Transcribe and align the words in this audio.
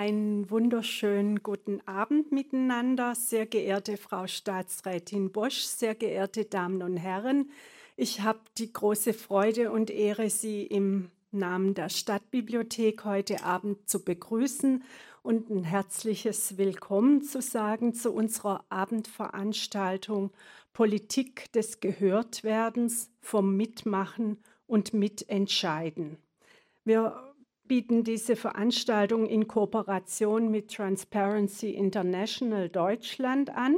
Einen 0.00 0.48
wunderschönen 0.48 1.42
guten 1.42 1.86
Abend 1.86 2.32
miteinander, 2.32 3.14
sehr 3.14 3.44
geehrte 3.44 3.98
Frau 3.98 4.26
Staatsrätin 4.26 5.30
Bosch, 5.30 5.58
sehr 5.58 5.94
geehrte 5.94 6.46
Damen 6.46 6.80
und 6.82 6.96
Herren. 6.96 7.50
Ich 7.98 8.22
habe 8.22 8.38
die 8.56 8.72
große 8.72 9.12
Freude 9.12 9.70
und 9.70 9.90
Ehre, 9.90 10.30
Sie 10.30 10.62
im 10.62 11.10
Namen 11.32 11.74
der 11.74 11.90
Stadtbibliothek 11.90 13.04
heute 13.04 13.44
Abend 13.44 13.90
zu 13.90 14.02
begrüßen 14.02 14.82
und 15.22 15.50
ein 15.50 15.64
herzliches 15.64 16.56
Willkommen 16.56 17.20
zu 17.20 17.42
sagen 17.42 17.92
zu 17.92 18.10
unserer 18.10 18.64
Abendveranstaltung 18.70 20.30
Politik 20.72 21.52
des 21.52 21.80
Gehörtwerdens 21.80 23.10
vom 23.20 23.54
Mitmachen 23.54 24.38
und 24.66 24.94
Mitentscheiden. 24.94 26.16
Wir 26.84 27.29
bieten 27.70 28.02
diese 28.02 28.34
Veranstaltung 28.34 29.26
in 29.26 29.46
Kooperation 29.46 30.50
mit 30.50 30.74
Transparency 30.74 31.70
International 31.70 32.68
Deutschland 32.68 33.48
an. 33.50 33.76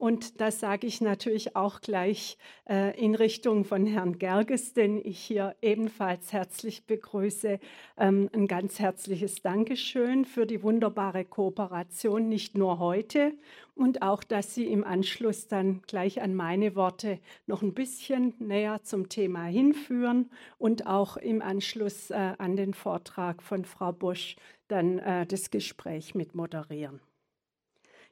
Und 0.00 0.40
das 0.40 0.60
sage 0.60 0.86
ich 0.86 1.02
natürlich 1.02 1.56
auch 1.56 1.82
gleich 1.82 2.38
äh, 2.66 2.98
in 2.98 3.14
Richtung 3.14 3.66
von 3.66 3.84
Herrn 3.84 4.18
Gerges, 4.18 4.72
den 4.72 4.98
ich 5.04 5.18
hier 5.18 5.54
ebenfalls 5.60 6.32
herzlich 6.32 6.86
begrüße. 6.86 7.60
Ähm, 7.98 8.30
ein 8.32 8.46
ganz 8.46 8.78
herzliches 8.78 9.42
Dankeschön 9.42 10.24
für 10.24 10.46
die 10.46 10.62
wunderbare 10.62 11.26
Kooperation, 11.26 12.30
nicht 12.30 12.56
nur 12.56 12.78
heute 12.78 13.34
und 13.74 14.00
auch, 14.00 14.24
dass 14.24 14.54
Sie 14.54 14.72
im 14.72 14.84
Anschluss 14.84 15.48
dann 15.48 15.82
gleich 15.86 16.22
an 16.22 16.34
meine 16.34 16.76
Worte 16.76 17.18
noch 17.46 17.60
ein 17.60 17.74
bisschen 17.74 18.32
näher 18.38 18.82
zum 18.82 19.10
Thema 19.10 19.44
hinführen 19.44 20.30
und 20.56 20.86
auch 20.86 21.18
im 21.18 21.42
Anschluss 21.42 22.10
äh, 22.10 22.32
an 22.38 22.56
den 22.56 22.72
Vortrag 22.72 23.42
von 23.42 23.66
Frau 23.66 23.92
Busch 23.92 24.36
dann 24.66 24.98
äh, 24.98 25.26
das 25.26 25.50
Gespräch 25.50 26.14
mit 26.14 26.34
moderieren. 26.34 27.00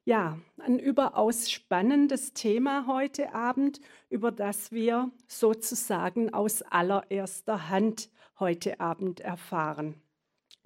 Ja, 0.09 0.39
ein 0.57 0.79
überaus 0.79 1.51
spannendes 1.51 2.33
Thema 2.33 2.87
heute 2.87 3.35
Abend, 3.35 3.79
über 4.09 4.33
das 4.33 4.73
wir 4.73 5.11
sozusagen 5.27 6.33
aus 6.33 6.63
allererster 6.63 7.69
Hand 7.69 8.09
heute 8.39 8.81
Abend 8.81 9.21
erfahren. 9.21 10.01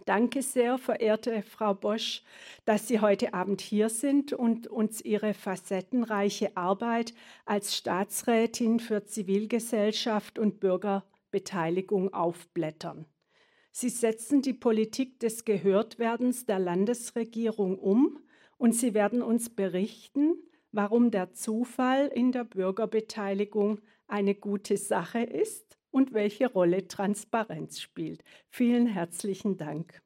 Danke 0.04 0.42
sehr, 0.42 0.78
verehrte 0.78 1.42
Frau 1.42 1.74
Bosch, 1.74 2.22
dass 2.66 2.86
Sie 2.86 3.00
heute 3.00 3.34
Abend 3.34 3.60
hier 3.60 3.88
sind 3.88 4.32
und 4.32 4.68
uns 4.68 5.00
Ihre 5.00 5.34
facettenreiche 5.34 6.56
Arbeit 6.56 7.12
als 7.44 7.76
Staatsrätin 7.76 8.78
für 8.78 9.06
Zivilgesellschaft 9.06 10.38
und 10.38 10.60
Bürgerbeteiligung 10.60 12.14
aufblättern. 12.14 13.06
Sie 13.72 13.88
setzen 13.88 14.40
die 14.40 14.54
Politik 14.54 15.18
des 15.18 15.44
Gehörtwerdens 15.44 16.46
der 16.46 16.60
Landesregierung 16.60 17.76
um 17.76 18.21
und 18.62 18.76
Sie 18.76 18.94
werden 18.94 19.22
uns 19.22 19.50
berichten, 19.50 20.36
warum 20.70 21.10
der 21.10 21.32
Zufall 21.32 22.06
in 22.06 22.30
der 22.30 22.44
Bürgerbeteiligung 22.44 23.80
eine 24.06 24.36
gute 24.36 24.76
Sache 24.76 25.18
ist 25.18 25.76
und 25.90 26.14
welche 26.14 26.46
Rolle 26.46 26.86
Transparenz 26.86 27.80
spielt. 27.80 28.22
Vielen 28.50 28.86
herzlichen 28.86 29.56
Dank. 29.56 30.00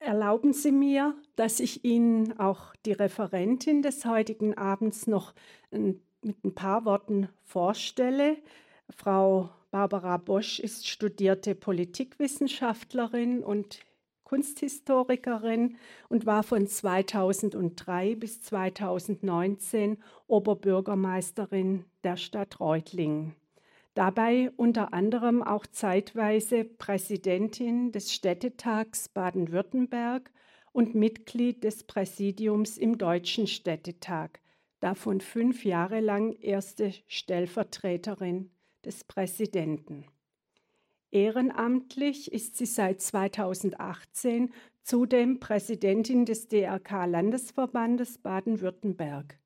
Erlauben 0.00 0.52
Sie 0.52 0.72
mir, 0.72 1.14
dass 1.36 1.60
ich 1.60 1.84
Ihnen 1.84 2.40
auch 2.40 2.74
die 2.86 2.92
Referentin 2.92 3.80
des 3.80 4.04
heutigen 4.04 4.58
Abends 4.58 5.06
noch 5.06 5.32
mit 5.70 6.02
ein 6.24 6.56
paar 6.56 6.84
Worten 6.84 7.28
vorstelle. 7.44 8.38
Frau 8.90 9.48
Barbara 9.70 10.16
Bosch 10.16 10.58
ist 10.58 10.88
studierte 10.88 11.54
Politikwissenschaftlerin 11.54 13.44
und 13.44 13.78
Kunsthistorikerin 14.34 15.76
und 16.08 16.26
war 16.26 16.42
von 16.42 16.66
2003 16.66 18.16
bis 18.16 18.42
2019 18.42 19.96
Oberbürgermeisterin 20.26 21.84
der 22.02 22.16
Stadt 22.16 22.58
Reutlingen. 22.58 23.36
Dabei 23.94 24.50
unter 24.56 24.92
anderem 24.92 25.40
auch 25.40 25.66
zeitweise 25.66 26.64
Präsidentin 26.64 27.92
des 27.92 28.12
Städtetags 28.12 29.08
Baden-Württemberg 29.08 30.32
und 30.72 30.96
Mitglied 30.96 31.62
des 31.62 31.84
Präsidiums 31.84 32.76
im 32.76 32.98
Deutschen 32.98 33.46
Städtetag, 33.46 34.40
davon 34.80 35.20
fünf 35.20 35.64
Jahre 35.64 36.00
lang 36.00 36.32
erste 36.32 36.92
Stellvertreterin 37.06 38.50
des 38.84 39.04
Präsidenten. 39.04 40.06
Ehrenamtlich 41.14 42.32
ist 42.32 42.56
sie 42.56 42.66
seit 42.66 43.00
2018 43.00 44.52
zudem 44.82 45.38
Präsidentin 45.38 46.24
des 46.24 46.48
DRK-Landesverbandes 46.48 48.18
Baden-Württemberg. 48.18 49.38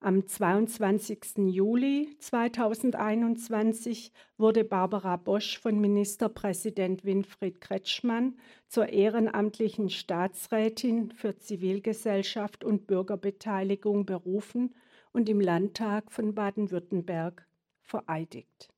Am 0.00 0.26
22. 0.26 1.38
Juli 1.52 2.16
2021 2.18 4.10
wurde 4.36 4.64
Barbara 4.64 5.16
Bosch 5.18 5.60
von 5.60 5.80
Ministerpräsident 5.80 7.04
Winfried 7.04 7.60
Kretschmann 7.60 8.34
zur 8.66 8.88
ehrenamtlichen 8.88 9.88
Staatsrätin 9.88 11.12
für 11.12 11.38
Zivilgesellschaft 11.38 12.64
und 12.64 12.88
Bürgerbeteiligung 12.88 14.04
berufen 14.04 14.74
und 15.12 15.28
im 15.28 15.40
Landtag 15.40 16.10
von 16.10 16.34
Baden-Württemberg 16.34 17.46
vereidigt. 17.82 18.71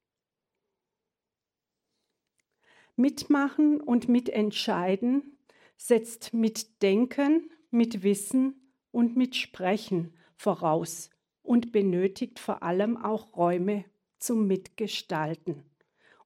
Mitmachen 2.97 3.81
und 3.81 4.09
mitentscheiden 4.09 5.37
setzt 5.77 6.33
Mitdenken, 6.33 7.51
mit 7.71 8.05
Wissen 8.05 8.71
und 8.93 9.17
mit 9.17 9.35
Sprechen 9.35 10.15
voraus 10.37 11.11
und 11.43 11.73
benötigt 11.73 12.39
vor 12.39 12.63
allem 12.63 12.97
auch 12.97 13.37
Räume 13.37 13.85
zum 14.19 14.47
Mitgestalten. 14.47 15.65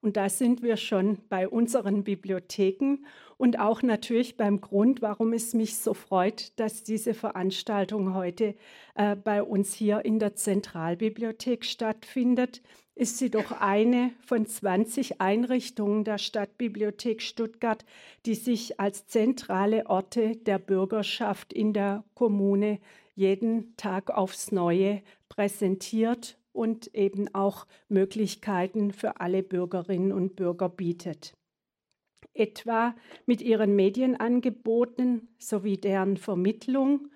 Und 0.01 0.17
da 0.17 0.29
sind 0.29 0.63
wir 0.63 0.77
schon 0.77 1.19
bei 1.29 1.49
unseren 1.49 2.05
Bibliotheken 2.05 2.99
und 3.37 3.59
auch 3.59 3.83
natürlich 3.83 4.37
beim 4.37 4.61
Grund, 4.61 5.03
warum 5.03 5.33
es 5.33 5.55
mich 5.55 5.77
so 5.77 5.93
freut, 5.93 6.59
dass 6.59 6.85
diese 6.85 7.15
Veranstaltung 7.15 8.15
heute 8.15 8.55
äh, 8.95 9.17
bei 9.17 9.43
uns 9.43 9.73
hier 9.75 10.05
in 10.05 10.19
der 10.21 10.37
Zentralbibliothek 10.37 11.65
stattfindet, 11.65 12.63
ist 12.95 13.19
sie 13.19 13.31
doch 13.31 13.53
eine 13.53 14.11
von 14.27 14.45
20 14.45 15.21
Einrichtungen 15.21 16.03
der 16.03 16.19
Stadtbibliothek 16.19 17.23
Stuttgart, 17.23 17.85
die 18.27 18.35
sich 18.35 18.81
als 18.81 19.07
zentrale 19.07 19.87
Orte 19.87 20.37
der 20.37 20.59
Bürgerschaft 20.59 21.53
in 21.53 21.73
der 21.73 22.05
Kommune 22.15 22.81
jeden 23.15 23.77
Tag 23.77 24.11
aufs 24.11 24.53
Neue 24.53 25.03
präsentiert 25.29 26.37
und 26.59 26.93
eben 26.93 27.33
auch 27.37 27.69
Möglichkeiten 27.89 28.91
für 28.91 29.21
alle 29.21 29.45
Bürgerinnen 29.45 30.11
und 30.11 30.35
Bürger 30.35 30.69
bietet. 30.69 31.37
Etwa 32.35 32.97
mit 33.27 33.43
ihren 33.43 33.77
Medienangeboten 33.77 35.29
sowie 35.39 35.77
deren 35.77 36.17
Vermittlung, 36.17 37.13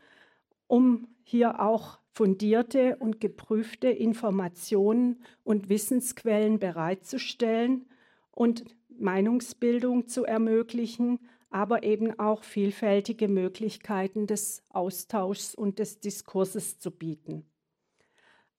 um 0.69 1.09
hier 1.25 1.61
auch 1.61 1.99
fundierte 2.13 2.97
und 3.01 3.21
geprüfte 3.21 3.89
Informationen 3.89 5.25
und 5.43 5.69
Wissensquellen 5.69 6.61
bereitzustellen 6.61 7.87
und 8.31 8.65
Meinungsbildung 8.91 10.07
zu 10.07 10.25
ermöglichen, 10.25 11.19
aber 11.51 11.83
eben 11.83 12.17
auch 12.21 12.45
vielfältige 12.45 13.27
Möglichkeiten 13.27 14.29
des 14.29 14.63
Austauschs 14.71 15.57
und 15.57 15.81
des 15.81 15.99
Diskurses 15.99 16.79
zu 16.79 16.93
bieten. 16.93 17.52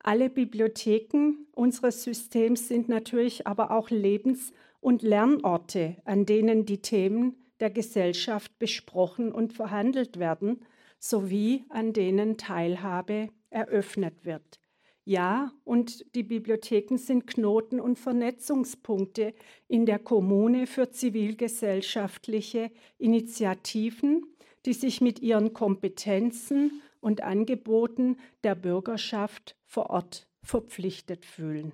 Alle 0.06 0.30
Bibliotheken 0.30 1.48
unseres 1.56 2.04
Systems 2.04 2.68
sind 2.68 2.90
natürlich 2.90 3.48
aber 3.48 3.72
auch 3.72 3.90
Lebens- 3.90 4.52
und 4.82 5.02
Lernorte, 5.02 5.96
an 6.04 6.26
denen 6.26 6.66
die 6.66 6.82
Themen 6.82 7.38
der 7.62 7.70
Gesellschaft 7.70 8.60
besprochen 8.60 9.32
und 9.32 9.54
verhandelt 9.54 10.20
werden, 10.20 10.66
sowie 11.00 11.64
an 11.70 11.94
denen 11.94 12.38
Teilhabe 12.38 13.30
eröffnet 13.50 14.26
wird. 14.26 14.60
Ja, 15.06 15.54
und 15.64 16.06
die 16.16 16.24
Bibliotheken 16.24 16.98
sind 16.98 17.26
Knoten 17.26 17.80
und 17.80 17.98
Vernetzungspunkte 17.98 19.34
in 19.70 19.86
der 19.86 20.00
Kommune 20.00 20.68
für 20.68 20.92
zivilgesellschaftliche 20.92 22.72
Initiativen, 22.98 24.26
die 24.66 24.74
sich 24.74 25.00
mit 25.00 25.20
ihren 25.20 25.54
Kompetenzen 25.54 26.82
und 27.04 27.22
Angeboten 27.22 28.18
der 28.44 28.56
Bürgerschaft 28.56 29.56
vor 29.66 29.90
Ort 29.90 30.28
verpflichtet 30.42 31.26
fühlen. 31.26 31.74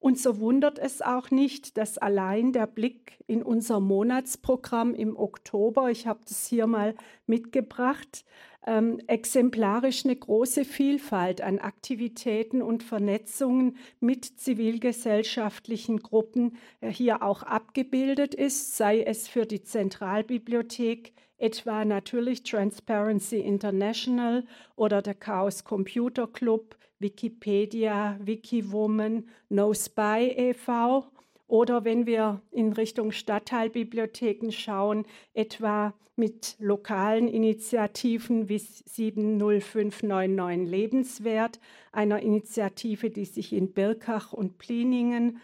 Und 0.00 0.18
so 0.18 0.40
wundert 0.40 0.78
es 0.78 1.02
auch 1.02 1.30
nicht, 1.30 1.76
dass 1.76 1.98
allein 1.98 2.52
der 2.52 2.66
Blick 2.66 3.22
in 3.26 3.42
unser 3.42 3.80
Monatsprogramm 3.80 4.94
im 4.94 5.14
Oktober, 5.14 5.90
ich 5.90 6.06
habe 6.06 6.20
das 6.26 6.46
hier 6.46 6.66
mal 6.66 6.94
mitgebracht, 7.26 8.24
ähm, 8.66 8.98
exemplarisch 9.06 10.04
eine 10.04 10.16
große 10.16 10.64
Vielfalt 10.64 11.42
an 11.42 11.58
Aktivitäten 11.58 12.62
und 12.62 12.82
Vernetzungen 12.82 13.76
mit 14.00 14.24
zivilgesellschaftlichen 14.24 15.98
Gruppen 15.98 16.56
äh, 16.80 16.90
hier 16.90 17.22
auch 17.22 17.42
abgebildet 17.42 18.34
ist, 18.34 18.76
sei 18.76 19.02
es 19.02 19.28
für 19.28 19.44
die 19.44 19.62
Zentralbibliothek, 19.62 21.12
etwa 21.40 21.84
natürlich 21.84 22.42
Transparency 22.42 23.40
International 23.40 24.44
oder 24.76 25.02
der 25.02 25.14
Chaos 25.14 25.64
Computer 25.64 26.26
Club, 26.26 26.76
Wikipedia, 26.98 28.18
Wikiwoman, 28.22 29.26
No 29.48 29.72
Spy 29.72 30.34
e.V. 30.36 31.06
Oder 31.48 31.84
wenn 31.84 32.06
wir 32.06 32.42
in 32.52 32.72
Richtung 32.72 33.10
Stadtteilbibliotheken 33.10 34.52
schauen, 34.52 35.06
etwa 35.34 35.94
mit 36.14 36.56
lokalen 36.58 37.26
Initiativen 37.26 38.50
wie 38.50 38.58
70599 38.58 40.70
Lebenswert, 40.70 41.58
einer 41.90 42.20
Initiative, 42.20 43.08
die 43.08 43.24
sich 43.24 43.54
in 43.54 43.72
Birkach 43.72 44.34
und 44.34 44.58
Pliningen 44.58 45.40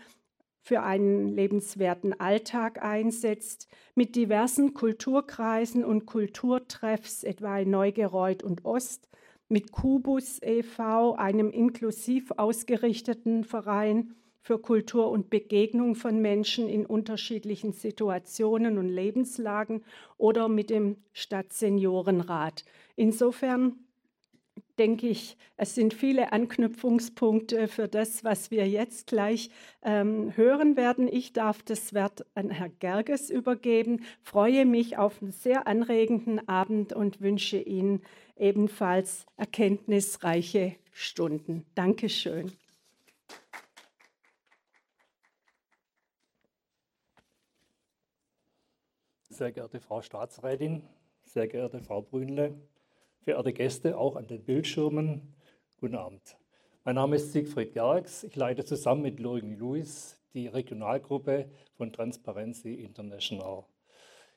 für 0.67 0.83
einen 0.83 1.29
lebenswerten 1.29 2.19
Alltag 2.19 2.83
einsetzt, 2.83 3.69
mit 3.95 4.17
diversen 4.17 4.75
Kulturkreisen 4.75 5.85
und 5.85 6.07
Kulturtreffs, 6.07 7.23
etwa 7.23 7.61
in 7.61 7.71
Neugereuth 7.71 8.43
und 8.43 8.65
Ost, 8.65 9.09
mit 9.49 9.71
Kubus 9.71 10.43
e.V., 10.43 11.15
einem 11.15 11.53
inklusiv 11.53 12.33
ausgerichteten 12.37 13.45
Verein, 13.45 14.17
für 14.41 14.59
Kultur 14.59 15.09
und 15.13 15.31
Begegnung 15.31 15.95
von 15.95 16.21
Menschen 16.21 16.69
in 16.69 16.85
unterschiedlichen 16.85 17.73
Situationen 17.73 18.77
und 18.77 18.89
Lebenslagen 18.89 19.85
oder 20.19 20.49
mit 20.49 20.71
dem 20.71 20.97
Stadtseniorenrat. 21.13 22.65
Insofern 22.97 23.86
denke 24.79 25.09
ich, 25.09 25.37
es 25.57 25.75
sind 25.75 25.95
viele 25.95 26.33
Anknüpfungspunkte 26.33 27.69
für 27.69 27.89
das, 27.89 28.25
was 28.25 28.51
wir 28.51 28.69
jetzt 28.69 29.07
gleich 29.07 29.51
ähm, 29.83 30.37
hören 30.37 30.77
werden. 30.77 31.09
Ich 31.09 31.33
darf 31.33 31.63
das 31.63 31.95
Wort 31.95 32.27
an 32.35 32.51
Herrn 32.51 32.77
Gerges 32.79 33.31
übergeben, 33.31 34.05
freue 34.23 34.67
mich 34.67 34.99
auf 34.99 35.23
einen 35.23 35.33
sehr 35.33 35.67
anregenden 35.67 36.47
Abend 36.49 36.93
und 36.93 37.21
wünsche 37.21 37.59
Ihnen 37.59 38.03
ebenfalls 38.37 39.27
erkenntnisreiche 39.37 40.77
Stunden. 40.93 41.65
Dankeschön. 41.75 42.53
Sehr 49.29 49.53
geehrte 49.53 49.81
Frau 49.81 50.01
Staatsrätin, 50.01 50.83
sehr 51.25 51.47
geehrte 51.47 51.81
Frau 51.81 52.01
Brünle, 52.01 52.55
verehrte 53.27 53.53
Gäste 53.53 53.99
auch 53.99 54.15
an 54.15 54.29
den 54.29 54.45
Bildschirmen, 54.45 55.35
guten 55.81 55.97
Abend. 55.97 56.37
Mein 56.85 56.95
Name 56.95 57.17
ist 57.17 57.33
Siegfried 57.33 57.73
Gergs. 57.73 58.23
Ich 58.23 58.37
leite 58.37 58.65
zusammen 58.65 59.03
mit 59.03 59.19
Lürgen 59.19 59.59
Lewis 59.59 60.23
die 60.33 60.47
Regionalgruppe 60.47 61.51
von 61.77 61.93
Transparency 61.93 62.75
International. 62.75 63.65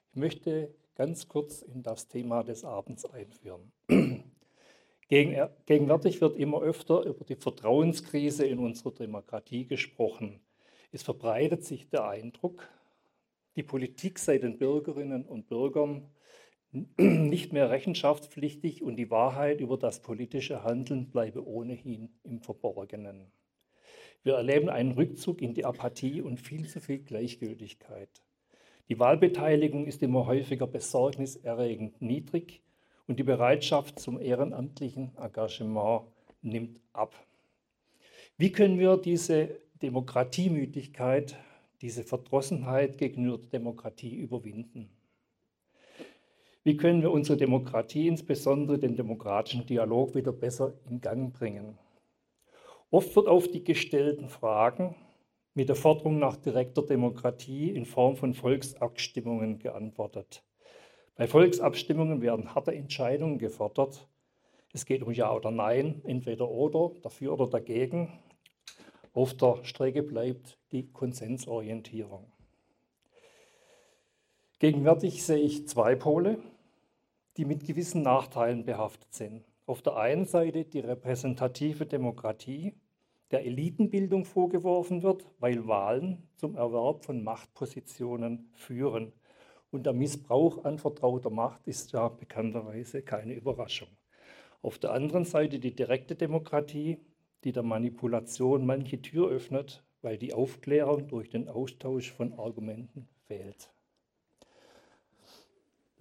Ich 0.10 0.16
möchte 0.16 0.74
ganz 0.96 1.28
kurz 1.28 1.62
in 1.62 1.84
das 1.84 2.08
Thema 2.08 2.42
des 2.42 2.66
Abends 2.66 3.06
einführen. 3.06 3.72
Gegenwärtig 5.08 6.20
wird 6.20 6.40
immer 6.40 6.64
öfter 6.64 7.04
über 7.04 7.24
die 7.24 7.36
Vertrauenskrise 7.36 8.48
in 8.48 8.58
unserer 8.58 8.96
Demokratie 8.96 9.68
gesprochen. 9.68 10.40
Es 10.92 11.04
verbreitet 11.04 11.64
sich 11.64 11.90
der 11.90 12.08
Eindruck, 12.08 12.68
die 13.56 13.62
Politik 13.62 14.18
sei 14.18 14.40
den 14.40 14.58
Bürgerinnen 14.58 15.26
und 15.26 15.48
Bürgern 15.48 16.10
nicht 16.72 17.52
mehr 17.52 17.70
rechenschaftspflichtig 17.70 18.84
und 18.84 18.96
die 18.96 19.10
Wahrheit 19.10 19.60
über 19.60 19.78
das 19.78 20.02
politische 20.02 20.64
Handeln 20.64 21.10
bleibe 21.10 21.46
ohnehin 21.46 22.10
im 22.24 22.42
Verborgenen. 22.42 23.32
Wir 24.24 24.36
erleben 24.36 24.70
einen 24.70 24.92
Rückzug 24.92 25.42
in 25.42 25.54
die 25.54 25.66
Apathie 25.66 26.22
und 26.22 26.40
viel 26.40 26.68
zu 26.68 26.80
viel 26.82 27.00
Gleichgültigkeit. 27.00 28.10
Die 28.90 29.00
Wahlbeteiligung 29.00 29.86
ist 29.86 30.04
immer 30.04 30.26
häufiger 30.26 30.68
besorgniserregend 30.68 32.02
niedrig 32.02 32.62
und 33.08 33.18
die 33.18 33.24
Bereitschaft 33.24 34.00
zum 34.00 34.20
ehrenamtlichen 34.20 35.16
Engagement 35.18 36.04
nimmt 36.42 36.80
ab. 36.94 37.16
Wie 38.38 38.52
können 38.52 38.78
wir 38.78 38.98
diese 38.98 39.60
Demokratiemüdigkeit 39.82 41.38
diese 41.82 42.04
Verdrossenheit 42.04 42.98
gegenüber 42.98 43.38
der 43.38 43.50
Demokratie 43.50 44.16
überwinden? 44.16 44.90
Wie 46.70 46.78
können 46.78 47.02
wir 47.02 47.10
unsere 47.10 47.36
Demokratie, 47.36 48.08
insbesondere 48.08 48.78
den 48.78 48.96
demokratischen 48.96 49.66
Dialog, 49.66 50.14
wieder 50.14 50.32
besser 50.32 50.76
in 50.88 51.02
Gang 51.02 51.34
bringen? 51.34 51.80
Oft 52.92 53.16
wird 53.16 53.28
auf 53.28 53.48
die 53.48 53.64
gestellten 53.64 54.30
Fragen 54.30 54.96
mit 55.56 55.70
der 55.70 55.76
Forderung 55.76 56.20
nach 56.20 56.36
direkter 56.36 56.84
Demokratie 56.84 57.72
in 57.72 57.86
Form 57.86 58.18
von 58.18 58.36
Volksabstimmungen 58.36 59.58
geantwortet. 59.58 60.44
Bei 61.16 61.26
Volksabstimmungen 61.26 62.22
werden 62.22 62.54
harte 62.54 62.76
Entscheidungen 62.76 63.40
gefordert. 63.40 64.08
Es 64.72 64.86
geht 64.86 65.02
um 65.02 65.12
Ja 65.12 65.34
oder 65.34 65.50
Nein, 65.50 66.04
entweder 66.06 66.52
oder, 66.52 66.92
dafür 67.02 67.34
oder 67.34 67.48
dagegen. 67.48 68.20
Auf 69.14 69.34
der 69.34 69.58
Strecke 69.64 70.04
bleibt 70.04 70.60
die 70.72 70.92
Konsensorientierung. 70.92 72.32
Gegenwärtig 74.60 75.24
sehe 75.24 75.40
ich 75.40 75.68
zwei 75.68 75.96
Pole, 75.96 76.38
die 77.40 77.46
mit 77.46 77.64
gewissen 77.64 78.02
Nachteilen 78.02 78.66
behaftet 78.66 79.14
sind. 79.14 79.46
Auf 79.66 79.82
der 79.82 79.96
einen 79.96 80.26
Seite 80.26 80.66
die 80.66 80.82
repräsentative 80.82 81.86
Demokratie, 81.86 82.74
der 83.32 83.46
Elitenbildung 83.46 84.26
vorgeworfen 84.26 85.04
wird, 85.04 85.26
weil 85.40 85.66
Wahlen 85.66 86.28
zum 86.36 86.58
Erwerb 86.58 87.06
von 87.06 87.24
Machtpositionen 87.24 88.52
führen. 88.56 89.14
Und 89.72 89.86
der 89.86 89.94
Missbrauch 89.94 90.66
anvertrauter 90.66 91.30
Macht 91.30 91.66
ist 91.66 91.94
ja 91.94 92.10
bekannterweise 92.10 93.04
keine 93.04 93.36
Überraschung. 93.36 93.88
Auf 94.62 94.78
der 94.78 94.92
anderen 94.92 95.24
Seite 95.24 95.60
die 95.60 95.74
direkte 95.74 96.16
Demokratie, 96.16 96.98
die 97.46 97.54
der 97.54 97.64
Manipulation 97.64 98.66
manche 98.66 99.02
Tür 99.02 99.30
öffnet, 99.30 99.82
weil 100.02 100.18
die 100.18 100.34
Aufklärung 100.34 101.08
durch 101.08 101.30
den 101.30 101.48
Austausch 101.48 102.12
von 102.12 102.34
Argumenten 102.34 103.08
fehlt. 103.28 103.72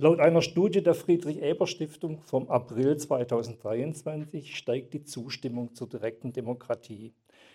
Laut 0.01 0.21
einer 0.21 0.43
Studie 0.43 0.81
der 0.81 0.95
Friedrich-Ebert-Stiftung 0.95 2.21
vom 2.21 2.49
April 2.51 2.97
2023 2.97 4.57
steigt 4.57 4.95
die 4.95 5.03
Zustimmung 5.03 5.75
zur 5.75 5.89
direkten 5.89 6.33
Demokratie. 6.33 7.15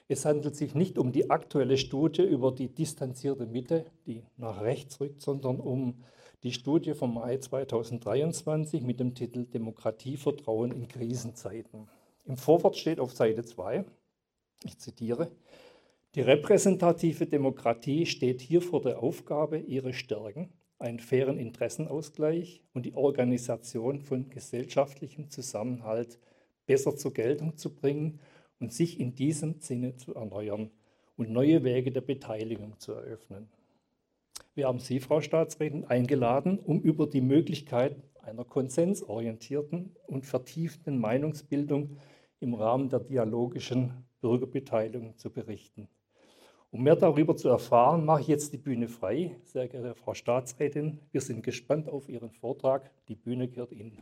Es 0.09 0.25
handelt 0.25 0.57
sich 0.57 0.75
nicht 0.75 0.97
um 0.97 1.13
die 1.13 1.29
aktuelle 1.29 1.77
Studie 1.77 2.23
über 2.23 2.51
die 2.51 2.67
distanzierte 2.67 3.45
Mitte, 3.45 3.85
die 4.07 4.23
nach 4.35 4.61
rechts 4.61 4.99
rückt, 4.99 5.21
sondern 5.21 5.61
um 5.61 6.03
die 6.43 6.51
Studie 6.51 6.95
vom 6.95 7.13
Mai 7.13 7.37
2023 7.37 8.81
mit 8.81 8.99
dem 8.99 9.15
Titel 9.15 9.45
Demokratievertrauen 9.45 10.73
in 10.73 10.89
Krisenzeiten. 10.89 11.87
Im 12.25 12.35
Vorwort 12.35 12.75
steht 12.75 12.99
auf 12.99 13.13
Seite 13.13 13.45
2, 13.45 13.85
ich 14.65 14.77
zitiere, 14.79 15.31
die 16.15 16.21
repräsentative 16.21 17.25
Demokratie 17.25 18.05
steht 18.05 18.41
hier 18.41 18.61
vor 18.61 18.81
der 18.81 19.01
Aufgabe, 19.01 19.59
ihre 19.59 19.93
Stärken, 19.93 20.49
einen 20.83 20.99
fairen 20.99 21.39
Interessenausgleich 21.39 22.61
und 22.73 22.85
die 22.85 22.93
Organisation 22.93 24.01
von 24.01 24.29
gesellschaftlichem 24.29 25.29
Zusammenhalt 25.29 26.19
besser 26.65 26.95
zur 26.95 27.13
Geltung 27.13 27.57
zu 27.57 27.73
bringen 27.73 28.19
und 28.59 28.73
sich 28.73 28.99
in 28.99 29.15
diesem 29.15 29.61
Sinne 29.61 29.95
zu 29.95 30.13
erneuern 30.13 30.69
und 31.15 31.31
neue 31.31 31.63
Wege 31.63 31.91
der 31.91 32.01
Beteiligung 32.01 32.79
zu 32.79 32.91
eröffnen. 32.91 33.49
Wir 34.55 34.67
haben 34.67 34.79
Sie, 34.79 34.99
Frau 34.99 35.21
Staatsrätin, 35.21 35.85
eingeladen, 35.85 36.59
um 36.59 36.81
über 36.81 37.07
die 37.07 37.21
Möglichkeit 37.21 37.95
einer 38.21 38.43
konsensorientierten 38.43 39.95
und 40.07 40.25
vertieften 40.25 40.97
Meinungsbildung 40.97 41.97
im 42.39 42.53
Rahmen 42.53 42.89
der 42.89 42.99
dialogischen 42.99 44.05
Bürgerbeteiligung 44.21 45.17
zu 45.17 45.31
berichten. 45.31 45.87
Um 46.73 46.81
mehr 46.81 46.95
darüber 46.95 47.37
zu 47.37 47.49
erfahren, 47.49 48.03
mache 48.03 48.21
ich 48.21 48.27
jetzt 48.27 48.51
die 48.51 48.57
Bühne 48.57 48.87
frei. 48.87 49.35
Sehr 49.43 49.67
geehrte 49.67 49.93
Frau 49.93 50.15
Staatsrätin, 50.15 50.99
wir 51.11 51.21
sind 51.21 51.43
gespannt 51.43 51.87
auf 51.87 52.09
Ihren 52.09 52.31
Vortrag. 52.31 52.89
Die 53.07 53.13
Bühne 53.13 53.47
gehört 53.47 53.71
Ihnen. 53.71 54.01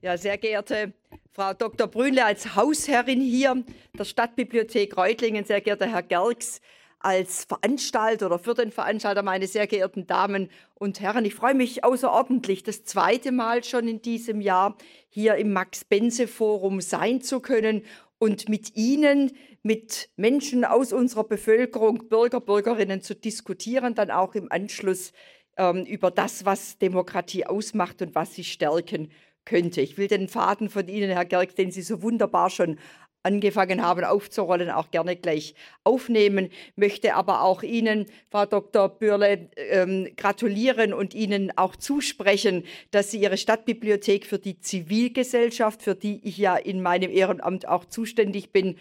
Ja, 0.00 0.16
sehr 0.16 0.38
geehrte 0.38 0.92
Frau 1.32 1.52
Dr. 1.54 1.88
Brünle 1.88 2.24
als 2.24 2.54
Hausherrin 2.54 3.20
hier 3.20 3.64
der 3.98 4.04
Stadtbibliothek 4.04 4.96
Reutlingen, 4.96 5.44
sehr 5.44 5.60
geehrter 5.60 5.88
Herr 5.88 6.04
Gerks, 6.04 6.60
als 7.04 7.44
Veranstalter 7.44 8.26
oder 8.26 8.38
für 8.38 8.54
den 8.54 8.72
Veranstalter, 8.72 9.22
meine 9.22 9.46
sehr 9.46 9.66
geehrten 9.66 10.06
Damen 10.06 10.48
und 10.74 11.00
Herren. 11.00 11.24
Ich 11.24 11.34
freue 11.34 11.54
mich 11.54 11.84
außerordentlich, 11.84 12.62
das 12.62 12.84
zweite 12.84 13.32
Mal 13.32 13.64
schon 13.64 13.88
in 13.88 14.02
diesem 14.02 14.40
Jahr 14.40 14.76
hier 15.08 15.36
im 15.36 15.52
Max-Bense-Forum 15.52 16.80
sein 16.80 17.20
zu 17.22 17.40
können 17.40 17.82
und 18.18 18.48
mit 18.48 18.76
Ihnen 18.76 19.32
mit 19.62 20.10
Menschen 20.16 20.64
aus 20.64 20.92
unserer 20.92 21.24
Bevölkerung, 21.24 22.08
Bürger, 22.08 22.40
Bürgerinnen 22.40 23.00
zu 23.00 23.14
diskutieren, 23.14 23.94
dann 23.94 24.10
auch 24.10 24.34
im 24.34 24.50
Anschluss 24.50 25.12
ähm, 25.56 25.84
über 25.84 26.10
das, 26.10 26.44
was 26.44 26.78
Demokratie 26.78 27.46
ausmacht 27.46 28.02
und 28.02 28.14
was 28.14 28.34
sie 28.34 28.44
stärken 28.44 29.10
könnte. 29.44 29.80
Ich 29.80 29.98
will 29.98 30.08
den 30.08 30.28
Faden 30.28 30.68
von 30.68 30.86
Ihnen, 30.88 31.10
Herr 31.10 31.24
Gerg, 31.24 31.56
den 31.56 31.72
Sie 31.72 31.82
so 31.82 32.02
wunderbar 32.02 32.50
schon 32.50 32.78
angefangen 33.22 33.82
haben 33.82 34.04
aufzurollen, 34.04 34.70
auch 34.70 34.90
gerne 34.90 35.16
gleich 35.16 35.54
aufnehmen. 35.84 36.50
Möchte 36.76 37.14
aber 37.14 37.42
auch 37.42 37.62
Ihnen, 37.62 38.06
Frau 38.30 38.46
Dr. 38.46 38.88
Bürle, 38.88 39.48
ähm, 39.56 40.08
gratulieren 40.16 40.92
und 40.92 41.14
Ihnen 41.14 41.56
auch 41.56 41.76
zusprechen, 41.76 42.64
dass 42.90 43.10
Sie 43.10 43.20
Ihre 43.20 43.36
Stadtbibliothek 43.36 44.26
für 44.26 44.38
die 44.38 44.58
Zivilgesellschaft, 44.60 45.82
für 45.82 45.94
die 45.94 46.20
ich 46.24 46.38
ja 46.38 46.56
in 46.56 46.82
meinem 46.82 47.10
Ehrenamt 47.10 47.68
auch 47.68 47.84
zuständig 47.84 48.52
bin, 48.52 48.76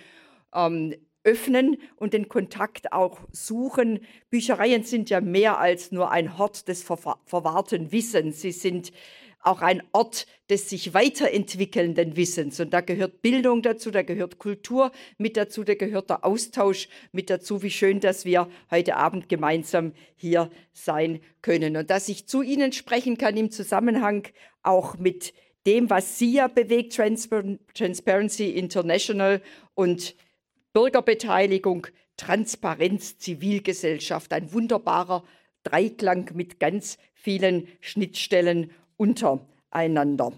ähm, 0.53 0.95
öffnen 1.23 1.77
und 1.97 2.13
den 2.13 2.29
Kontakt 2.29 2.93
auch 2.93 3.19
suchen. 3.31 3.99
Büchereien 4.29 4.83
sind 4.83 5.09
ja 5.09 5.21
mehr 5.21 5.59
als 5.59 5.91
nur 5.91 6.11
ein 6.11 6.37
Hort 6.37 6.67
des 6.67 6.83
verwahrten 6.83 7.91
Wissens. 7.91 8.41
Sie 8.41 8.51
sind 8.51 8.91
auch 9.43 9.61
ein 9.61 9.83
Ort 9.91 10.27
des 10.49 10.69
sich 10.69 10.93
weiterentwickelnden 10.93 12.15
Wissens. 12.15 12.59
Und 12.59 12.71
da 12.71 12.81
gehört 12.81 13.21
Bildung 13.21 13.61
dazu, 13.61 13.91
da 13.91 14.01
gehört 14.01 14.37
Kultur 14.37 14.91
mit 15.17 15.37
dazu, 15.37 15.63
da 15.63 15.75
gehört 15.75 16.09
der 16.09 16.25
Austausch 16.25 16.89
mit 17.11 17.29
dazu. 17.29 17.63
Wie 17.63 17.71
schön, 17.71 17.99
dass 17.99 18.25
wir 18.25 18.49
heute 18.69 18.97
Abend 18.97 19.29
gemeinsam 19.29 19.93
hier 20.15 20.51
sein 20.73 21.21
können. 21.41 21.77
Und 21.77 21.89
dass 21.89 22.09
ich 22.09 22.27
zu 22.27 22.41
Ihnen 22.41 22.73
sprechen 22.73 23.17
kann 23.17 23.37
im 23.37 23.51
Zusammenhang 23.51 24.27
auch 24.61 24.97
mit 24.97 25.33
dem, 25.65 25.89
was 25.89 26.17
Sie 26.17 26.33
ja 26.33 26.47
bewegt, 26.47 26.93
Transparency 26.93 28.49
International 28.49 29.41
und 29.73 30.15
Bürgerbeteiligung, 30.73 31.87
Transparenz, 32.17 33.17
Zivilgesellschaft. 33.17 34.31
Ein 34.33 34.53
wunderbarer 34.53 35.23
Dreiklang 35.63 36.31
mit 36.33 36.59
ganz 36.59 36.97
vielen 37.13 37.67
Schnittstellen 37.79 38.71
untereinander. 39.01 40.31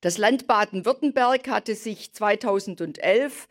Das 0.00 0.18
Land 0.18 0.48
Baden-Württemberg 0.48 1.46
hatte 1.48 1.76
sich 1.76 2.12
2011 2.12 3.46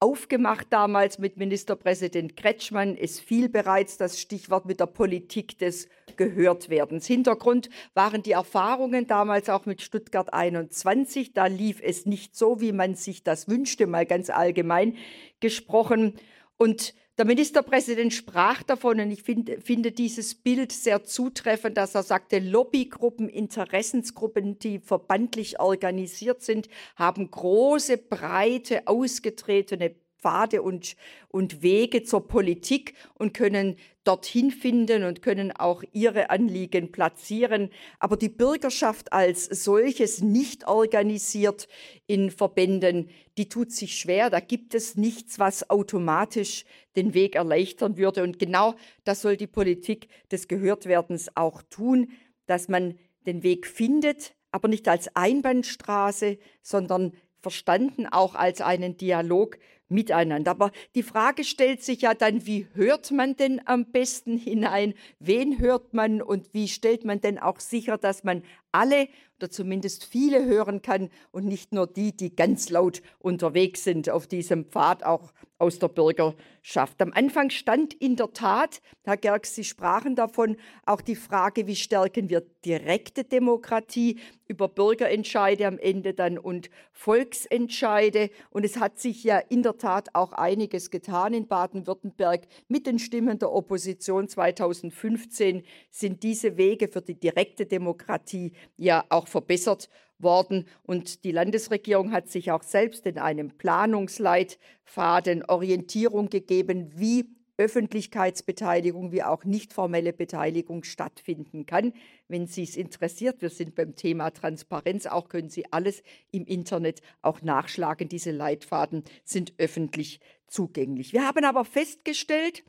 aufgemacht 0.00 0.66
damals 0.68 1.18
mit 1.18 1.38
Ministerpräsident 1.38 2.36
Kretschmann. 2.36 2.94
Es 2.94 3.18
fiel 3.18 3.48
bereits 3.48 3.96
das 3.96 4.20
Stichwort 4.20 4.66
mit 4.66 4.80
der 4.80 4.86
Politik 4.86 5.56
des 5.56 5.88
Gehörtwerdens. 6.16 7.06
Hintergrund 7.06 7.70
waren 7.94 8.22
die 8.22 8.32
Erfahrungen 8.32 9.06
damals 9.06 9.48
auch 9.48 9.64
mit 9.64 9.80
Stuttgart 9.80 10.30
21. 10.30 11.32
Da 11.32 11.46
lief 11.46 11.80
es 11.82 12.04
nicht 12.04 12.36
so, 12.36 12.60
wie 12.60 12.72
man 12.72 12.96
sich 12.96 13.24
das 13.24 13.48
wünschte, 13.48 13.86
mal 13.86 14.04
ganz 14.04 14.28
allgemein 14.28 14.94
gesprochen. 15.40 16.16
Und 16.58 16.92
der 17.18 17.26
Ministerpräsident 17.26 18.14
sprach 18.14 18.62
davon 18.62 19.00
und 19.00 19.10
ich 19.10 19.24
find, 19.24 19.50
finde 19.62 19.90
dieses 19.90 20.36
Bild 20.36 20.70
sehr 20.70 21.02
zutreffend, 21.02 21.76
dass 21.76 21.96
er 21.96 22.04
sagte, 22.04 22.38
Lobbygruppen, 22.38 23.28
Interessensgruppen, 23.28 24.58
die 24.60 24.78
verbandlich 24.78 25.58
organisiert 25.58 26.42
sind, 26.42 26.68
haben 26.94 27.28
große, 27.28 27.98
breite, 27.98 28.86
ausgetretene 28.86 29.96
Pfade 30.18 30.62
und, 30.62 30.96
und 31.28 31.62
Wege 31.62 32.02
zur 32.02 32.26
Politik 32.26 32.94
und 33.14 33.34
können 33.34 33.76
dorthin 34.04 34.50
finden 34.50 35.04
und 35.04 35.20
können 35.20 35.52
auch 35.52 35.82
ihre 35.92 36.30
Anliegen 36.30 36.90
platzieren. 36.92 37.70
Aber 37.98 38.16
die 38.16 38.30
Bürgerschaft 38.30 39.12
als 39.12 39.44
solches 39.44 40.22
nicht 40.22 40.66
organisiert 40.66 41.68
in 42.06 42.30
Verbänden, 42.30 43.10
die 43.36 43.48
tut 43.48 43.70
sich 43.70 43.98
schwer. 43.98 44.30
Da 44.30 44.40
gibt 44.40 44.74
es 44.74 44.96
nichts, 44.96 45.38
was 45.38 45.68
automatisch 45.68 46.64
den 46.96 47.14
Weg 47.14 47.36
erleichtern 47.36 47.96
würde. 47.96 48.22
Und 48.22 48.38
genau 48.38 48.74
das 49.04 49.22
soll 49.22 49.36
die 49.36 49.46
Politik 49.46 50.08
des 50.30 50.48
Gehörtwerdens 50.48 51.36
auch 51.36 51.62
tun, 51.62 52.10
dass 52.46 52.68
man 52.68 52.98
den 53.26 53.42
Weg 53.42 53.66
findet, 53.66 54.34
aber 54.50 54.68
nicht 54.68 54.88
als 54.88 55.14
Einbahnstraße, 55.14 56.38
sondern 56.62 57.12
verstanden 57.40 58.06
auch 58.06 58.34
als 58.34 58.60
einen 58.60 58.96
Dialog 58.96 59.58
miteinander. 59.88 60.50
Aber 60.50 60.70
die 60.94 61.02
Frage 61.02 61.44
stellt 61.44 61.82
sich 61.82 62.02
ja 62.02 62.14
dann, 62.14 62.46
wie 62.46 62.68
hört 62.74 63.10
man 63.10 63.36
denn 63.36 63.60
am 63.64 63.86
besten 63.86 64.36
hinein? 64.36 64.94
Wen 65.18 65.58
hört 65.58 65.94
man 65.94 66.22
und 66.22 66.54
wie 66.54 66.68
stellt 66.68 67.04
man 67.04 67.20
denn 67.20 67.38
auch 67.38 67.60
sicher, 67.60 67.98
dass 67.98 68.24
man 68.24 68.42
alle 68.72 69.08
oder 69.38 69.50
zumindest 69.50 70.04
viele 70.04 70.44
hören 70.44 70.82
kann 70.82 71.10
und 71.30 71.44
nicht 71.44 71.72
nur 71.72 71.86
die, 71.86 72.16
die 72.16 72.34
ganz 72.34 72.70
laut 72.70 73.02
unterwegs 73.18 73.84
sind 73.84 74.10
auf 74.10 74.26
diesem 74.26 74.66
Pfad, 74.66 75.04
auch 75.04 75.32
aus 75.58 75.78
der 75.78 75.88
Bürgerschaft. 75.88 77.02
Am 77.02 77.12
Anfang 77.12 77.50
stand 77.50 77.94
in 77.94 78.16
der 78.16 78.32
Tat, 78.32 78.80
Herr 79.02 79.16
Gerks, 79.16 79.54
Sie 79.54 79.64
sprachen 79.64 80.14
davon, 80.14 80.56
auch 80.86 81.00
die 81.00 81.16
Frage, 81.16 81.66
wie 81.66 81.76
stärken 81.76 82.30
wir 82.30 82.42
direkte 82.64 83.24
Demokratie 83.24 84.18
über 84.46 84.68
Bürgerentscheide 84.68 85.66
am 85.66 85.78
Ende 85.78 86.14
dann 86.14 86.38
und 86.38 86.70
Volksentscheide. 86.92 88.30
Und 88.50 88.64
es 88.64 88.78
hat 88.78 88.98
sich 88.98 89.24
ja 89.24 89.38
in 89.38 89.62
der 89.62 89.76
Tat 89.76 90.08
auch 90.14 90.32
einiges 90.32 90.90
getan 90.90 91.34
in 91.34 91.48
Baden-Württemberg. 91.48 92.46
Mit 92.68 92.86
den 92.86 92.98
Stimmen 92.98 93.38
der 93.38 93.52
Opposition 93.52 94.28
2015 94.28 95.64
sind 95.90 96.22
diese 96.22 96.56
Wege 96.56 96.88
für 96.88 97.02
die 97.02 97.18
direkte 97.18 97.66
Demokratie 97.66 98.52
ja 98.76 99.04
auch 99.08 99.28
verbessert 99.28 99.88
worden. 100.18 100.66
Und 100.82 101.24
die 101.24 101.32
Landesregierung 101.32 102.12
hat 102.12 102.28
sich 102.28 102.50
auch 102.50 102.62
selbst 102.62 103.06
in 103.06 103.18
einem 103.18 103.50
Planungsleitfaden 103.50 105.44
Orientierung 105.44 106.28
gegeben, 106.28 106.90
wie 106.96 107.26
Öffentlichkeitsbeteiligung 107.58 109.10
wie 109.10 109.24
auch 109.24 109.44
nicht 109.44 109.72
formelle 109.72 110.12
Beteiligung 110.12 110.84
stattfinden 110.84 111.66
kann. 111.66 111.92
Wenn 112.28 112.46
Sie 112.46 112.62
es 112.62 112.76
interessiert, 112.76 113.42
wir 113.42 113.50
sind 113.50 113.74
beim 113.74 113.96
Thema 113.96 114.30
Transparenz, 114.30 115.06
auch 115.06 115.28
können 115.28 115.50
Sie 115.50 115.64
alles 115.72 116.02
im 116.30 116.46
Internet 116.46 117.02
auch 117.20 117.42
nachschlagen. 117.42 118.08
Diese 118.08 118.30
Leitfaden 118.30 119.02
sind 119.24 119.54
öffentlich 119.58 120.20
zugänglich. 120.46 121.12
Wir 121.12 121.26
haben 121.26 121.44
aber 121.44 121.64
festgestellt, 121.64 122.62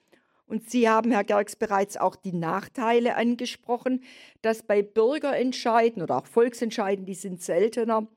und 0.49 0.69
Sie 0.69 0.89
haben, 0.89 1.11
Herr 1.11 1.23
Gerks, 1.23 1.55
bereits 1.55 1.95
auch 1.95 2.15
die 2.15 2.33
Nachteile 2.33 3.15
angesprochen, 3.15 4.03
dass 4.41 4.63
bei 4.63 4.81
Bürgerentscheiden 4.81 6.01
oder 6.01 6.17
auch 6.17 6.25
Volksentscheiden, 6.25 7.05
die 7.05 7.13
sind 7.13 7.41
seltener, 7.43 8.07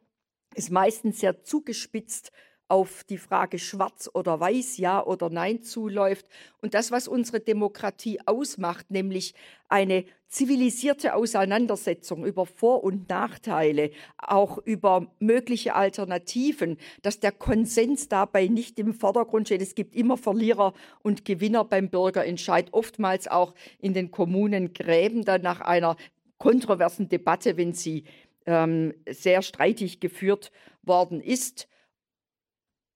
ist 0.54 0.70
meistens 0.70 1.20
sehr 1.20 1.44
zugespitzt 1.44 2.32
auf 2.72 3.04
die 3.04 3.18
Frage 3.18 3.58
schwarz 3.58 4.08
oder 4.14 4.40
weiß, 4.40 4.78
ja 4.78 5.04
oder 5.04 5.28
nein 5.28 5.62
zuläuft. 5.62 6.24
Und 6.62 6.72
das, 6.72 6.90
was 6.90 7.06
unsere 7.06 7.38
Demokratie 7.38 8.18
ausmacht, 8.24 8.90
nämlich 8.90 9.34
eine 9.68 10.06
zivilisierte 10.28 11.14
Auseinandersetzung 11.14 12.24
über 12.24 12.46
Vor- 12.46 12.82
und 12.82 13.10
Nachteile, 13.10 13.90
auch 14.16 14.56
über 14.56 15.12
mögliche 15.18 15.74
Alternativen, 15.74 16.78
dass 17.02 17.20
der 17.20 17.32
Konsens 17.32 18.08
dabei 18.08 18.46
nicht 18.46 18.78
im 18.78 18.94
Vordergrund 18.94 19.48
steht. 19.48 19.60
Es 19.60 19.74
gibt 19.74 19.94
immer 19.94 20.16
Verlierer 20.16 20.72
und 21.02 21.26
Gewinner 21.26 21.66
beim 21.66 21.90
Bürgerentscheid, 21.90 22.68
oftmals 22.72 23.28
auch 23.28 23.54
in 23.80 23.92
den 23.92 24.10
Kommunen 24.10 24.72
Gräben 24.72 25.26
dann 25.26 25.42
nach 25.42 25.60
einer 25.60 25.98
kontroversen 26.38 27.10
Debatte, 27.10 27.58
wenn 27.58 27.74
sie 27.74 28.04
ähm, 28.46 28.94
sehr 29.06 29.42
streitig 29.42 30.00
geführt 30.00 30.50
worden 30.82 31.20
ist. 31.20 31.68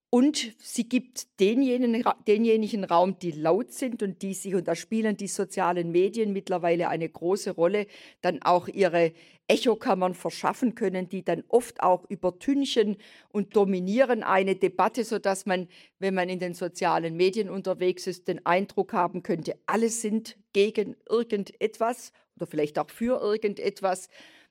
Und 0.09 0.55
sie 0.59 0.87
gibt 0.87 1.39
denjenigen, 1.41 2.05
denjenigen 2.25 2.85
Raum, 2.85 3.19
die 3.19 3.31
laut 3.31 3.73
sind 3.73 4.01
und 4.01 4.21
die 4.21 4.33
sich, 4.33 4.55
und 4.55 4.65
da 4.67 4.73
spielen 4.73 5.17
die 5.17 5.27
sozialen 5.27 5.91
Medien 5.91 6.31
mittlerweile 6.31 6.87
eine 6.87 7.09
große 7.09 7.51
Rolle, 7.51 7.87
dann 8.21 8.41
auch 8.41 8.69
ihre 8.69 9.11
Echokammern 9.49 10.13
verschaffen 10.13 10.75
können, 10.75 11.09
die 11.09 11.25
dann 11.25 11.43
oft 11.49 11.81
auch 11.81 12.09
übertünchen 12.09 12.95
und 13.29 13.57
dominieren 13.57 14.23
eine 14.23 14.55
Debatte, 14.55 15.03
sodass 15.03 15.45
man, 15.45 15.67
wenn 15.99 16.13
man 16.13 16.29
in 16.29 16.39
den 16.39 16.53
sozialen 16.53 17.17
Medien 17.17 17.49
unterwegs 17.49 18.07
ist, 18.07 18.29
den 18.29 18.45
Eindruck 18.45 18.93
haben 18.93 19.23
könnte, 19.23 19.57
alle 19.65 19.89
sind 19.89 20.37
gegen 20.53 20.95
irgendetwas 21.09 22.13
oder 22.37 22.47
vielleicht 22.47 22.79
auch 22.79 22.89
für 22.89 23.21
irgendetwas. 23.21 24.07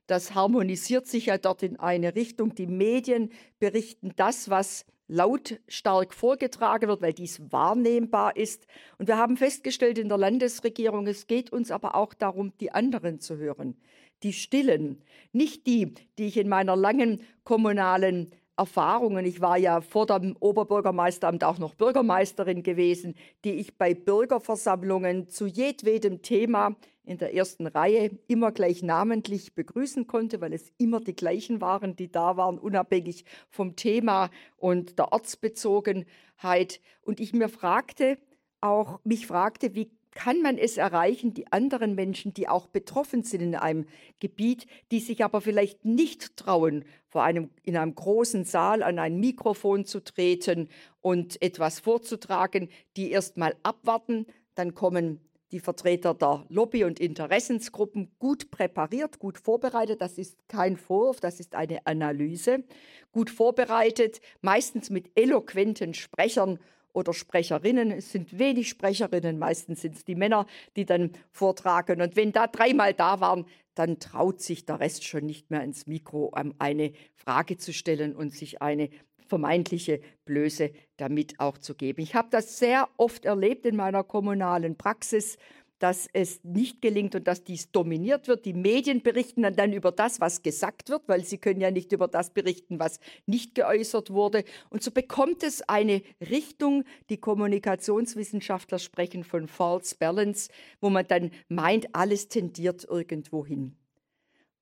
Das 0.06 0.34
harmonisiert 0.34 1.06
sich 1.06 1.26
ja 1.26 1.38
dort 1.38 1.62
in 1.62 1.78
eine 1.78 2.14
Richtung. 2.14 2.54
Die 2.54 2.66
Medien 2.66 3.30
berichten 3.58 4.12
das, 4.16 4.50
was 4.50 4.84
lautstark 5.08 6.14
vorgetragen 6.14 6.88
wird, 6.88 7.02
weil 7.02 7.12
dies 7.12 7.40
wahrnehmbar 7.52 8.36
ist. 8.36 8.66
Und 8.98 9.08
wir 9.08 9.16
haben 9.16 9.36
festgestellt 9.36 9.98
in 9.98 10.08
der 10.08 10.18
Landesregierung, 10.18 11.06
es 11.06 11.26
geht 11.26 11.52
uns 11.52 11.70
aber 11.70 11.94
auch 11.94 12.14
darum, 12.14 12.52
die 12.58 12.72
anderen 12.72 13.20
zu 13.20 13.36
hören, 13.36 13.76
die 14.22 14.32
Stillen, 14.32 15.02
nicht 15.32 15.66
die, 15.66 15.94
die 16.18 16.26
ich 16.26 16.36
in 16.36 16.48
meiner 16.48 16.76
langen 16.76 17.22
kommunalen 17.44 18.32
Erfahrungen. 18.56 19.24
Ich 19.26 19.40
war 19.40 19.56
ja 19.56 19.80
vor 19.80 20.06
dem 20.06 20.36
Oberbürgermeisteramt 20.38 21.44
auch 21.44 21.58
noch 21.58 21.74
Bürgermeisterin 21.74 22.62
gewesen, 22.62 23.14
die 23.44 23.52
ich 23.52 23.76
bei 23.76 23.94
Bürgerversammlungen 23.94 25.28
zu 25.28 25.46
jedwedem 25.46 26.22
Thema 26.22 26.76
in 27.04 27.18
der 27.18 27.34
ersten 27.34 27.66
Reihe 27.66 28.10
immer 28.26 28.50
gleich 28.50 28.82
namentlich 28.82 29.54
begrüßen 29.54 30.06
konnte, 30.06 30.40
weil 30.40 30.52
es 30.52 30.72
immer 30.76 31.00
die 31.00 31.14
gleichen 31.14 31.60
waren, 31.60 31.94
die 31.94 32.10
da 32.10 32.36
waren, 32.36 32.58
unabhängig 32.58 33.24
vom 33.48 33.76
Thema 33.76 34.30
und 34.56 34.98
der 34.98 35.12
Ortsbezogenheit. 35.12 36.80
Und 37.02 37.20
ich 37.20 37.32
mir 37.32 37.48
fragte, 37.48 38.18
auch 38.60 39.00
mich 39.04 39.26
fragte, 39.26 39.74
wie 39.74 39.90
kann 40.16 40.40
man 40.40 40.56
es 40.56 40.78
erreichen, 40.78 41.34
die 41.34 41.52
anderen 41.52 41.94
Menschen, 41.94 42.32
die 42.32 42.48
auch 42.48 42.68
betroffen 42.68 43.22
sind 43.22 43.42
in 43.42 43.54
einem 43.54 43.84
Gebiet, 44.18 44.66
die 44.90 45.00
sich 45.00 45.22
aber 45.22 45.42
vielleicht 45.42 45.84
nicht 45.84 46.38
trauen, 46.38 46.86
vor 47.06 47.22
einem, 47.22 47.50
in 47.62 47.76
einem 47.76 47.94
großen 47.94 48.44
Saal 48.44 48.82
an 48.82 48.98
ein 48.98 49.20
Mikrofon 49.20 49.84
zu 49.84 50.02
treten 50.02 50.70
und 51.02 51.40
etwas 51.42 51.80
vorzutragen, 51.80 52.70
die 52.96 53.10
erst 53.10 53.36
mal 53.36 53.54
abwarten, 53.62 54.26
dann 54.54 54.74
kommen 54.74 55.20
die 55.52 55.60
Vertreter 55.60 56.14
der 56.14 56.46
Lobby- 56.48 56.84
und 56.84 56.98
Interessensgruppen 56.98 58.10
gut 58.18 58.50
präpariert, 58.50 59.18
gut 59.18 59.36
vorbereitet. 59.36 60.00
Das 60.00 60.16
ist 60.16 60.48
kein 60.48 60.78
Vorwurf, 60.78 61.20
das 61.20 61.40
ist 61.40 61.54
eine 61.54 61.86
Analyse. 61.86 62.64
Gut 63.12 63.28
vorbereitet, 63.28 64.20
meistens 64.40 64.88
mit 64.88 65.10
eloquenten 65.14 65.92
Sprechern 65.92 66.58
oder 66.96 67.12
Sprecherinnen. 67.12 67.90
Es 67.90 68.10
sind 68.10 68.38
wenig 68.38 68.70
Sprecherinnen, 68.70 69.38
meistens 69.38 69.82
sind 69.82 69.96
es 69.96 70.04
die 70.04 70.14
Männer, 70.14 70.46
die 70.76 70.86
dann 70.86 71.12
vortragen. 71.30 72.00
Und 72.00 72.16
wenn 72.16 72.32
da 72.32 72.46
dreimal 72.46 72.94
da 72.94 73.20
waren, 73.20 73.44
dann 73.74 74.00
traut 74.00 74.40
sich 74.40 74.64
der 74.64 74.80
Rest 74.80 75.04
schon 75.04 75.26
nicht 75.26 75.50
mehr 75.50 75.62
ins 75.62 75.86
Mikro, 75.86 76.32
um 76.34 76.54
eine 76.58 76.92
Frage 77.14 77.58
zu 77.58 77.74
stellen 77.74 78.16
und 78.16 78.32
sich 78.32 78.62
eine 78.62 78.88
vermeintliche 79.26 80.00
Blöße 80.24 80.70
damit 80.96 81.38
auch 81.38 81.58
zu 81.58 81.74
geben. 81.74 82.00
Ich 82.00 82.14
habe 82.14 82.28
das 82.30 82.58
sehr 82.58 82.88
oft 82.96 83.26
erlebt 83.26 83.66
in 83.66 83.76
meiner 83.76 84.02
kommunalen 84.02 84.76
Praxis, 84.76 85.36
dass 85.78 86.08
es 86.12 86.42
nicht 86.42 86.80
gelingt 86.80 87.14
und 87.14 87.26
dass 87.26 87.44
dies 87.44 87.70
dominiert 87.70 88.28
wird. 88.28 88.44
Die 88.46 88.54
Medien 88.54 89.02
berichten 89.02 89.42
dann 89.42 89.72
über 89.72 89.92
das, 89.92 90.20
was 90.20 90.42
gesagt 90.42 90.88
wird, 90.88 91.06
weil 91.06 91.24
sie 91.24 91.38
können 91.38 91.60
ja 91.60 91.70
nicht 91.70 91.92
über 91.92 92.08
das 92.08 92.30
berichten, 92.30 92.78
was 92.78 92.98
nicht 93.26 93.54
geäußert 93.54 94.10
wurde. 94.10 94.44
Und 94.70 94.82
so 94.82 94.90
bekommt 94.90 95.42
es 95.42 95.62
eine 95.68 96.02
Richtung, 96.20 96.84
die 97.10 97.18
Kommunikationswissenschaftler 97.18 98.78
sprechen 98.78 99.24
von 99.24 99.48
False 99.48 99.94
Balance, 99.98 100.50
wo 100.80 100.88
man 100.88 101.06
dann 101.06 101.30
meint, 101.48 101.94
alles 101.94 102.28
tendiert 102.28 102.84
irgendwo 102.84 103.44
hin. 103.44 103.76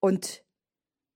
Und 0.00 0.42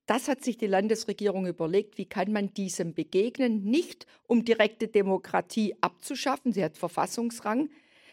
das 0.07 0.27
hat 0.29 0.43
sich 0.43 0.57
die 0.57 0.67
Landesregierung 0.67 1.47
überlegt, 1.47 1.99
wie 1.99 2.07
kann 2.07 2.33
man 2.33 2.55
diesem 2.55 2.95
begegnen, 2.95 3.65
nicht 3.65 4.07
um 4.27 4.43
direkte 4.43 4.89
Demokratie 4.89 5.75
abzuschaffen, 5.83 6.53
sie 6.53 6.65
hat 6.65 6.79
Verfassungsrang, 6.79 7.69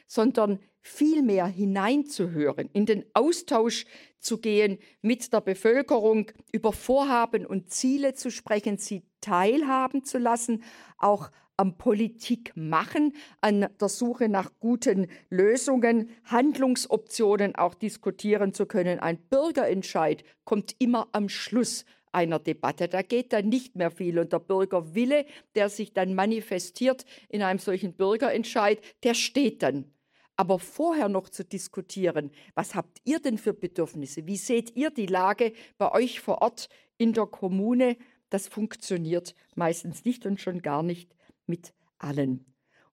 sondern 0.07 0.59
vielmehr 0.81 1.47
hineinzuhören, 1.47 2.69
in 2.73 2.85
den 2.85 3.05
Austausch 3.13 3.85
zu 4.19 4.37
gehen 4.37 4.77
mit 5.01 5.33
der 5.33 5.41
Bevölkerung, 5.41 6.31
über 6.51 6.73
Vorhaben 6.73 7.45
und 7.45 7.71
Ziele 7.71 8.13
zu 8.13 8.29
sprechen, 8.29 8.77
sie 8.77 9.03
teilhaben 9.21 10.03
zu 10.03 10.19
lassen, 10.19 10.63
auch 10.97 11.31
am 11.57 11.77
Politik 11.77 12.51
machen, 12.55 13.13
an 13.41 13.67
der 13.79 13.89
Suche 13.89 14.29
nach 14.29 14.51
guten 14.59 15.07
Lösungen, 15.29 16.09
Handlungsoptionen 16.25 17.55
auch 17.55 17.73
diskutieren 17.73 18.53
zu 18.53 18.65
können. 18.65 18.99
Ein 18.99 19.17
Bürgerentscheid 19.29 20.23
kommt 20.43 20.75
immer 20.79 21.07
am 21.13 21.29
Schluss 21.29 21.85
einer 22.11 22.39
Debatte. 22.39 22.87
Da 22.87 23.01
geht 23.01 23.33
dann 23.33 23.49
nicht 23.49 23.75
mehr 23.75 23.91
viel. 23.91 24.19
Und 24.19 24.33
der 24.33 24.39
Bürgerwille, 24.39 25.25
der 25.55 25.69
sich 25.69 25.93
dann 25.93 26.15
manifestiert 26.15 27.05
in 27.29 27.41
einem 27.41 27.59
solchen 27.59 27.93
Bürgerentscheid, 27.93 28.79
der 29.03 29.13
steht 29.13 29.63
dann. 29.63 29.94
Aber 30.37 30.59
vorher 30.59 31.09
noch 31.09 31.29
zu 31.29 31.45
diskutieren, 31.45 32.31
was 32.55 32.75
habt 32.75 32.99
ihr 33.03 33.19
denn 33.19 33.37
für 33.37 33.53
Bedürfnisse? 33.53 34.25
Wie 34.27 34.37
seht 34.37 34.75
ihr 34.75 34.89
die 34.89 35.05
Lage 35.05 35.53
bei 35.77 35.91
euch 35.91 36.19
vor 36.19 36.41
Ort 36.41 36.69
in 36.97 37.13
der 37.13 37.25
Kommune? 37.25 37.97
Das 38.29 38.47
funktioniert 38.47 39.35
meistens 39.55 40.03
nicht 40.03 40.25
und 40.25 40.41
schon 40.41 40.61
gar 40.61 40.83
nicht 40.83 41.15
mit 41.45 41.73
allen. 41.97 42.45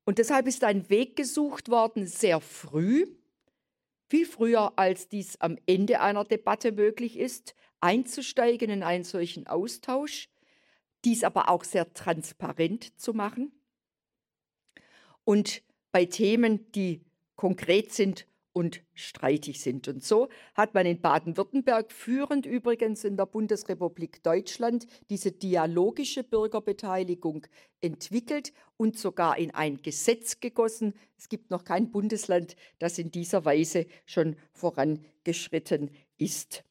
Und 0.05 0.19
deshalb 0.19 0.47
ist 0.47 0.65
ein 0.65 0.89
Weg 0.89 1.17
gesucht 1.17 1.69
worden, 1.69 2.07
sehr 2.07 2.41
früh, 2.41 3.07
viel 4.09 4.27
früher 4.27 4.79
als 4.79 5.09
dies 5.09 5.41
am 5.41 5.57
Ende 5.67 6.01
einer 6.01 6.25
Debatte 6.25 6.73
möglich 6.73 7.19
ist, 7.19 7.55
einzusteigen 7.81 8.71
in 8.71 8.83
einen 8.83 9.05
solchen 9.05 9.47
Austausch, 9.47 10.29
dies 11.05 11.25
aber 11.25 11.49
auch 11.49 11.65
sehr 11.65 11.93
transparent 11.95 13.01
zu 13.01 13.15
machen 13.15 13.53
und 15.25 15.63
bei 15.93 16.07
Themen, 16.07 16.71
die 16.73 17.05
konkret 17.37 17.93
sind 17.93 18.27
und 18.53 18.83
streitig 18.95 19.61
sind. 19.61 19.89
Und 19.89 20.05
so 20.05 20.29
hat 20.55 20.75
man 20.75 20.87
in 20.87 21.01
Baden-Württemberg 21.01 21.91
führend 21.91 22.47
übrigens 22.47 23.05
in 23.05 23.17
der 23.17 23.27
Bundesrepublik 23.27 24.23
Deutschland 24.23 24.87
diese 25.11 25.33
dialogische 25.33 26.23
Bürgerbeteiligung 26.23 27.47
entwickelt 27.81 28.53
und 28.77 28.99
sogar 28.99 29.39
in 29.39 29.53
ein 29.53 29.81
Gesetz 29.83 30.41
gegossen. 30.41 30.95
Es 31.17 31.29
gibt 31.29 31.51
noch 31.51 31.65
kein 31.65 31.91
Bundesland, 31.91 32.57
das 32.79 32.99
in 32.99 33.11
dieser 33.11 33.45
Weise 33.45 33.87
schon 34.05 34.37
vorangeschritten 34.53 35.91
ist. 36.19 36.65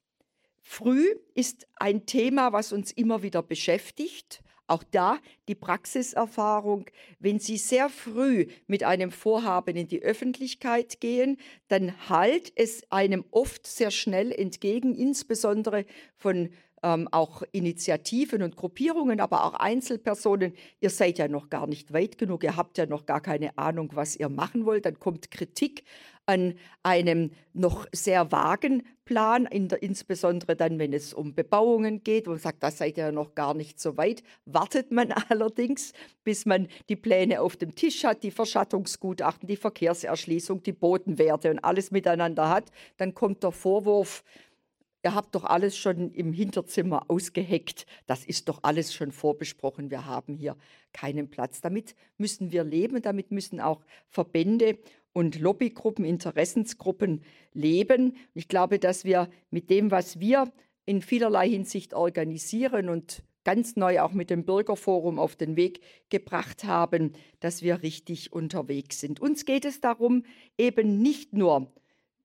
Früh 0.61 1.15
ist 1.33 1.67
ein 1.75 2.05
Thema, 2.05 2.53
was 2.53 2.71
uns 2.71 2.91
immer 2.91 3.23
wieder 3.23 3.41
beschäftigt. 3.41 4.43
Auch 4.67 4.83
da 4.83 5.19
die 5.47 5.55
Praxiserfahrung, 5.55 6.85
wenn 7.19 7.39
Sie 7.39 7.57
sehr 7.57 7.89
früh 7.89 8.47
mit 8.67 8.83
einem 8.83 9.11
Vorhaben 9.11 9.75
in 9.75 9.87
die 9.87 10.01
Öffentlichkeit 10.01 11.01
gehen, 11.01 11.37
dann 11.67 12.09
halt 12.09 12.53
es 12.55 12.83
einem 12.89 13.25
oft 13.31 13.67
sehr 13.67 13.91
schnell 13.91 14.31
entgegen, 14.31 14.95
insbesondere 14.95 15.85
von 16.15 16.49
ähm, 16.83 17.07
auch 17.11 17.43
Initiativen 17.51 18.41
und 18.43 18.55
Gruppierungen, 18.55 19.19
aber 19.19 19.45
auch 19.45 19.53
Einzelpersonen. 19.53 20.53
Ihr 20.79 20.89
seid 20.89 21.17
ja 21.19 21.27
noch 21.27 21.49
gar 21.49 21.67
nicht 21.67 21.93
weit 21.93 22.17
genug, 22.17 22.43
ihr 22.43 22.55
habt 22.55 22.77
ja 22.77 22.85
noch 22.85 23.05
gar 23.05 23.21
keine 23.21 23.57
Ahnung, 23.57 23.91
was 23.93 24.15
ihr 24.15 24.29
machen 24.29 24.65
wollt. 24.65 24.85
Dann 24.85 24.99
kommt 24.99 25.31
Kritik 25.31 25.83
an 26.25 26.55
einem 26.83 27.31
noch 27.53 27.87
sehr 27.91 28.31
vagen 28.31 28.83
Plan, 29.05 29.45
in 29.45 29.67
der, 29.67 29.83
insbesondere 29.83 30.55
dann, 30.55 30.79
wenn 30.79 30.93
es 30.93 31.13
um 31.13 31.33
Bebauungen 31.33 32.03
geht, 32.03 32.27
wo 32.27 32.31
man 32.31 32.39
sagt, 32.39 32.63
da 32.63 32.71
seid 32.71 32.97
ihr 32.97 33.05
ja 33.05 33.11
noch 33.11 33.35
gar 33.35 33.53
nicht 33.53 33.79
so 33.79 33.97
weit. 33.97 34.23
Wartet 34.45 34.91
man 34.91 35.11
allerdings, 35.29 35.91
bis 36.23 36.45
man 36.45 36.67
die 36.87 36.95
Pläne 36.95 37.41
auf 37.41 37.57
dem 37.57 37.75
Tisch 37.75 38.03
hat, 38.03 38.23
die 38.23 38.31
Verschattungsgutachten, 38.31 39.47
die 39.47 39.57
Verkehrserschließung, 39.57 40.63
die 40.63 40.71
Bodenwerte 40.71 41.51
und 41.51 41.59
alles 41.59 41.91
miteinander 41.91 42.49
hat, 42.49 42.71
dann 42.97 43.13
kommt 43.13 43.43
der 43.43 43.51
Vorwurf, 43.51 44.23
ihr 45.03 45.15
habt 45.15 45.35
doch 45.35 45.43
alles 45.43 45.77
schon 45.77 46.11
im 46.11 46.31
Hinterzimmer 46.31 47.05
ausgeheckt, 47.09 47.85
das 48.05 48.23
ist 48.23 48.47
doch 48.47 48.59
alles 48.63 48.93
schon 48.93 49.11
vorbesprochen, 49.11 49.89
wir 49.89 50.05
haben 50.05 50.35
hier 50.35 50.55
keinen 50.93 51.29
Platz. 51.29 51.61
Damit 51.61 51.95
müssen 52.17 52.51
wir 52.51 52.63
leben, 52.63 53.01
damit 53.01 53.31
müssen 53.31 53.59
auch 53.59 53.83
Verbände 54.07 54.77
und 55.13 55.39
Lobbygruppen, 55.39 56.05
Interessensgruppen 56.05 57.21
leben. 57.53 58.15
Ich 58.33 58.47
glaube, 58.47 58.79
dass 58.79 59.03
wir 59.03 59.29
mit 59.49 59.69
dem, 59.69 59.91
was 59.91 60.19
wir 60.19 60.51
in 60.85 61.01
vielerlei 61.01 61.49
Hinsicht 61.49 61.93
organisieren 61.93 62.89
und 62.89 63.23
ganz 63.43 63.75
neu 63.75 64.01
auch 64.01 64.13
mit 64.13 64.29
dem 64.29 64.45
Bürgerforum 64.45 65.19
auf 65.19 65.35
den 65.35 65.55
Weg 65.55 65.81
gebracht 66.09 66.63
haben, 66.63 67.13
dass 67.39 67.61
wir 67.61 67.81
richtig 67.81 68.33
unterwegs 68.33 68.99
sind. 68.99 69.19
Uns 69.19 69.45
geht 69.45 69.65
es 69.65 69.81
darum, 69.81 70.23
eben 70.57 71.01
nicht 71.01 71.33
nur 71.33 71.71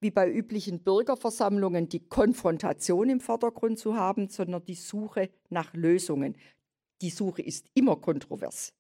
wie 0.01 0.11
bei 0.11 0.31
üblichen 0.31 0.81
Bürgerversammlungen 0.81 1.89
die 1.89 2.07
Konfrontation 2.07 3.09
im 3.09 3.21
Vordergrund 3.21 3.79
zu 3.79 3.97
haben, 3.97 4.29
sondern 4.29 4.65
die 4.65 4.75
Suche 4.75 5.31
nach 5.49 5.73
Lösungen. 5.75 6.37
Die 7.01 7.11
Suche 7.11 7.43
ist 7.43 7.71
immer 7.75 7.97
kontrovers, 7.97 8.75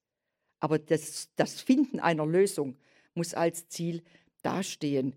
aber 0.60 0.78
das, 0.78 1.30
das 1.36 1.60
Finden 1.60 2.00
einer 2.00 2.26
Lösung 2.26 2.76
muss 3.16 3.34
als 3.34 3.68
Ziel 3.68 4.02
dastehen. 4.42 5.14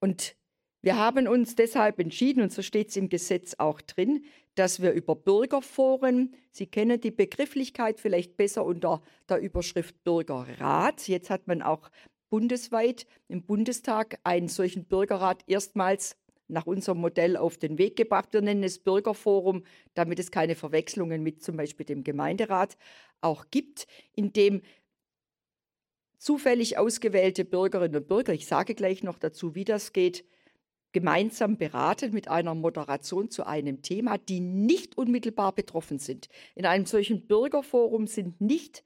Und 0.00 0.36
wir 0.82 0.96
haben 0.96 1.26
uns 1.26 1.56
deshalb 1.56 1.98
entschieden, 1.98 2.42
und 2.42 2.52
so 2.52 2.62
steht 2.62 2.90
es 2.90 2.96
im 2.96 3.08
Gesetz 3.08 3.54
auch 3.58 3.80
drin, 3.80 4.24
dass 4.54 4.80
wir 4.80 4.92
über 4.92 5.14
Bürgerforen, 5.14 6.34
Sie 6.50 6.66
kennen 6.66 7.00
die 7.00 7.10
Begrifflichkeit 7.10 8.00
vielleicht 8.00 8.36
besser 8.36 8.64
unter 8.64 9.02
der 9.28 9.38
Überschrift 9.38 10.02
Bürgerrat. 10.04 11.06
Jetzt 11.08 11.28
hat 11.28 11.46
man 11.46 11.60
auch 11.60 11.90
bundesweit 12.30 13.06
im 13.28 13.42
Bundestag 13.42 14.18
einen 14.24 14.48
solchen 14.48 14.84
Bürgerrat 14.84 15.42
erstmals 15.46 16.16
nach 16.48 16.66
unserem 16.66 16.98
Modell 16.98 17.36
auf 17.36 17.58
den 17.58 17.78
Weg 17.78 17.96
gebracht. 17.96 18.32
Wir 18.32 18.40
nennen 18.40 18.62
es 18.62 18.78
Bürgerforum, 18.78 19.64
damit 19.94 20.18
es 20.18 20.30
keine 20.30 20.54
Verwechslungen 20.54 21.22
mit 21.22 21.42
zum 21.42 21.56
Beispiel 21.56 21.84
dem 21.84 22.04
Gemeinderat 22.04 22.76
auch 23.20 23.46
gibt, 23.50 23.86
in 24.14 24.32
dem 24.32 24.62
zufällig 26.18 26.78
ausgewählte 26.78 27.44
Bürgerinnen 27.44 27.96
und 27.96 28.08
Bürger, 28.08 28.32
ich 28.32 28.46
sage 28.46 28.74
gleich 28.74 29.02
noch 29.02 29.18
dazu, 29.18 29.54
wie 29.54 29.64
das 29.64 29.92
geht, 29.92 30.24
gemeinsam 30.92 31.58
beraten 31.58 32.12
mit 32.12 32.28
einer 32.28 32.54
Moderation 32.54 33.30
zu 33.30 33.46
einem 33.46 33.82
Thema, 33.82 34.16
die 34.16 34.40
nicht 34.40 34.96
unmittelbar 34.96 35.54
betroffen 35.54 35.98
sind. 35.98 36.28
In 36.54 36.64
einem 36.64 36.86
solchen 36.86 37.26
Bürgerforum 37.26 38.06
sind 38.06 38.40
nicht 38.40 38.82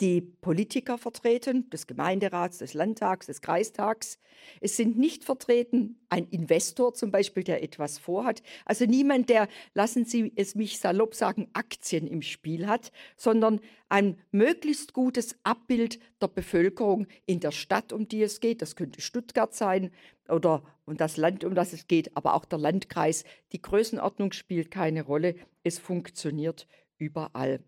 die 0.00 0.20
Politiker 0.20 0.96
vertreten, 0.96 1.68
des 1.70 1.86
Gemeinderats, 1.86 2.58
des 2.58 2.74
Landtags, 2.74 3.26
des 3.26 3.40
Kreistags. 3.40 4.18
Es 4.60 4.76
sind 4.76 4.96
nicht 4.96 5.24
vertreten 5.24 5.98
ein 6.08 6.28
Investor 6.28 6.94
zum 6.94 7.10
Beispiel, 7.10 7.42
der 7.42 7.62
etwas 7.62 7.98
vorhat. 7.98 8.42
Also 8.64 8.84
niemand, 8.84 9.28
der, 9.28 9.48
lassen 9.74 10.04
Sie 10.04 10.32
es 10.36 10.54
mich 10.54 10.78
salopp 10.78 11.14
sagen, 11.14 11.48
Aktien 11.52 12.06
im 12.06 12.22
Spiel 12.22 12.68
hat, 12.68 12.92
sondern 13.16 13.60
ein 13.88 14.18
möglichst 14.30 14.92
gutes 14.92 15.36
Abbild 15.42 15.98
der 16.20 16.28
Bevölkerung 16.28 17.06
in 17.26 17.40
der 17.40 17.52
Stadt, 17.52 17.92
um 17.92 18.06
die 18.06 18.22
es 18.22 18.40
geht. 18.40 18.62
Das 18.62 18.76
könnte 18.76 19.00
Stuttgart 19.00 19.54
sein 19.54 19.90
oder 20.28 20.62
und 20.84 21.00
das 21.00 21.16
Land, 21.16 21.44
um 21.44 21.54
das 21.54 21.72
es 21.72 21.86
geht, 21.86 22.16
aber 22.16 22.34
auch 22.34 22.44
der 22.44 22.58
Landkreis. 22.58 23.24
Die 23.52 23.60
Größenordnung 23.60 24.32
spielt 24.32 24.70
keine 24.70 25.02
Rolle. 25.02 25.34
Es 25.62 25.78
funktioniert 25.78 26.66
überall. 26.98 27.60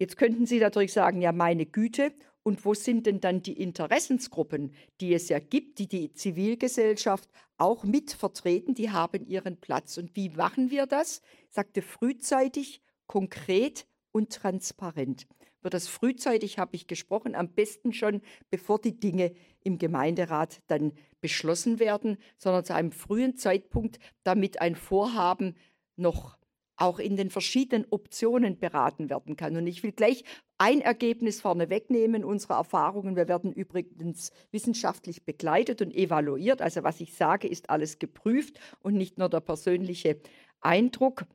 Jetzt 0.00 0.16
könnten 0.16 0.46
Sie 0.46 0.60
natürlich 0.60 0.94
sagen, 0.94 1.20
ja 1.20 1.30
meine 1.30 1.66
Güte, 1.66 2.14
und 2.42 2.64
wo 2.64 2.72
sind 2.72 3.04
denn 3.04 3.20
dann 3.20 3.42
die 3.42 3.60
Interessensgruppen, 3.60 4.72
die 5.02 5.12
es 5.12 5.28
ja 5.28 5.38
gibt, 5.38 5.78
die 5.78 5.88
die 5.88 6.14
Zivilgesellschaft 6.14 7.28
auch 7.58 7.84
mit 7.84 8.12
vertreten, 8.12 8.74
die 8.74 8.90
haben 8.90 9.26
ihren 9.26 9.58
Platz. 9.58 9.98
Und 9.98 10.16
wie 10.16 10.30
machen 10.30 10.70
wir 10.70 10.86
das? 10.86 11.20
Sagte 11.50 11.82
frühzeitig, 11.82 12.80
konkret 13.06 13.86
und 14.10 14.32
transparent. 14.32 15.26
Über 15.60 15.68
das 15.68 15.86
frühzeitig 15.86 16.58
habe 16.58 16.76
ich 16.76 16.86
gesprochen, 16.86 17.34
am 17.34 17.52
besten 17.52 17.92
schon, 17.92 18.22
bevor 18.48 18.80
die 18.80 18.98
Dinge 18.98 19.34
im 19.62 19.76
Gemeinderat 19.76 20.62
dann 20.68 20.92
beschlossen 21.20 21.78
werden, 21.78 22.16
sondern 22.38 22.64
zu 22.64 22.74
einem 22.74 22.92
frühen 22.92 23.36
Zeitpunkt, 23.36 23.98
damit 24.22 24.62
ein 24.62 24.76
Vorhaben 24.76 25.56
noch 25.96 26.38
auch 26.80 26.98
in 26.98 27.16
den 27.16 27.30
verschiedenen 27.30 27.86
Optionen 27.90 28.58
beraten 28.58 29.10
werden 29.10 29.36
kann. 29.36 29.56
Und 29.56 29.66
ich 29.66 29.82
will 29.82 29.92
gleich 29.92 30.24
ein 30.58 30.80
Ergebnis 30.80 31.40
vorne 31.40 31.68
wegnehmen 31.68 32.24
unserer 32.24 32.56
Erfahrungen. 32.56 33.16
Wir 33.16 33.28
werden 33.28 33.52
übrigens 33.52 34.32
wissenschaftlich 34.50 35.24
begleitet 35.24 35.82
und 35.82 35.94
evaluiert. 35.94 36.62
Also 36.62 36.82
was 36.82 37.00
ich 37.00 37.14
sage, 37.14 37.48
ist 37.48 37.70
alles 37.70 37.98
geprüft 37.98 38.58
und 38.80 38.94
nicht 38.94 39.18
nur 39.18 39.28
der 39.28 39.40
persönliche 39.40 40.20
Eindruck. 40.60 41.26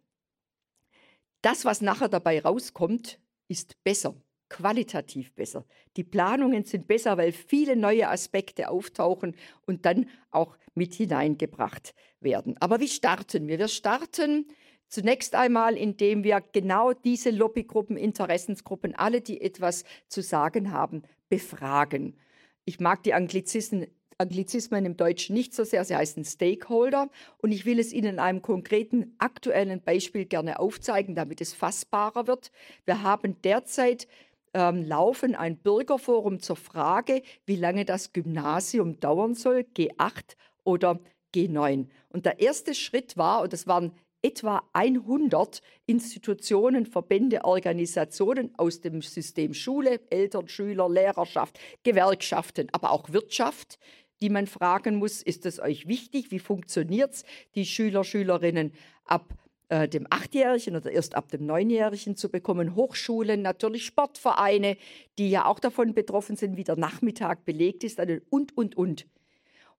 Das, 1.41 1.63
was 1.63 1.81
nachher 1.81 2.10
dabei 2.10 2.41
rauskommt, 2.41 3.19
ist 3.47 3.84
besser, 3.84 4.15
qualitativ 4.49 5.31
besser. 5.34 5.65
Die 5.95 6.03
Planungen 6.03 6.63
sind 6.63 6.88
besser, 6.88 7.17
weil 7.17 7.31
viele 7.31 7.75
neue 7.75 8.10
Aspekte 8.10 8.69
auftauchen 8.69 9.36
und 9.67 9.86
dann 9.86 10.10
auch 10.31 10.58
mit 10.73 10.95
hineingebracht 10.95 11.93
werden. 12.19 12.58
Aber 12.60 12.79
wie 12.79 12.88
starten 12.88 13.47
wir? 13.47 13.60
Wir 13.60 13.67
starten 13.67 14.47
Zunächst 14.95 15.36
einmal, 15.36 15.75
indem 15.75 16.23
wir 16.23 16.41
genau 16.53 16.93
diese 16.93 17.29
Lobbygruppen, 17.29 17.97
Interessensgruppen, 17.97 18.95
alle, 18.95 19.19
die 19.19 19.41
etwas 19.41 19.84
zu 20.08 20.21
sagen 20.21 20.71
haben, 20.71 21.03
befragen. 21.27 22.17
Ich 22.63 22.79
mag 22.79 23.03
die 23.03 23.13
Anglizismen, 23.13 23.88
Anglizismen 24.17 24.86
im 24.86 24.95
Deutschen 24.95 25.36
nicht 25.36 25.53
so 25.53 25.65
sehr, 25.65 25.84
sie 25.84 25.97
heißen 25.97 26.23
Stakeholder 26.23 27.10
und 27.39 27.51
ich 27.51 27.65
will 27.65 27.77
es 27.77 27.91
Ihnen 27.91 28.13
in 28.13 28.19
einem 28.19 28.41
konkreten 28.41 29.13
aktuellen 29.17 29.81
Beispiel 29.81 30.23
gerne 30.23 30.60
aufzeigen, 30.60 31.13
damit 31.13 31.41
es 31.41 31.53
fassbarer 31.53 32.27
wird. 32.27 32.53
Wir 32.86 33.03
haben 33.03 33.41
derzeit 33.41 34.08
ähm, 34.53 34.81
laufen 34.81 35.36
ein 35.36 35.58
Bürgerforum 35.58 36.39
zur 36.39 36.55
Frage, 36.55 37.21
wie 37.45 37.58
lange 37.58 37.84
das 37.84 38.13
Gymnasium 38.13 39.01
dauern 39.01 39.34
soll, 39.34 39.65
G8 39.75 40.38
oder 40.63 41.01
G9. 41.36 41.89
Und 42.08 42.25
der 42.25 42.39
erste 42.39 42.73
Schritt 42.73 43.17
war, 43.17 43.41
und 43.41 43.51
das 43.51 43.67
waren 43.67 43.91
etwa 44.25 44.63
100 44.73 45.61
Institutionen, 45.85 46.88
Verbände, 46.88 47.45
Organisationen 47.45 48.51
aus 48.57 48.81
dem 48.81 49.03
System 49.03 49.53
Schule, 49.53 50.01
Eltern, 50.09 50.47
Schüler, 50.47 50.89
Lehrerschaft, 50.89 51.59
Gewerkschaften, 51.83 52.67
aber 52.71 52.89
auch 52.89 53.11
Wirtschaft, 53.11 53.77
die 54.21 54.29
man 54.31 54.47
fragen 54.47 54.95
muss, 54.95 55.21
ist 55.21 55.45
es 55.45 55.59
euch 55.59 55.88
wichtig? 55.88 56.31
Wie 56.31 56.39
funktioniert 56.39 57.13
es, 57.13 57.23
die 57.53 57.67
Schüler, 57.67 58.03
Schülerinnen 58.03 58.73
ab 59.05 59.31
äh, 59.69 59.88
dem 59.88 60.07
Achtjährigen 60.09 60.75
oder 60.75 60.91
erst 60.91 61.13
ab 61.13 61.29
dem 61.29 61.45
Neunjährigen 61.45 62.15
zu 62.15 62.29
bekommen? 62.29 62.75
Hochschulen, 62.75 63.43
natürlich 63.43 63.85
Sportvereine, 63.85 64.77
die 65.19 65.29
ja 65.29 65.45
auch 65.45 65.59
davon 65.59 65.93
betroffen 65.93 66.35
sind, 66.35 66.57
wie 66.57 66.63
der 66.63 66.77
Nachmittag 66.77 67.45
belegt 67.45 67.83
ist, 67.83 67.99
und, 68.31 68.57
und, 68.57 68.75
und. 68.75 69.05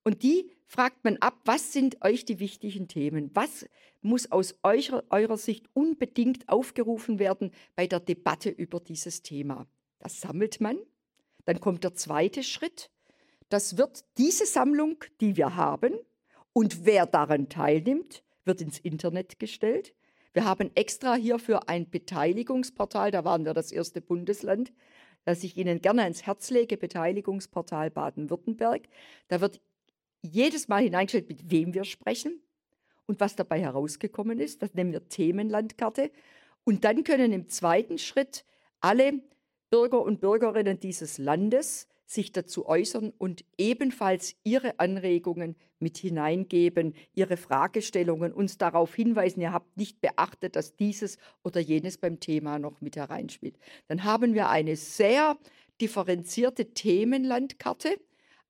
Und 0.07 0.23
die 0.23 0.53
fragt 0.67 1.03
man 1.03 1.17
ab, 1.17 1.35
was 1.47 1.73
sind 1.73 2.05
euch 2.05 2.25
die 2.25 2.39
wichtigen 2.39 2.87
Themen? 2.87 3.33
Was 3.35 3.67
muss 4.03 4.31
aus 4.31 4.55
eurer, 4.63 5.03
eurer 5.11 5.37
Sicht 5.37 5.67
unbedingt 5.75 6.49
aufgerufen 6.49 7.19
werden 7.19 7.51
bei 7.75 7.89
der 7.89 7.99
Debatte 7.99 8.51
über 8.51 8.79
dieses 8.79 9.23
Thema? 9.23 9.67
Das 9.99 10.21
sammelt 10.21 10.61
man. 10.61 10.79
Dann 11.45 11.59
kommt 11.59 11.83
der 11.83 11.95
zweite 11.95 12.45
Schritt. 12.45 12.89
Das 13.49 13.79
wird 13.79 14.05
diese 14.17 14.47
Sammlung, 14.47 15.03
die 15.21 15.37
wir 15.37 15.57
haben, 15.57 15.95
und 16.53 16.87
wer 16.87 17.07
daran 17.07 17.49
teilnimmt, 17.49 18.23
wird 18.45 18.61
ins 18.61 18.79
Internet 18.79 19.41
gestellt. 19.41 19.93
Wir 20.35 20.45
haben 20.45 20.71
extra 20.77 21.17
hierfür 21.17 21.69
ein 21.69 21.91
Beteiligungsportal, 21.91 23.11
da 23.11 23.25
waren 23.25 23.45
wir 23.45 23.55
das 23.55 23.73
erste 23.73 24.01
Bundesland, 24.01 24.73
das 25.25 25.43
ich 25.43 25.57
Ihnen 25.57 25.81
gerne 25.81 26.03
ans 26.05 26.23
Herz 26.27 26.51
lege, 26.51 26.77
Beteiligungsportal 26.77 27.91
Baden-Württemberg. 27.91 28.89
Da 29.27 29.41
wird 29.41 29.61
jedes 30.27 30.69
Mal 30.69 30.83
hineingestellt, 30.83 31.29
mit 31.29 31.51
wem 31.51 31.75
wir 31.75 31.85
sprechen 31.85 32.41
und 33.07 33.21
was 33.21 33.37
dabei 33.37 33.61
herausgekommen 33.61 34.41
ist. 34.41 34.63
Das 34.63 34.75
nennen 34.75 34.93
wir 34.93 35.09
Themenlandkarte. 35.09 36.11
Und 36.65 36.85
dann 36.85 37.05
können 37.05 37.33
im 37.33 37.49
zweiten 37.49 37.99
Schritt 37.99 38.45
alle 38.81 39.21
Bürger 39.71 40.03
und 40.03 40.21
Bürgerinnen 40.21 40.81
dieses 40.81 41.19
Landes 41.19 41.89
sich 42.07 42.33
dazu 42.33 42.67
äußern 42.67 43.13
und 43.19 43.45
ebenfalls 43.59 44.37
ihre 44.45 44.79
Anregungen 44.79 45.57
mit 45.81 45.99
hineingeben, 45.99 46.95
ihre 47.15 47.37
Fragestellungen, 47.37 48.33
uns 48.33 48.59
darauf 48.59 48.95
hinweisen, 48.95 49.41
ihr 49.41 49.53
habt 49.53 49.77
nicht 49.77 50.01
beachtet, 50.01 50.55
dass 50.57 50.77
dieses 50.77 51.19
oder 51.43 51.61
jenes 51.61 51.99
beim 51.99 52.21
Thema 52.21 52.59
noch 52.59 52.81
mit 52.81 52.97
hereinspielt. 52.97 53.59
Dann 53.89 54.05
haben 54.05 54.35
wir 54.35 54.49
eine 54.49 54.77
sehr 54.77 55.37
differenzierte 55.81 56.73
Themenlandkarte 56.73 57.99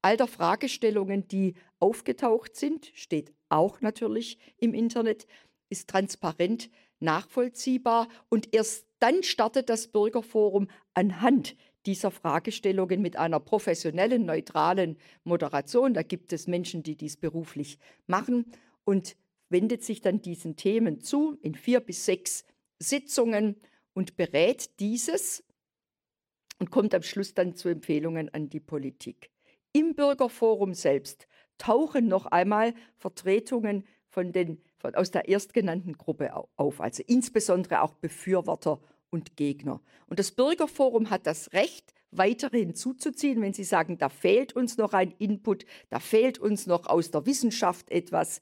all 0.06 0.16
der 0.16 0.28
Fragestellungen, 0.28 1.26
die 1.26 1.54
aufgetaucht 1.80 2.54
sind, 2.54 2.92
steht 2.94 3.34
auch 3.48 3.80
natürlich 3.80 4.38
im 4.56 4.72
Internet, 4.72 5.26
ist 5.68 5.90
transparent 5.90 6.70
nachvollziehbar 7.00 8.06
und 8.28 8.54
erst 8.54 8.86
dann 9.00 9.24
startet 9.24 9.68
das 9.68 9.88
Bürgerforum 9.88 10.68
anhand 10.94 11.56
dieser 11.86 12.12
Fragestellungen 12.12 13.02
mit 13.02 13.16
einer 13.16 13.40
professionellen, 13.40 14.24
neutralen 14.24 14.96
Moderation. 15.24 15.92
Da 15.92 16.04
gibt 16.04 16.32
es 16.32 16.46
Menschen, 16.46 16.84
die 16.84 16.94
dies 16.94 17.16
beruflich 17.16 17.80
machen 18.06 18.52
und 18.84 19.16
wendet 19.48 19.82
sich 19.82 20.02
dann 20.02 20.22
diesen 20.22 20.54
Themen 20.54 21.00
zu 21.00 21.36
in 21.42 21.56
vier 21.56 21.80
bis 21.80 22.04
sechs 22.04 22.44
Sitzungen 22.78 23.56
und 23.92 24.16
berät 24.16 24.78
dieses 24.78 25.42
und 26.60 26.70
kommt 26.70 26.94
am 26.94 27.02
Schluss 27.02 27.34
dann 27.34 27.56
zu 27.56 27.68
Empfehlungen 27.68 28.28
an 28.28 28.48
die 28.48 28.60
Politik. 28.60 29.32
Im 29.76 29.94
Bürgerforum 29.94 30.72
selbst 30.72 31.28
tauchen 31.58 32.08
noch 32.08 32.24
einmal 32.24 32.72
Vertretungen 32.96 33.84
von 34.08 34.32
den, 34.32 34.62
von, 34.78 34.94
aus 34.94 35.10
der 35.10 35.28
erstgenannten 35.28 35.98
Gruppe 35.98 36.32
auf, 36.56 36.80
also 36.80 37.02
insbesondere 37.06 37.82
auch 37.82 37.92
Befürworter 37.92 38.80
und 39.10 39.36
Gegner. 39.36 39.82
Und 40.06 40.18
das 40.18 40.30
Bürgerforum 40.30 41.10
hat 41.10 41.26
das 41.26 41.52
Recht, 41.52 41.92
weitere 42.10 42.60
hinzuzuziehen, 42.60 43.42
wenn 43.42 43.52
Sie 43.52 43.64
sagen, 43.64 43.98
da 43.98 44.08
fehlt 44.08 44.54
uns 44.54 44.78
noch 44.78 44.94
ein 44.94 45.10
Input, 45.18 45.66
da 45.90 46.00
fehlt 46.00 46.38
uns 46.38 46.66
noch 46.66 46.86
aus 46.86 47.10
der 47.10 47.26
Wissenschaft 47.26 47.90
etwas, 47.90 48.40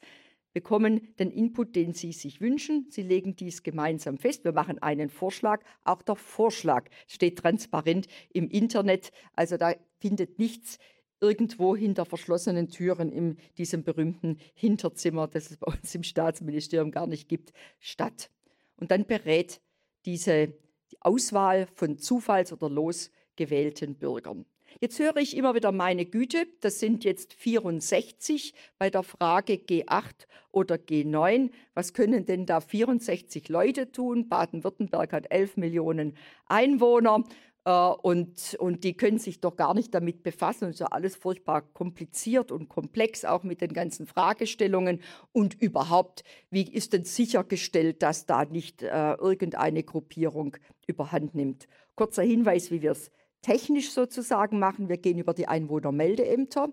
bekommen 0.52 1.12
den 1.18 1.32
Input, 1.32 1.74
den 1.74 1.94
Sie 1.94 2.12
sich 2.12 2.40
wünschen. 2.40 2.86
Sie 2.90 3.02
legen 3.02 3.34
dies 3.34 3.64
gemeinsam 3.64 4.18
fest. 4.18 4.44
Wir 4.44 4.52
machen 4.52 4.80
einen 4.80 5.10
Vorschlag. 5.10 5.64
Auch 5.82 6.02
der 6.02 6.14
Vorschlag 6.14 6.88
steht 7.08 7.40
transparent 7.40 8.06
im 8.32 8.48
Internet. 8.48 9.10
Also 9.34 9.56
da 9.56 9.74
findet 9.98 10.38
nichts 10.38 10.78
irgendwo 11.20 11.76
hinter 11.76 12.04
verschlossenen 12.04 12.68
Türen 12.68 13.10
in 13.10 13.38
diesem 13.58 13.82
berühmten 13.84 14.38
Hinterzimmer, 14.54 15.28
das 15.28 15.50
es 15.50 15.56
bei 15.56 15.72
uns 15.72 15.94
im 15.94 16.02
Staatsministerium 16.02 16.90
gar 16.90 17.06
nicht 17.06 17.28
gibt, 17.28 17.52
statt. 17.78 18.30
Und 18.76 18.90
dann 18.90 19.06
berät 19.06 19.60
diese 20.04 20.54
die 20.90 21.00
Auswahl 21.00 21.66
von 21.74 21.98
zufalls- 21.98 22.52
oder 22.52 22.68
losgewählten 22.68 23.94
Bürgern. 23.96 24.44
Jetzt 24.80 24.98
höre 24.98 25.16
ich 25.16 25.36
immer 25.36 25.54
wieder 25.54 25.72
meine 25.72 26.04
Güte, 26.04 26.46
das 26.60 26.80
sind 26.80 27.04
jetzt 27.04 27.32
64 27.34 28.54
bei 28.78 28.90
der 28.90 29.04
Frage 29.04 29.54
G8 29.54 30.26
oder 30.50 30.76
G9. 30.76 31.50
Was 31.74 31.92
können 31.94 32.26
denn 32.26 32.44
da 32.44 32.60
64 32.60 33.48
Leute 33.48 33.92
tun? 33.92 34.28
Baden-Württemberg 34.28 35.12
hat 35.12 35.30
11 35.30 35.56
Millionen 35.58 36.16
Einwohner 36.46 37.22
und, 37.70 38.56
und 38.58 38.84
die 38.84 38.94
können 38.94 39.18
sich 39.18 39.40
doch 39.40 39.56
gar 39.56 39.72
nicht 39.72 39.94
damit 39.94 40.22
befassen. 40.22 40.64
Und 40.64 40.70
es 40.70 40.76
ist 40.76 40.80
ja 40.80 40.88
alles 40.88 41.16
furchtbar 41.16 41.62
kompliziert 41.62 42.52
und 42.52 42.68
komplex, 42.68 43.24
auch 43.24 43.42
mit 43.42 43.62
den 43.62 43.72
ganzen 43.72 44.06
Fragestellungen. 44.06 45.00
Und 45.32 45.54
überhaupt, 45.60 46.24
wie 46.50 46.70
ist 46.70 46.92
denn 46.92 47.04
sichergestellt, 47.04 48.02
dass 48.02 48.26
da 48.26 48.44
nicht 48.44 48.82
äh, 48.82 49.14
irgendeine 49.14 49.82
Gruppierung 49.82 50.56
überhand 50.86 51.34
nimmt? 51.34 51.66
Kurzer 51.94 52.22
Hinweis, 52.22 52.70
wie 52.70 52.82
wir 52.82 52.92
es 52.92 53.10
technisch 53.40 53.92
sozusagen 53.92 54.58
machen. 54.58 54.88
Wir 54.88 54.98
gehen 54.98 55.18
über 55.18 55.32
die 55.32 55.48
Einwohnermeldeämter 55.48 56.70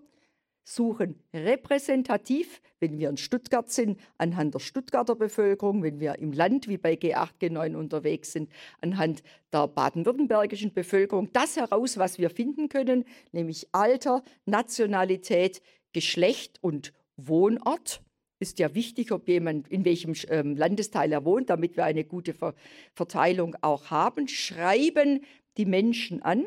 suchen 0.64 1.16
repräsentativ, 1.34 2.62
wenn 2.80 2.98
wir 2.98 3.10
in 3.10 3.18
Stuttgart 3.18 3.70
sind, 3.70 4.00
anhand 4.18 4.54
der 4.54 4.60
Stuttgarter 4.60 5.16
Bevölkerung, 5.16 5.84
wenn 5.84 6.00
wir 6.00 6.20
im 6.20 6.32
Land 6.32 6.68
wie 6.68 6.78
bei 6.78 6.94
G8, 6.94 7.30
G9 7.42 7.76
unterwegs 7.76 8.32
sind, 8.32 8.50
anhand 8.80 9.24
der 9.52 9.68
baden-württembergischen 9.68 10.74
Bevölkerung, 10.74 11.32
das 11.34 11.58
heraus, 11.58 11.98
was 11.98 12.18
wir 12.18 12.30
finden 12.30 12.70
können, 12.70 13.06
nämlich 13.32 13.68
Alter, 13.72 14.24
Nationalität, 14.46 15.62
Geschlecht 15.94 16.60
und 16.62 16.94
Wohnort. 17.18 18.02
Ist 18.40 18.58
ja 18.58 18.74
wichtig, 18.74 19.12
ob 19.12 19.28
jemand 19.28 19.68
in 19.68 19.86
welchem 19.86 20.16
ähm, 20.30 20.56
Landesteil 20.56 21.12
er 21.12 21.26
wohnt, 21.26 21.52
damit 21.52 21.78
wir 21.78 21.84
eine 21.84 22.04
gute 22.04 22.34
Ver 22.34 22.56
Verteilung 22.96 23.56
auch 23.62 23.92
haben. 23.92 24.28
Schreiben 24.28 25.24
die 25.58 25.66
Menschen 25.66 26.24
an 26.24 26.46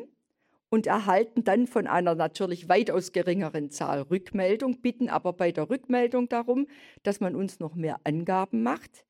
und 0.69 0.87
erhalten 0.87 1.43
dann 1.43 1.67
von 1.67 1.87
einer 1.87 2.15
natürlich 2.15 2.67
weitaus 2.69 3.11
geringeren 3.11 3.69
Zahl 3.69 4.01
Rückmeldung, 4.01 4.81
bitten 4.81 5.09
aber 5.09 5.33
bei 5.33 5.51
der 5.51 5.69
Rückmeldung 5.69 6.27
darum, 6.29 6.67
dass 7.03 7.19
man 7.19 7.35
uns 7.35 7.59
noch 7.59 7.75
mehr 7.75 7.99
Angaben 8.03 8.63
macht, 8.63 9.05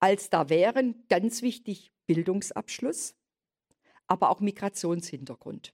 als 0.00 0.30
da 0.30 0.48
wären, 0.48 1.04
ganz 1.08 1.42
wichtig, 1.42 1.92
Bildungsabschluss, 2.06 3.14
aber 4.06 4.30
auch 4.30 4.40
Migrationshintergrund. 4.40 5.72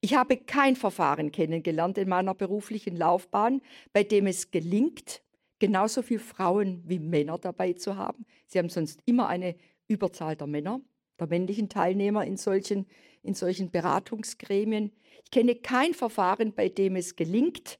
Ich 0.00 0.14
habe 0.14 0.36
kein 0.36 0.76
Verfahren 0.76 1.32
kennengelernt 1.32 1.98
in 1.98 2.08
meiner 2.08 2.34
beruflichen 2.34 2.96
Laufbahn, 2.96 3.62
bei 3.92 4.02
dem 4.02 4.26
es 4.26 4.50
gelingt, 4.50 5.22
genauso 5.58 6.02
viele 6.02 6.20
Frauen 6.20 6.82
wie 6.86 6.98
Männer 6.98 7.38
dabei 7.38 7.72
zu 7.72 7.96
haben. 7.96 8.26
Sie 8.46 8.58
haben 8.58 8.68
sonst 8.68 9.00
immer 9.06 9.28
eine 9.28 9.56
Überzahl 9.88 10.36
der 10.36 10.46
Männer, 10.46 10.80
der 11.18 11.28
männlichen 11.28 11.68
Teilnehmer 11.68 12.24
in 12.24 12.36
solchen 12.36 12.86
in 13.26 13.34
solchen 13.34 13.70
Beratungsgremien. 13.70 14.92
Ich 15.24 15.30
kenne 15.30 15.56
kein 15.56 15.94
Verfahren, 15.94 16.54
bei 16.54 16.68
dem 16.68 16.96
es 16.96 17.16
gelingt, 17.16 17.78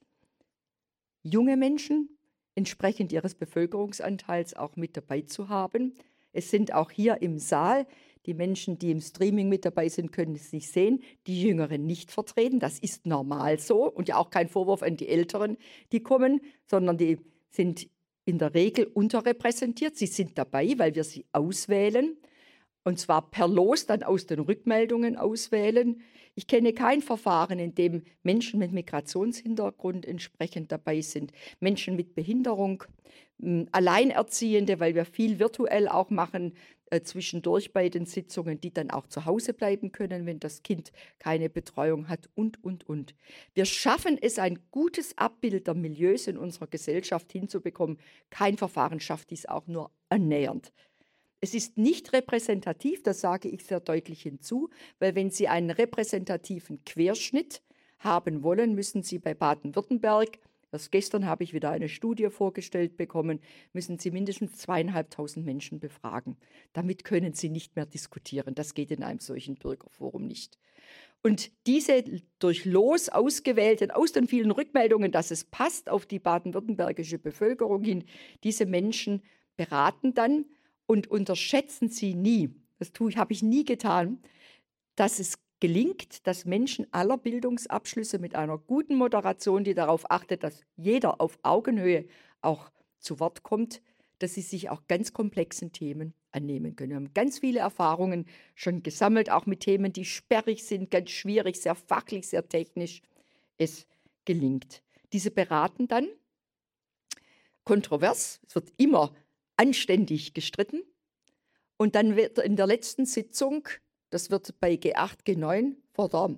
junge 1.23 1.57
Menschen 1.57 2.17
entsprechend 2.55 3.11
ihres 3.11 3.35
Bevölkerungsanteils 3.35 4.55
auch 4.55 4.75
mit 4.75 4.97
dabei 4.97 5.21
zu 5.21 5.49
haben. 5.49 5.93
Es 6.33 6.51
sind 6.51 6.73
auch 6.73 6.91
hier 6.91 7.21
im 7.21 7.39
Saal, 7.39 7.87
die 8.25 8.33
Menschen, 8.33 8.77
die 8.77 8.91
im 8.91 8.99
Streaming 8.99 9.47
mit 9.47 9.63
dabei 9.63 9.87
sind, 9.87 10.11
können 10.11 10.35
es 10.35 10.51
nicht 10.51 10.69
sehen, 10.69 11.01
die 11.27 11.41
Jüngeren 11.41 11.85
nicht 11.85 12.11
vertreten. 12.11 12.59
Das 12.59 12.77
ist 12.77 13.05
normal 13.05 13.57
so 13.59 13.89
und 13.89 14.09
ja 14.09 14.17
auch 14.17 14.29
kein 14.29 14.49
Vorwurf 14.49 14.83
an 14.83 14.97
die 14.97 15.07
Älteren, 15.07 15.57
die 15.93 16.01
kommen, 16.01 16.41
sondern 16.65 16.97
die 16.97 17.19
sind 17.49 17.87
in 18.25 18.37
der 18.37 18.53
Regel 18.53 18.85
unterrepräsentiert. 18.85 19.95
Sie 19.95 20.07
sind 20.07 20.37
dabei, 20.37 20.73
weil 20.77 20.93
wir 20.93 21.05
sie 21.05 21.25
auswählen 21.31 22.17
und 22.87 22.97
zwar 22.97 23.29
per 23.29 23.49
Los 23.49 23.85
dann 23.85 24.01
aus 24.01 24.27
den 24.27 24.39
Rückmeldungen 24.39 25.17
auswählen. 25.17 25.99
Ich 26.35 26.47
kenne 26.47 26.71
kein 26.71 27.01
Verfahren, 27.01 27.59
in 27.59 27.75
dem 27.75 28.03
Menschen 28.23 28.59
mit 28.59 28.71
Migrationshintergrund 28.71 30.05
entsprechend 30.05 30.71
dabei 30.71 31.01
sind, 31.01 31.33
Menschen 31.59 31.97
mit 31.97 32.15
Behinderung, 32.15 32.85
hm, 33.41 33.67
Alleinerziehende, 33.73 34.79
weil 34.79 34.95
wir 34.95 35.03
viel 35.03 35.37
virtuell 35.37 35.89
auch 35.89 36.09
machen 36.09 36.53
äh, 36.89 37.01
zwischendurch 37.01 37.73
bei 37.73 37.89
den 37.89 38.05
Sitzungen, 38.05 38.61
die 38.61 38.73
dann 38.73 38.89
auch 38.89 39.07
zu 39.07 39.25
Hause 39.25 39.53
bleiben 39.53 39.91
können, 39.91 40.25
wenn 40.25 40.39
das 40.39 40.63
Kind 40.63 40.93
keine 41.19 41.49
Betreuung 41.49 42.07
hat 42.07 42.29
und, 42.35 42.63
und, 42.63 42.87
und. 42.87 43.15
Wir 43.53 43.65
schaffen 43.65 44.17
es, 44.21 44.39
ein 44.39 44.59
gutes 44.71 45.17
Abbild 45.17 45.67
der 45.67 45.73
Milieus 45.73 46.27
in 46.27 46.37
unserer 46.37 46.67
Gesellschaft 46.67 47.33
hinzubekommen. 47.33 47.97
Kein 48.29 48.55
Verfahren 48.55 49.01
schafft 49.01 49.31
dies 49.31 49.45
auch 49.45 49.67
nur 49.67 49.91
annähernd. 50.07 50.71
Es 51.39 51.53
ist 51.53 51.77
nicht 51.77 52.13
repräsentativ, 52.13 53.03
das 53.03 53.21
sage 53.21 53.47
ich 53.47 53.63
sehr 53.63 53.79
deutlich 53.79 54.23
hinzu, 54.23 54.69
weil 54.99 55.13
wenn 55.15 55.29
Sie 55.29 55.47
einen 55.47 55.69
repräsentativen 55.69 56.83
Querschnitt 56.83 57.61
haben 57.99 58.41
wollen, 58.43 58.73
müssen 58.73 59.03
Sie 59.03 59.19
bei 59.19 59.35
Baden-Württemberg, 59.35 60.39
erst 60.71 60.91
gestern 60.91 61.27
habe 61.27 61.43
ich 61.43 61.53
wieder 61.53 61.69
eine 61.69 61.89
Studie 61.89 62.29
vorgestellt 62.29 62.97
bekommen, 62.97 63.39
müssen 63.71 63.99
Sie 63.99 64.09
mindestens 64.09 64.57
zweieinhalbtausend 64.57 65.45
Menschen 65.45 65.79
befragen. 65.79 66.37
Damit 66.73 67.03
können 67.03 67.33
Sie 67.33 67.49
nicht 67.49 67.75
mehr 67.75 67.85
diskutieren. 67.85 68.55
Das 68.55 68.73
geht 68.73 68.89
in 68.89 69.03
einem 69.03 69.19
solchen 69.19 69.55
Bürgerforum 69.55 70.25
nicht. 70.25 70.57
Und 71.23 71.51
diese 71.67 72.03
durch 72.39 72.65
Los 72.65 73.09
ausgewählten, 73.09 73.91
aus 73.91 74.11
den 74.11 74.27
vielen 74.27 74.51
Rückmeldungen, 74.51 75.11
dass 75.11 75.29
es 75.29 75.43
passt 75.43 75.89
auf 75.89 76.05
die 76.05 76.19
baden-württembergische 76.19 77.19
Bevölkerung 77.19 77.83
hin, 77.83 78.05
diese 78.43 78.65
Menschen 78.65 79.21
beraten 79.55 80.13
dann 80.13 80.45
und 80.87 81.07
unterschätzen 81.07 81.89
Sie 81.89 82.15
nie, 82.15 82.49
das 82.79 82.91
tue 82.91 83.11
ich, 83.11 83.17
habe 83.17 83.33
ich 83.33 83.43
nie 83.43 83.65
getan, 83.65 84.19
dass 84.95 85.19
es 85.19 85.37
gelingt, 85.59 86.25
dass 86.25 86.45
Menschen 86.45 86.91
aller 86.91 87.17
Bildungsabschlüsse 87.17 88.19
mit 88.19 88.35
einer 88.35 88.57
guten 88.57 88.95
Moderation, 88.95 89.63
die 89.63 89.73
darauf 89.73 90.09
achtet, 90.09 90.43
dass 90.43 90.61
jeder 90.75 91.21
auf 91.21 91.39
Augenhöhe 91.43 92.05
auch 92.41 92.71
zu 92.99 93.19
Wort 93.19 93.43
kommt, 93.43 93.81
dass 94.19 94.33
sie 94.33 94.41
sich 94.41 94.69
auch 94.69 94.87
ganz 94.87 95.13
komplexen 95.13 95.71
Themen 95.71 96.13
annehmen 96.31 96.75
können. 96.75 96.89
Wir 96.89 96.95
haben 96.95 97.13
ganz 97.13 97.39
viele 97.39 97.59
Erfahrungen 97.59 98.25
schon 98.55 98.83
gesammelt, 98.83 99.29
auch 99.29 99.45
mit 99.45 99.61
Themen, 99.61 99.93
die 99.93 100.05
sperrig 100.05 100.63
sind, 100.63 100.91
ganz 100.91 101.11
schwierig, 101.11 101.57
sehr 101.57 101.75
fachlich, 101.75 102.27
sehr 102.27 102.47
technisch. 102.47 103.01
Es 103.57 103.87
gelingt. 104.25 104.81
Diese 105.13 105.31
beraten 105.31 105.87
dann 105.87 106.07
kontrovers. 107.63 108.39
Es 108.47 108.55
wird 108.55 108.71
immer 108.77 109.13
anständig 109.57 110.33
gestritten. 110.33 110.81
Und 111.77 111.95
dann 111.95 112.15
wird 112.15 112.39
in 112.39 112.55
der 112.55 112.67
letzten 112.67 113.05
Sitzung, 113.05 113.67
das 114.09 114.31
wird 114.31 114.59
bei 114.59 114.73
G8, 114.73 115.25
G9 115.25 115.75
vor, 115.91 116.09
der, 116.09 116.37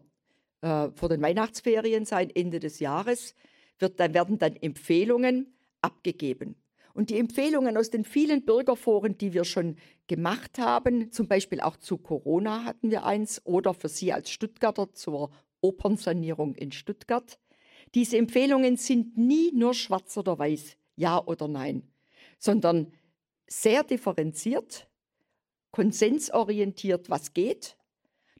äh, 0.62 0.92
vor 0.96 1.10
den 1.10 1.22
Weihnachtsferien 1.22 2.06
sein, 2.06 2.30
Ende 2.30 2.60
des 2.60 2.80
Jahres, 2.80 3.36
wird, 3.78 4.00
dann 4.00 4.14
werden 4.14 4.38
dann 4.40 4.56
Empfehlungen 4.56 5.54
abgegeben. 5.82 6.56
Und 6.94 7.12
die 7.12 7.20
Empfehlungen 7.20 7.78
aus 7.78 7.90
den 7.90 8.04
vielen 8.04 8.44
Bürgerforen, 8.44 9.18
die 9.18 9.34
wir 9.34 9.46
schon 9.46 9.78
gemacht 10.08 10.58
haben, 10.58 11.12
zum 11.12 11.28
Beispiel 11.28 11.62
auch 11.62 11.78
zu 11.78 11.98
Corona 11.98 12.66
hatten 12.66 12.92
wir 12.92 13.06
eins 13.06 13.46
oder 13.46 13.74
für 13.74 13.88
Sie 13.88 14.12
als 14.12 14.30
Stuttgarter 14.30 14.92
zur 14.94 15.32
Opernsanierung 15.62 16.56
in 16.56 16.72
Stuttgart. 16.72 17.40
Diese 17.96 18.18
Empfehlungen 18.18 18.76
sind 18.76 19.18
nie 19.18 19.52
nur 19.54 19.74
schwarz 19.74 20.18
oder 20.18 20.38
weiß, 20.38 20.78
ja 20.96 21.24
oder 21.26 21.48
nein, 21.48 21.84
sondern 22.38 22.92
sehr 23.50 23.84
differenziert, 23.84 24.88
konsensorientiert, 25.72 27.10
was 27.10 27.34
geht. 27.34 27.76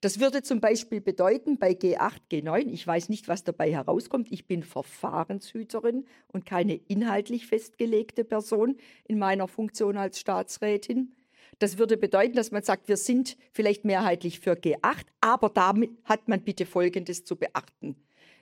Das 0.02 0.22
würde 0.22 0.42
zum 0.44 0.62
Beispiel 0.62 1.02
bedeuten 1.02 1.60
bei 1.60 1.72
G8, 1.72 2.20
G9, 2.32 2.70
ich 2.70 2.88
weiß 2.88 3.10
nicht, 3.10 3.28
was 3.28 3.44
dabei 3.44 3.70
herauskommt, 3.72 4.32
ich 4.32 4.48
bin 4.48 4.64
Verfahrenshüterin 4.64 6.06
und 6.28 6.46
keine 6.46 6.76
inhaltlich 6.76 7.48
festgelegte 7.48 8.24
Person 8.24 8.78
in 9.06 9.20
meiner 9.20 9.50
Funktion 9.50 9.98
als 9.98 10.20
Staatsrätin. 10.20 11.16
Das 11.58 11.78
würde 11.78 11.98
bedeuten, 11.98 12.36
dass 12.36 12.52
man 12.52 12.64
sagt, 12.64 12.88
wir 12.88 12.96
sind 12.96 13.36
vielleicht 13.52 13.84
mehrheitlich 13.84 14.40
für 14.40 14.54
G8, 14.54 15.06
aber 15.20 15.50
damit 15.50 15.92
hat 16.06 16.30
man 16.30 16.44
bitte 16.44 16.66
Folgendes 16.66 17.26
zu 17.26 17.36
beachten 17.36 17.98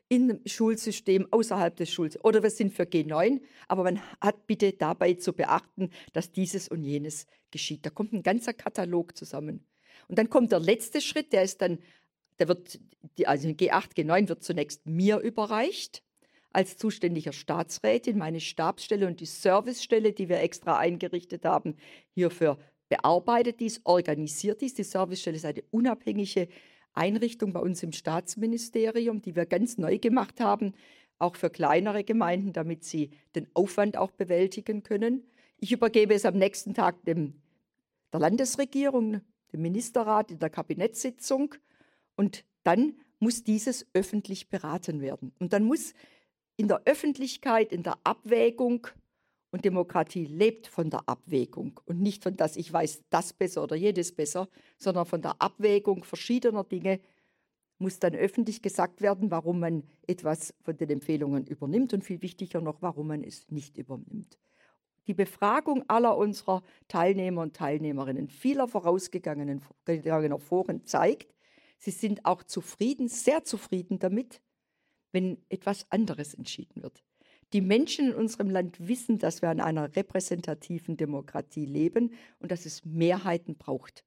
im 0.10 0.40
Schulsystem, 0.46 1.28
außerhalb 1.32 1.76
des 1.76 1.92
Schulsystems. 1.92 2.26
Oder 2.26 2.44
wir 2.44 2.50
sind 2.50 2.74
für 2.74 2.84
G9, 2.84 3.42
aber 3.68 3.84
man 3.84 4.00
hat 4.22 4.48
bitte 4.48 4.74
dabei 4.74 5.16
zu 5.16 5.34
beachten, 5.34 5.90
dass 6.14 6.32
dieses 6.32 6.70
und 6.70 6.84
jenes 6.84 7.26
geschieht. 7.52 7.86
Da 7.86 7.90
kommt 7.90 8.14
ein 8.14 8.24
ganzer 8.24 8.54
Katalog 8.54 9.18
zusammen. 9.18 9.66
Und 10.08 10.18
dann 10.18 10.30
kommt 10.30 10.52
der 10.52 10.60
letzte 10.60 11.02
Schritt, 11.02 11.34
der 11.34 11.44
ist 11.44 11.62
dann, 11.62 11.80
der 12.40 12.48
wird, 12.48 12.80
also 13.26 13.48
G8, 13.50 13.96
G9 13.96 14.30
wird 14.30 14.44
zunächst 14.44 14.86
mir 14.86 15.20
überreicht 15.20 16.04
als 16.54 16.78
zuständiger 16.78 17.34
Staatsrätin, 17.34 18.18
meine 18.18 18.40
Stabsstelle 18.40 19.08
und 19.08 19.20
die 19.20 19.26
Servicestelle, 19.26 20.14
die 20.14 20.30
wir 20.30 20.40
extra 20.40 20.78
eingerichtet 20.78 21.46
haben, 21.46 21.76
hierfür 22.14 22.58
bearbeitet 22.90 23.60
dies, 23.60 23.82
organisiert 23.84 24.62
dies. 24.62 24.74
Die 24.74 24.84
Servicestelle 24.84 25.36
ist 25.36 25.46
eine 25.46 25.64
unabhängige 25.72 26.48
Einrichtung 26.98 27.54
bei 27.54 27.60
uns 27.60 27.84
im 27.84 27.92
Staatsministerium, 27.92 29.22
die 29.22 29.36
wir 29.36 29.46
ganz 29.46 29.78
neu 29.78 29.98
gemacht 29.98 30.40
haben, 30.40 30.74
auch 31.20 31.36
für 31.36 31.50
kleinere 31.50 32.04
Gemeinden, 32.04 32.54
damit 32.54 32.84
sie 32.84 33.12
den 33.36 33.48
Aufwand 33.54 33.98
auch 33.98 34.12
bewältigen 34.12 34.84
können. 34.84 35.24
Ich 35.58 35.72
übergebe 35.72 36.14
es 36.14 36.26
am 36.26 36.36
nächsten 36.38 36.74
Tag 36.74 37.04
dem, 37.06 37.42
der 38.12 38.20
Landesregierung, 38.20 39.22
dem 39.54 39.62
Ministerrat 39.62 40.32
in 40.32 40.40
der 40.40 40.50
Kabinettssitzung 40.50 41.56
und 42.16 42.46
dann 42.64 42.96
muss 43.20 43.44
dieses 43.44 43.88
öffentlich 43.94 44.50
beraten 44.50 45.02
werden. 45.02 45.34
Und 45.40 45.54
dann 45.54 45.64
muss 45.64 45.94
in 46.58 46.68
der 46.68 46.82
Öffentlichkeit, 46.86 47.72
in 47.72 47.84
der 47.84 47.98
Abwägung 48.04 48.88
Und 49.58 49.66
Demokratie 49.66 50.26
lebt 50.26 50.68
von 50.68 50.92
der 50.92 51.10
Abwägung 51.10 51.80
und 51.86 52.00
nicht 52.00 52.22
von 52.22 52.38
dass 52.38 52.58
ich 52.58 52.72
weiß 52.72 53.06
das 53.10 53.34
besser 53.34 53.64
oder 53.64 53.76
jedes 53.76 54.14
besser, 54.14 54.50
sondern 54.78 55.08
von 55.08 55.24
der 55.24 55.42
Abwägung 55.42 56.04
verschiedener 56.04 56.64
Dinge 56.64 57.00
muss 57.80 57.98
dann 57.98 58.14
öffentlich 58.14 58.62
gesagt 58.62 59.02
werden, 59.02 59.32
warum 59.32 59.60
man 59.60 59.82
etwas 60.06 60.54
von 60.62 60.78
den 60.78 60.92
Empfehlungen 60.92 61.48
übernimmt 61.48 61.92
und 61.96 62.04
viel 62.04 62.22
wichtiger 62.22 62.62
noch, 62.62 62.84
warum 62.84 63.08
man 63.08 63.24
es 63.24 63.50
nicht 63.50 63.80
übernimmt. 63.80 64.38
Die 65.08 65.16
Befragung 65.16 65.84
aller 65.88 66.16
unserer 66.16 66.62
Teilnehmer 66.88 67.42
und 67.42 67.56
Teilnehmerinnen 67.56 68.30
vieler 68.30 68.68
vorausgegangener 68.68 70.38
Foren 70.38 70.86
zeigt, 70.86 71.34
sie 71.80 71.90
sind 71.90 72.26
auch 72.26 72.44
zufrieden, 72.44 73.08
sehr 73.08 73.44
zufrieden 73.44 73.98
damit, 73.98 74.40
wenn 75.12 75.40
etwas 75.50 75.88
anderes 75.90 76.36
entschieden 76.36 76.84
wird. 76.84 77.04
Die 77.54 77.62
Menschen 77.62 78.10
in 78.10 78.14
unserem 78.14 78.50
Land 78.50 78.88
wissen, 78.88 79.20
dass 79.20 79.42
wir 79.42 79.52
in 79.52 79.62
einer 79.62 79.96
repräsentativen 79.96 80.98
Demokratie 80.98 81.66
leben 81.66 82.12
und 82.40 82.52
dass 82.52 82.66
es 82.66 82.84
Mehrheiten 82.84 83.56
braucht. 83.56 84.04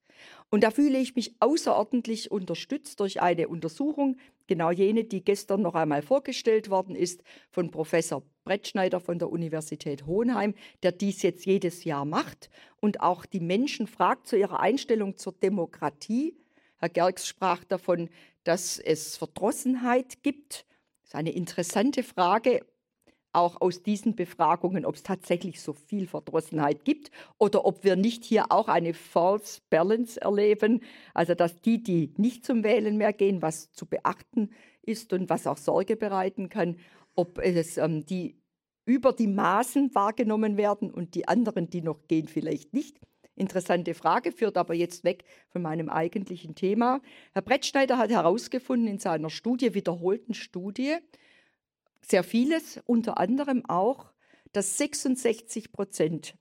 Und 0.51 0.63
da 0.63 0.71
fühle 0.71 0.99
ich 0.99 1.17
mich 1.17 1.35
außerordentlich 1.41 2.31
unterstützt 2.31 3.01
durch 3.01 3.23
eine 3.23 3.49
Untersuchung, 3.49 4.19
genau 4.47 4.71
jene, 4.71 5.05
die 5.05 5.25
gestern 5.25 5.63
noch 5.63 5.75
einmal 5.75 6.03
vorgestellt 6.03 6.69
worden 6.69 6.95
ist, 6.95 7.23
von 7.51 7.71
Professor 7.71 8.23
Brettschneider 8.45 9.01
von 9.01 9.19
der 9.19 9.31
Universität 9.31 10.07
Hohenheim, 10.07 10.55
der 10.83 10.93
dies 10.93 11.23
jetzt 11.23 11.47
jedes 11.47 11.85
Jahr 11.85 12.05
macht 12.05 12.51
und 12.81 13.01
auch 13.01 13.25
die 13.25 13.41
Menschen 13.41 13.87
fragt 13.87 14.27
zu 14.27 14.37
ihrer 14.37 14.61
Einstellung 14.61 15.17
zur 15.17 15.33
Demokratie. 15.33 16.37
Herr 16.79 16.89
Gerks 16.89 17.27
sprach 17.27 17.65
davon, 17.65 18.11
dass 18.45 18.79
es 18.79 19.17
Verdrossenheit 19.17 20.23
gibt. 20.23 20.67
Das 21.03 21.11
ist 21.11 21.15
eine 21.15 21.33
interessante 21.33 22.03
Frage 22.03 22.61
auch 23.33 23.61
aus 23.61 23.83
diesen 23.83 24.17
Befragungen, 24.17 24.85
ob 24.85 24.97
es 24.97 25.03
tatsächlich 25.03 25.61
so 25.61 25.73
viel 25.73 26.07
Verdrossenheit 26.07 26.85
gibt 26.85 27.11
oder 27.39 27.65
ob 27.65 27.85
wir 27.85 27.97
nicht 27.97 28.25
hier 28.25 28.51
auch 28.51 28.69
eine 28.69 28.95
False 28.95 29.61
Balance 29.71 30.21
erleben, 30.21 30.81
also 31.15 31.35
dass 31.35 31.61
die, 31.61 31.83
die 31.83 32.13
nicht 32.17 32.45
zum 32.45 32.65
Wählen 32.65 32.97
mehr 32.97 33.13
gehen, 33.13 33.43
was 33.43 33.73
zu 33.73 33.87
beachten 33.87 34.51
ist 34.83 35.13
und 35.13 35.31
was 35.31 35.47
auch 35.47 35.57
Sorge 35.59 35.97
bereiten 35.97 36.49
kann, 36.49 36.77
ob 37.15 37.39
es 37.39 37.77
ähm, 37.79 38.05
die 38.07 38.37
über 38.87 39.13
die 39.13 39.29
Maßen 39.29 39.95
wahrgenommen 39.95 40.57
werden 40.57 40.91
und 40.91 41.15
die 41.15 41.29
anderen, 41.29 41.71
die 41.71 41.83
noch 41.83 42.09
gehen, 42.09 42.27
vielleicht 42.27 42.75
nicht. 42.75 42.99
Interessante 43.37 43.95
Frage, 43.95 44.33
führt 44.33 44.57
aber 44.57 44.75
jetzt 44.75 45.05
weg 45.05 45.25
von 45.49 45.63
meinem 45.63 45.89
eigentlichen 45.89 46.55
Thema. 46.55 47.01
Herr 47.33 47.43
Brettschneider 47.43 47.97
hat 47.97 48.11
herausgefunden 48.11 48.89
in 48.89 48.99
seiner 48.99 49.31
Studie, 49.31 49.75
wiederholten 49.75 50.35
Studie, 50.35 50.97
sehr 52.03 52.25
vieles, 52.25 52.81
unter 52.87 53.19
anderem 53.19 53.65
auch, 53.67 54.13
dass 54.53 54.79
66 54.79 55.73
Prozent 55.73 56.37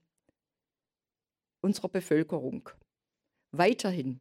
unserer 1.62 1.90
Bevölkerung 1.90 2.70
weiterhin 3.52 4.20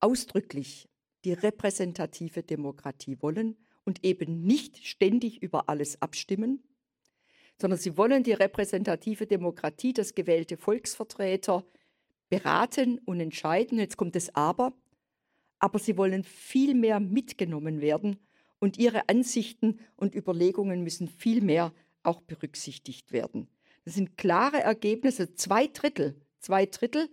ausdrücklich 0.00 0.88
die 1.24 1.32
repräsentative 1.32 2.42
Demokratie 2.42 3.20
wollen 3.20 3.56
und 3.84 4.04
eben 4.04 4.42
nicht 4.42 4.86
ständig 4.86 5.42
über 5.42 5.68
alles 5.68 6.00
abstimmen, 6.00 6.62
sondern 7.60 7.78
sie 7.78 7.96
wollen 7.96 8.22
die 8.22 8.32
repräsentative 8.32 9.26
Demokratie, 9.26 9.92
das 9.92 10.14
gewählte 10.14 10.56
Volksvertreter 10.56 11.64
beraten 12.28 12.98
und 13.00 13.18
entscheiden. 13.20 13.78
Jetzt 13.78 13.96
kommt 13.96 14.14
es 14.14 14.34
aber, 14.34 14.72
aber 15.58 15.78
sie 15.78 15.96
wollen 15.96 16.22
viel 16.22 16.74
mehr 16.74 17.00
mitgenommen 17.00 17.80
werden 17.80 18.18
und 18.58 18.78
ihre 18.78 19.08
Ansichten 19.08 19.80
und 19.96 20.14
Überlegungen 20.14 20.82
müssen 20.82 21.08
viel 21.08 21.40
mehr 21.40 21.72
auch 22.02 22.20
berücksichtigt 22.20 23.12
werden. 23.12 23.48
Das 23.84 23.94
sind 23.94 24.16
klare 24.16 24.60
Ergebnisse, 24.60 25.34
zwei 25.34 25.66
Drittel, 25.66 26.20
zwei 26.40 26.66
Drittel, 26.66 27.08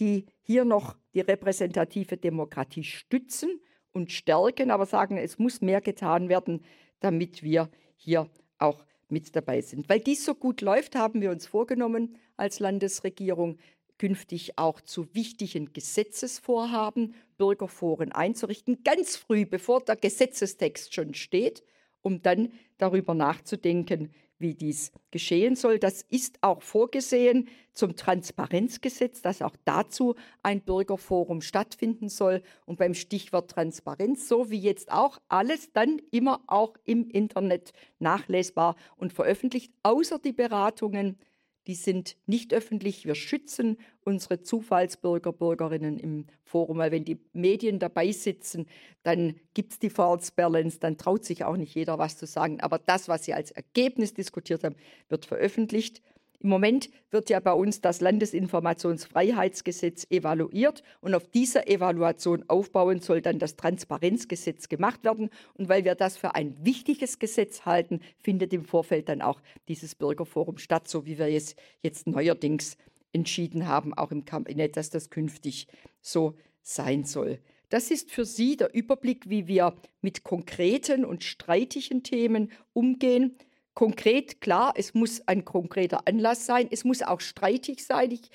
die 0.00 0.26
hier 0.42 0.64
noch 0.64 0.96
die 1.14 1.20
repräsentative 1.20 2.16
Demokratie 2.16 2.84
stützen 2.84 3.60
und 3.92 4.12
stärken, 4.12 4.70
aber 4.70 4.86
sagen, 4.86 5.16
es 5.16 5.38
muss 5.38 5.60
mehr 5.60 5.80
getan 5.80 6.28
werden, 6.28 6.62
damit 7.00 7.42
wir 7.42 7.70
hier 7.96 8.28
auch 8.58 8.84
mit 9.08 9.34
dabei 9.36 9.60
sind. 9.60 9.88
Weil 9.88 10.00
dies 10.00 10.24
so 10.24 10.34
gut 10.34 10.60
läuft, 10.60 10.96
haben 10.96 11.20
wir 11.20 11.30
uns 11.30 11.46
vorgenommen 11.46 12.16
als 12.36 12.58
Landesregierung, 12.58 13.58
künftig 13.98 14.58
auch 14.58 14.80
zu 14.80 15.14
wichtigen 15.14 15.72
Gesetzesvorhaben 15.72 17.14
Bürgerforen 17.38 18.12
einzurichten, 18.12 18.82
ganz 18.84 19.16
früh, 19.16 19.46
bevor 19.46 19.82
der 19.82 19.96
Gesetzestext 19.96 20.94
schon 20.94 21.14
steht, 21.14 21.62
um 22.02 22.22
dann 22.22 22.52
darüber 22.78 23.14
nachzudenken, 23.14 24.10
wie 24.38 24.54
dies 24.54 24.92
geschehen 25.10 25.56
soll. 25.56 25.78
Das 25.78 26.02
ist 26.02 26.38
auch 26.42 26.62
vorgesehen 26.62 27.48
zum 27.72 27.96
Transparenzgesetz, 27.96 29.22
dass 29.22 29.42
auch 29.42 29.56
dazu 29.64 30.14
ein 30.42 30.60
Bürgerforum 30.60 31.40
stattfinden 31.40 32.08
soll. 32.08 32.42
Und 32.64 32.78
beim 32.78 32.94
Stichwort 32.94 33.50
Transparenz, 33.50 34.28
so 34.28 34.50
wie 34.50 34.58
jetzt 34.58 34.92
auch, 34.92 35.18
alles 35.28 35.72
dann 35.72 36.00
immer 36.10 36.42
auch 36.46 36.74
im 36.84 37.08
Internet 37.08 37.72
nachlesbar 37.98 38.76
und 38.96 39.12
veröffentlicht, 39.12 39.72
außer 39.82 40.18
die 40.18 40.32
Beratungen 40.32 41.18
die 41.66 41.74
sind 41.74 42.16
nicht 42.26 42.54
öffentlich. 42.54 43.06
Wir 43.06 43.14
schützen 43.14 43.76
unsere 44.04 44.40
Zufallsbürger, 44.42 45.32
Bürgerinnen 45.32 45.98
im 45.98 46.26
Forum, 46.44 46.78
weil 46.78 46.92
wenn 46.92 47.04
die 47.04 47.18
Medien 47.32 47.78
dabei 47.78 48.12
sitzen, 48.12 48.66
dann 49.02 49.34
gibt 49.54 49.72
es 49.72 49.78
die 49.78 49.90
False 49.90 50.32
Balance, 50.34 50.78
dann 50.78 50.96
traut 50.96 51.24
sich 51.24 51.44
auch 51.44 51.56
nicht 51.56 51.74
jeder 51.74 51.98
was 51.98 52.16
zu 52.16 52.26
sagen. 52.26 52.60
Aber 52.60 52.78
das, 52.78 53.08
was 53.08 53.24
sie 53.24 53.34
als 53.34 53.50
Ergebnis 53.50 54.14
diskutiert 54.14 54.64
haben, 54.64 54.76
wird 55.08 55.26
veröffentlicht. 55.26 56.02
Im 56.46 56.50
Moment 56.50 56.88
wird 57.10 57.28
ja 57.28 57.40
bei 57.40 57.52
uns 57.52 57.80
das 57.80 58.00
Landesinformationsfreiheitsgesetz 58.00 60.06
evaluiert 60.10 60.84
und 61.00 61.12
auf 61.12 61.26
dieser 61.26 61.66
Evaluation 61.66 62.44
aufbauend 62.46 63.02
soll 63.02 63.20
dann 63.20 63.40
das 63.40 63.56
Transparenzgesetz 63.56 64.68
gemacht 64.68 65.02
werden. 65.02 65.30
Und 65.54 65.68
weil 65.68 65.84
wir 65.84 65.96
das 65.96 66.16
für 66.16 66.36
ein 66.36 66.64
wichtiges 66.64 67.18
Gesetz 67.18 67.62
halten, 67.62 67.98
findet 68.20 68.52
im 68.52 68.64
Vorfeld 68.64 69.08
dann 69.08 69.22
auch 69.22 69.40
dieses 69.66 69.96
Bürgerforum 69.96 70.58
statt, 70.58 70.86
so 70.86 71.04
wie 71.04 71.18
wir 71.18 71.26
es 71.26 71.56
jetzt 71.82 72.06
neuerdings 72.06 72.76
entschieden 73.12 73.66
haben, 73.66 73.92
auch 73.92 74.12
im 74.12 74.24
Kabinett, 74.24 74.76
dass 74.76 74.88
das 74.88 75.10
künftig 75.10 75.66
so 76.00 76.36
sein 76.62 77.02
soll. 77.02 77.40
Das 77.70 77.90
ist 77.90 78.12
für 78.12 78.24
Sie 78.24 78.56
der 78.56 78.72
Überblick, 78.72 79.28
wie 79.28 79.48
wir 79.48 79.74
mit 80.00 80.22
konkreten 80.22 81.04
und 81.04 81.24
streitigen 81.24 82.04
Themen 82.04 82.52
umgehen 82.72 83.36
konkret, 83.76 84.40
klar, 84.40 84.72
es 84.74 84.94
muss 84.94 85.20
ein 85.28 85.44
konkreter 85.44 86.08
Anlass 86.08 86.46
sein, 86.46 86.66
es 86.70 86.84
muss 86.84 87.02
auch 87.02 87.20
streitig 87.20 87.86
sein. 87.86 88.10
Ich 88.10 88.30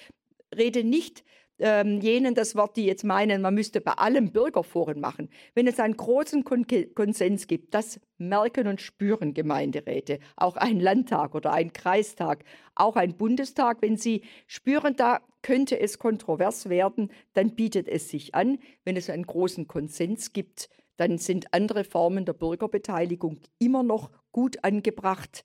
rede 0.56 0.86
nicht 0.86 1.26
ähm, 1.58 2.00
jenen 2.00 2.36
das 2.36 2.56
Wort, 2.56 2.78
die 2.78 2.86
jetzt 2.86 3.04
meinen, 3.04 3.42
man 3.42 3.56
müsste 3.56 3.82
bei 3.82 3.94
allem 3.94 4.32
Bürgerforen 4.32 5.00
machen. 5.00 5.30
Wenn 5.56 5.68
es 5.68 5.80
einen 5.80 5.98
großen 5.98 6.44
Kon 6.44 6.66
Konsens 6.94 7.48
gibt, 7.48 7.74
das 7.74 8.00
merken 8.18 8.68
und 8.68 8.82
spüren 8.82 9.34
Gemeinderäte, 9.34 10.20
auch 10.36 10.58
ein 10.58 10.80
Landtag 10.80 11.34
oder 11.34 11.54
ein 11.54 11.74
Kreistag, 11.74 12.44
auch 12.76 12.96
ein 12.96 13.18
Bundestag, 13.18 13.82
wenn 13.82 13.98
sie 13.98 14.24
spüren, 14.46 14.96
da 14.96 15.22
könnte 15.42 15.80
es 15.80 15.98
kontrovers 15.98 16.70
werden, 16.70 17.12
dann 17.34 17.56
bietet 17.56 17.88
es 17.88 18.10
sich 18.10 18.36
an. 18.36 18.60
Wenn 18.86 18.96
es 18.96 19.10
einen 19.10 19.26
großen 19.26 19.68
Konsens 19.68 20.34
gibt, 20.34 20.70
dann 20.98 21.18
sind 21.18 21.52
andere 21.52 21.84
Formen 21.84 22.26
der 22.26 22.34
Bürgerbeteiligung 22.34 23.40
immer 23.58 23.82
noch 23.82 24.12
gut 24.32 24.64
angebracht. 24.64 25.44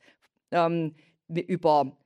Ähm, 0.51 0.95
über 1.29 1.97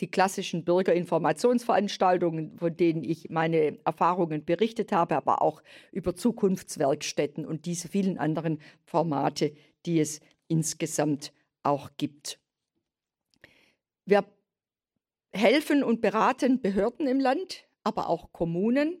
die 0.00 0.10
klassischen 0.10 0.64
Bürgerinformationsveranstaltungen, 0.64 2.58
von 2.58 2.76
denen 2.76 3.04
ich 3.04 3.30
meine 3.30 3.78
Erfahrungen 3.84 4.44
berichtet 4.44 4.90
habe, 4.92 5.16
aber 5.16 5.40
auch 5.40 5.62
über 5.92 6.16
Zukunftswerkstätten 6.16 7.46
und 7.46 7.66
diese 7.66 7.88
vielen 7.88 8.18
anderen 8.18 8.58
Formate, 8.84 9.54
die 9.86 10.00
es 10.00 10.20
insgesamt 10.48 11.32
auch 11.62 11.90
gibt. 11.96 12.40
Wir 14.04 14.24
helfen 15.32 15.84
und 15.84 16.00
beraten 16.00 16.60
Behörden 16.60 17.06
im 17.06 17.20
Land, 17.20 17.64
aber 17.84 18.08
auch 18.08 18.32
Kommunen 18.32 18.98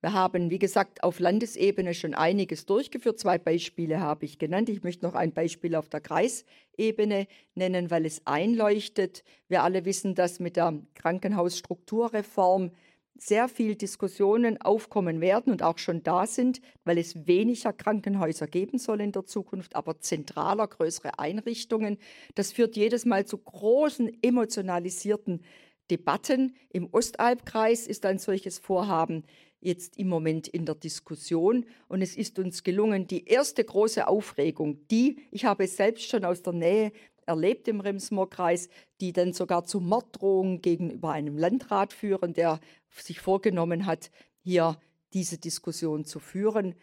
wir 0.00 0.14
haben, 0.14 0.50
wie 0.50 0.58
gesagt, 0.58 1.02
auf 1.02 1.20
Landesebene 1.20 1.92
schon 1.92 2.14
einiges 2.14 2.64
durchgeführt. 2.64 3.18
Zwei 3.18 3.36
Beispiele 3.36 4.00
habe 4.00 4.24
ich 4.24 4.38
genannt. 4.38 4.70
Ich 4.70 4.82
möchte 4.82 5.04
noch 5.04 5.14
ein 5.14 5.32
Beispiel 5.32 5.74
auf 5.74 5.90
der 5.90 6.00
Kreisebene 6.00 7.26
nennen, 7.54 7.90
weil 7.90 8.06
es 8.06 8.22
einleuchtet. 8.26 9.22
Wir 9.48 9.62
alle 9.62 9.84
wissen, 9.84 10.14
dass 10.14 10.40
mit 10.40 10.56
der 10.56 10.80
Krankenhausstrukturreform 10.94 12.70
sehr 13.18 13.48
viel 13.48 13.74
Diskussionen 13.74 14.58
aufkommen 14.62 15.20
werden 15.20 15.52
und 15.52 15.62
auch 15.62 15.76
schon 15.76 16.02
da 16.02 16.26
sind, 16.26 16.62
weil 16.84 16.96
es 16.96 17.26
weniger 17.26 17.74
Krankenhäuser 17.74 18.46
geben 18.46 18.78
soll 18.78 19.02
in 19.02 19.12
der 19.12 19.26
Zukunft, 19.26 19.76
aber 19.76 20.00
zentraler, 20.00 20.66
größere 20.66 21.18
Einrichtungen. 21.18 21.98
Das 22.34 22.52
führt 22.52 22.76
jedes 22.76 23.04
Mal 23.04 23.26
zu 23.26 23.36
großen 23.36 24.10
emotionalisierten 24.22 25.44
Debatten. 25.90 26.56
Im 26.70 26.88
Ostalbkreis 26.92 27.86
ist 27.86 28.06
ein 28.06 28.18
solches 28.18 28.58
Vorhaben 28.58 29.24
jetzt 29.60 29.98
im 29.98 30.08
Moment 30.08 30.48
in 30.48 30.66
der 30.66 30.74
Diskussion. 30.74 31.66
Und 31.88 32.02
es 32.02 32.16
ist 32.16 32.38
uns 32.38 32.62
gelungen, 32.62 33.06
die 33.06 33.26
erste 33.26 33.64
große 33.64 34.08
Aufregung, 34.08 34.86
die, 34.88 35.18
ich 35.30 35.44
habe 35.44 35.66
selbst 35.66 36.08
schon 36.08 36.24
aus 36.24 36.42
der 36.42 36.52
Nähe 36.52 36.92
erlebt 37.26 37.68
im 37.68 37.80
Remsmor-Kreis, 37.80 38.68
die 39.00 39.12
dann 39.12 39.32
sogar 39.32 39.64
zu 39.64 39.80
Morddrohungen 39.80 40.62
gegenüber 40.62 41.12
einem 41.12 41.38
Landrat 41.38 41.92
führen, 41.92 42.32
der 42.32 42.60
sich 42.88 43.20
vorgenommen 43.20 43.86
hat, 43.86 44.10
hier 44.42 44.78
diese 45.12 45.38
Diskussion 45.38 46.04
zu 46.04 46.18
führen 46.18 46.74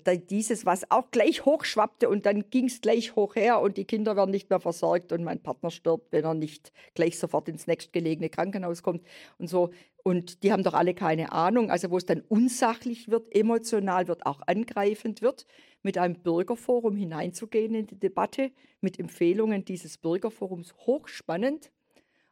dieses, 0.00 0.66
was 0.66 0.90
auch 0.90 1.10
gleich 1.10 1.44
hochschwappte 1.44 2.08
und 2.08 2.26
dann 2.26 2.50
ging 2.50 2.66
es 2.66 2.80
gleich 2.80 3.16
hoch 3.16 3.36
her 3.36 3.60
und 3.60 3.76
die 3.76 3.84
Kinder 3.84 4.16
werden 4.16 4.30
nicht 4.30 4.50
mehr 4.50 4.60
versorgt 4.60 5.12
und 5.12 5.24
mein 5.24 5.42
Partner 5.42 5.70
stirbt, 5.70 6.12
wenn 6.12 6.24
er 6.24 6.34
nicht 6.34 6.72
gleich 6.94 7.18
sofort 7.18 7.48
ins 7.48 7.66
nächstgelegene 7.66 8.28
Krankenhaus 8.28 8.82
kommt 8.82 9.02
und 9.38 9.48
so. 9.48 9.70
Und 10.02 10.44
die 10.44 10.52
haben 10.52 10.62
doch 10.62 10.74
alle 10.74 10.94
keine 10.94 11.32
Ahnung. 11.32 11.68
Also 11.70 11.90
wo 11.90 11.96
es 11.96 12.06
dann 12.06 12.20
unsachlich 12.28 13.10
wird, 13.10 13.34
emotional 13.34 14.06
wird, 14.06 14.24
auch 14.24 14.40
angreifend 14.46 15.20
wird, 15.20 15.46
mit 15.82 15.98
einem 15.98 16.22
Bürgerforum 16.22 16.94
hineinzugehen 16.94 17.74
in 17.74 17.86
die 17.88 17.98
Debatte, 17.98 18.52
mit 18.80 19.00
Empfehlungen 19.00 19.64
dieses 19.64 19.98
Bürgerforums 19.98 20.74
hochspannend. 20.86 21.72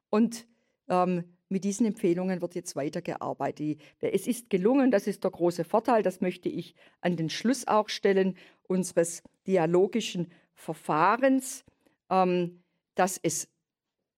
Und 0.09 0.47
ähm, 0.89 1.34
mit 1.49 1.65
diesen 1.65 1.87
Empfehlungen 1.87 2.41
wird 2.41 2.55
jetzt 2.55 2.77
weitergearbeitet. 2.77 3.81
Es 4.01 4.27
ist 4.27 4.51
gelungen, 4.51 4.91
das 4.91 5.07
ist 5.07 5.25
der 5.25 5.31
große 5.31 5.65
Vorteil, 5.65 6.03
das 6.03 6.21
möchte 6.21 6.49
ich 6.49 6.75
an 7.01 7.17
den 7.17 7.31
Schluss 7.31 7.67
auch 7.67 7.89
stellen, 7.89 8.37
unseres 8.67 9.23
dialogischen 9.47 10.33
Verfahrens, 10.55 11.65
ähm, 12.11 12.63
dass 12.95 13.19
es 13.23 13.49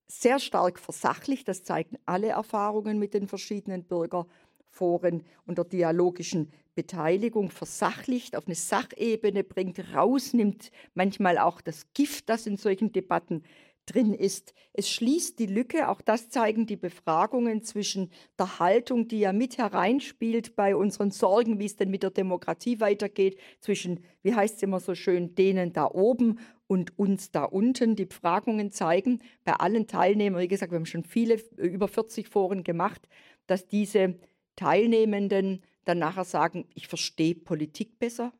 sehr 0.08 0.38
stark 0.38 0.78
versachlicht, 0.78 1.48
das 1.48 1.64
zeigen 1.64 1.98
alle 2.06 2.28
Erfahrungen 2.28 2.98
mit 2.98 3.14
den 3.14 3.26
verschiedenen 3.26 3.84
Bürgerforen 3.84 5.24
und 5.46 5.58
der 5.58 5.64
dialogischen 5.64 6.52
Beteiligung 6.76 7.50
versachlicht, 7.50 8.36
auf 8.36 8.46
eine 8.46 8.54
Sachebene 8.54 9.42
bringt, 9.42 9.80
rausnimmt 9.94 10.70
manchmal 10.94 11.38
auch 11.38 11.60
das 11.60 11.92
Gift, 11.94 12.28
das 12.28 12.46
in 12.46 12.56
solchen 12.56 12.92
Debatten 12.92 13.42
drin 13.86 14.12
ist. 14.12 14.52
Es 14.72 14.90
schließt 14.90 15.38
die 15.38 15.46
Lücke, 15.46 15.88
auch 15.88 16.00
das 16.00 16.28
zeigen 16.28 16.66
die 16.66 16.76
Befragungen 16.76 17.62
zwischen 17.62 18.10
der 18.38 18.58
Haltung, 18.58 19.08
die 19.08 19.20
ja 19.20 19.32
mit 19.32 19.58
hereinspielt 19.58 20.56
bei 20.56 20.76
unseren 20.76 21.10
Sorgen, 21.12 21.58
wie 21.58 21.66
es 21.66 21.76
denn 21.76 21.90
mit 21.90 22.02
der 22.02 22.10
Demokratie 22.10 22.80
weitergeht, 22.80 23.38
zwischen, 23.60 24.00
wie 24.22 24.34
heißt 24.34 24.56
es 24.56 24.62
immer 24.62 24.80
so 24.80 24.94
schön, 24.94 25.34
denen 25.34 25.72
da 25.72 25.86
oben 25.86 26.40
und 26.66 26.98
uns 26.98 27.30
da 27.30 27.44
unten. 27.44 27.96
Die 27.96 28.06
Befragungen 28.06 28.72
zeigen 28.72 29.20
bei 29.44 29.54
allen 29.54 29.86
Teilnehmern, 29.86 30.42
wie 30.42 30.48
gesagt, 30.48 30.72
wir 30.72 30.76
haben 30.76 30.86
schon 30.86 31.04
viele, 31.04 31.40
über 31.56 31.88
40 31.88 32.28
Foren 32.28 32.64
gemacht, 32.64 33.08
dass 33.46 33.66
diese 33.66 34.18
Teilnehmenden 34.56 35.62
dann 35.84 35.98
nachher 35.98 36.24
sagen, 36.24 36.66
ich 36.74 36.88
verstehe 36.88 37.34
Politik 37.34 37.98
besser, 37.98 38.32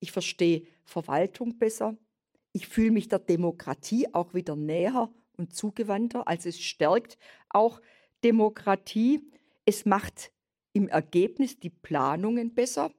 ich 0.00 0.12
verstehe 0.12 0.66
Verwaltung 0.84 1.58
besser, 1.58 1.96
ich 2.54 2.68
fühle 2.68 2.92
mich 2.92 3.08
der 3.08 3.18
Demokratie 3.18 4.14
auch 4.14 4.32
wieder 4.32 4.54
näher 4.56 5.12
und 5.36 5.54
zugewandter. 5.54 6.26
Also 6.28 6.48
es 6.48 6.60
stärkt 6.60 7.18
auch 7.50 7.82
Demokratie. 8.22 9.28
Es 9.66 9.84
macht 9.84 10.30
im 10.72 10.88
Ergebnis 10.88 11.58
die 11.58 11.70
Planungen 11.70 12.54
besser. 12.54 12.92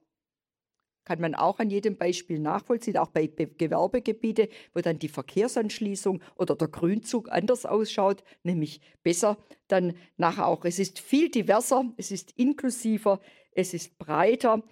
Kann 1.04 1.20
man 1.20 1.34
auch 1.34 1.58
an 1.58 1.70
jedem 1.70 1.96
Beispiel 1.96 2.38
nachvollziehen, 2.38 2.98
auch 2.98 3.10
bei 3.10 3.28
Gewerbegebieten, 3.28 4.48
wo 4.74 4.80
dann 4.80 4.98
die 4.98 5.08
Verkehrsanschließung 5.08 6.22
oder 6.36 6.54
der 6.54 6.68
Grünzug 6.68 7.30
anders 7.30 7.64
ausschaut, 7.64 8.24
nämlich 8.42 8.80
besser 9.02 9.38
dann 9.68 9.94
nachher 10.18 10.48
auch. 10.48 10.66
Es 10.66 10.78
ist 10.78 10.98
viel 10.98 11.30
diverser, 11.30 11.90
es 11.96 12.10
ist 12.10 12.32
inklusiver, 12.32 13.20
es 13.52 13.72
ist 13.72 13.98
breiter. 13.98 14.62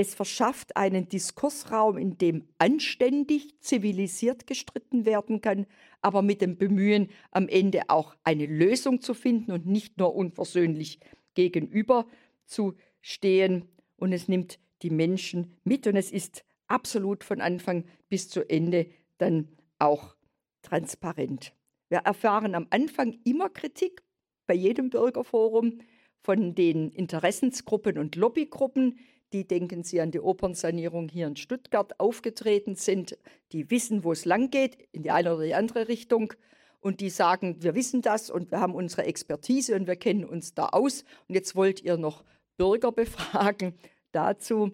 Es 0.00 0.14
verschafft 0.14 0.78
einen 0.78 1.10
Diskursraum, 1.10 1.98
in 1.98 2.16
dem 2.16 2.48
anständig, 2.56 3.60
zivilisiert 3.60 4.46
gestritten 4.46 5.04
werden 5.04 5.42
kann, 5.42 5.66
aber 6.00 6.22
mit 6.22 6.40
dem 6.40 6.56
Bemühen, 6.56 7.10
am 7.32 7.48
Ende 7.48 7.82
auch 7.90 8.16
eine 8.24 8.46
Lösung 8.46 9.02
zu 9.02 9.12
finden 9.12 9.52
und 9.52 9.66
nicht 9.66 9.98
nur 9.98 10.14
unversöhnlich 10.14 11.00
gegenüber 11.34 12.06
zu 12.46 12.78
stehen. 13.02 13.68
Und 13.96 14.14
es 14.14 14.26
nimmt 14.26 14.58
die 14.80 14.88
Menschen 14.88 15.58
mit 15.64 15.86
und 15.86 15.96
es 15.96 16.10
ist 16.10 16.46
absolut 16.66 17.22
von 17.22 17.42
Anfang 17.42 17.84
bis 18.08 18.30
zu 18.30 18.48
Ende 18.48 18.86
dann 19.18 19.48
auch 19.78 20.16
transparent. 20.62 21.52
Wir 21.90 21.98
erfahren 21.98 22.54
am 22.54 22.68
Anfang 22.70 23.18
immer 23.24 23.50
Kritik 23.50 24.02
bei 24.46 24.54
jedem 24.54 24.88
Bürgerforum 24.88 25.82
von 26.22 26.54
den 26.54 26.88
Interessensgruppen 26.88 27.98
und 27.98 28.16
Lobbygruppen, 28.16 28.98
die 29.32 29.46
denken 29.46 29.84
Sie 29.84 30.00
an 30.00 30.10
die 30.10 30.20
Opernsanierung 30.20 31.08
hier 31.08 31.26
in 31.26 31.36
Stuttgart 31.36 31.98
aufgetreten 32.00 32.74
sind, 32.74 33.16
die 33.52 33.70
wissen, 33.70 34.04
wo 34.04 34.12
es 34.12 34.24
lang 34.24 34.50
geht, 34.50 34.76
in 34.92 35.02
die 35.02 35.10
eine 35.10 35.34
oder 35.34 35.44
die 35.44 35.54
andere 35.54 35.88
Richtung. 35.88 36.32
Und 36.80 37.00
die 37.00 37.10
sagen, 37.10 37.62
wir 37.62 37.74
wissen 37.74 38.00
das 38.00 38.30
und 38.30 38.50
wir 38.50 38.60
haben 38.60 38.74
unsere 38.74 39.04
Expertise 39.04 39.76
und 39.76 39.86
wir 39.86 39.96
kennen 39.96 40.24
uns 40.24 40.54
da 40.54 40.66
aus. 40.66 41.04
Und 41.28 41.34
jetzt 41.34 41.54
wollt 41.54 41.82
ihr 41.82 41.96
noch 41.96 42.24
Bürger 42.56 42.90
befragen 42.92 43.74
dazu. 44.12 44.72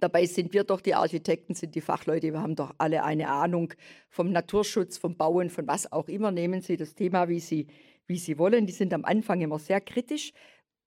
Dabei 0.00 0.26
sind 0.26 0.52
wir 0.52 0.64
doch 0.64 0.80
die 0.80 0.94
Architekten, 0.94 1.54
sind 1.54 1.74
die 1.76 1.80
Fachleute, 1.80 2.32
wir 2.32 2.40
haben 2.40 2.56
doch 2.56 2.74
alle 2.78 3.04
eine 3.04 3.28
Ahnung 3.28 3.72
vom 4.08 4.32
Naturschutz, 4.32 4.98
vom 4.98 5.16
Bauen, 5.16 5.50
von 5.50 5.66
was 5.68 5.90
auch 5.92 6.08
immer. 6.08 6.32
Nehmen 6.32 6.60
Sie 6.60 6.76
das 6.76 6.94
Thema, 6.94 7.28
wie 7.28 7.40
Sie, 7.40 7.68
wie 8.06 8.18
Sie 8.18 8.36
wollen. 8.36 8.66
Die 8.66 8.72
sind 8.72 8.92
am 8.92 9.04
Anfang 9.04 9.40
immer 9.40 9.60
sehr 9.60 9.80
kritisch 9.80 10.32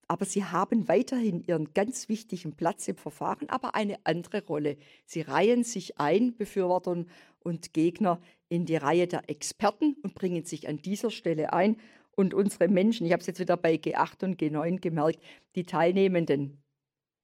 aber 0.07 0.25
sie 0.25 0.45
haben 0.45 0.87
weiterhin 0.87 1.43
ihren 1.43 1.73
ganz 1.73 2.07
wichtigen 2.07 2.53
Platz 2.53 2.87
im 2.87 2.95
Verfahren, 2.95 3.49
aber 3.49 3.75
eine 3.75 3.99
andere 4.05 4.45
Rolle. 4.45 4.77
Sie 5.05 5.21
reihen 5.21 5.63
sich 5.63 5.99
ein, 5.99 6.35
Befürworter 6.35 7.05
und 7.39 7.73
Gegner, 7.73 8.21
in 8.49 8.65
die 8.65 8.77
Reihe 8.77 9.07
der 9.07 9.29
Experten 9.29 9.97
und 10.03 10.15
bringen 10.15 10.45
sich 10.45 10.69
an 10.69 10.77
dieser 10.77 11.11
Stelle 11.11 11.51
ein. 11.51 11.77
Und 12.15 12.33
unsere 12.33 12.69
Menschen, 12.69 13.05
ich 13.05 13.11
habe 13.11 13.21
es 13.21 13.27
jetzt 13.27 13.39
wieder 13.39 13.57
bei 13.57 13.75
G8 13.75 14.23
und 14.23 14.41
G9 14.41 14.79
gemerkt, 14.79 15.19
die 15.55 15.65
Teilnehmenden, 15.65 16.63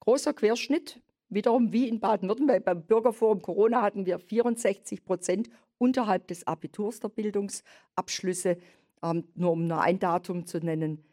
großer 0.01 0.33
Querschnitt, 0.33 1.01
wiederum 1.29 1.71
wie 1.71 1.87
in 1.87 1.99
Baden-Württemberg. 1.99 2.65
Beim 2.65 2.85
Bürgerforum 2.85 3.41
Corona 3.41 3.81
hatten 3.81 4.05
wir 4.05 4.19
64 4.19 5.05
Prozent 5.05 5.49
unterhalb 5.77 6.27
des 6.27 6.45
Abiturs 6.45 6.99
der 6.99 7.09
Bildungsabschlüsse, 7.09 8.57
ähm, 9.01 9.23
nur 9.35 9.53
um 9.53 9.67
nur 9.67 9.81
ein 9.81 9.99
Datum 9.99 10.45
zu 10.45 10.59
nennen 10.59 11.03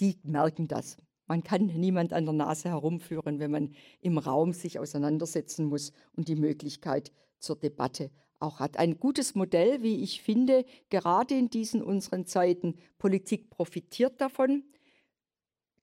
die 0.00 0.18
merken 0.22 0.68
das. 0.68 0.96
Man 1.26 1.42
kann 1.42 1.66
niemand 1.66 2.12
an 2.12 2.26
der 2.26 2.34
Nase 2.34 2.68
herumführen, 2.68 3.38
wenn 3.38 3.50
man 3.50 3.74
im 4.00 4.18
Raum 4.18 4.52
sich 4.52 4.78
auseinandersetzen 4.78 5.66
muss 5.66 5.92
und 6.16 6.28
die 6.28 6.36
Möglichkeit 6.36 7.12
zur 7.38 7.56
Debatte 7.56 8.10
auch 8.40 8.60
hat. 8.60 8.76
Ein 8.76 8.98
gutes 8.98 9.34
Modell, 9.34 9.82
wie 9.82 10.02
ich 10.02 10.22
finde, 10.22 10.64
gerade 10.90 11.34
in 11.34 11.48
diesen 11.48 11.82
unseren 11.82 12.26
Zeiten. 12.26 12.76
Politik 12.98 13.50
profitiert 13.50 14.20
davon. 14.20 14.64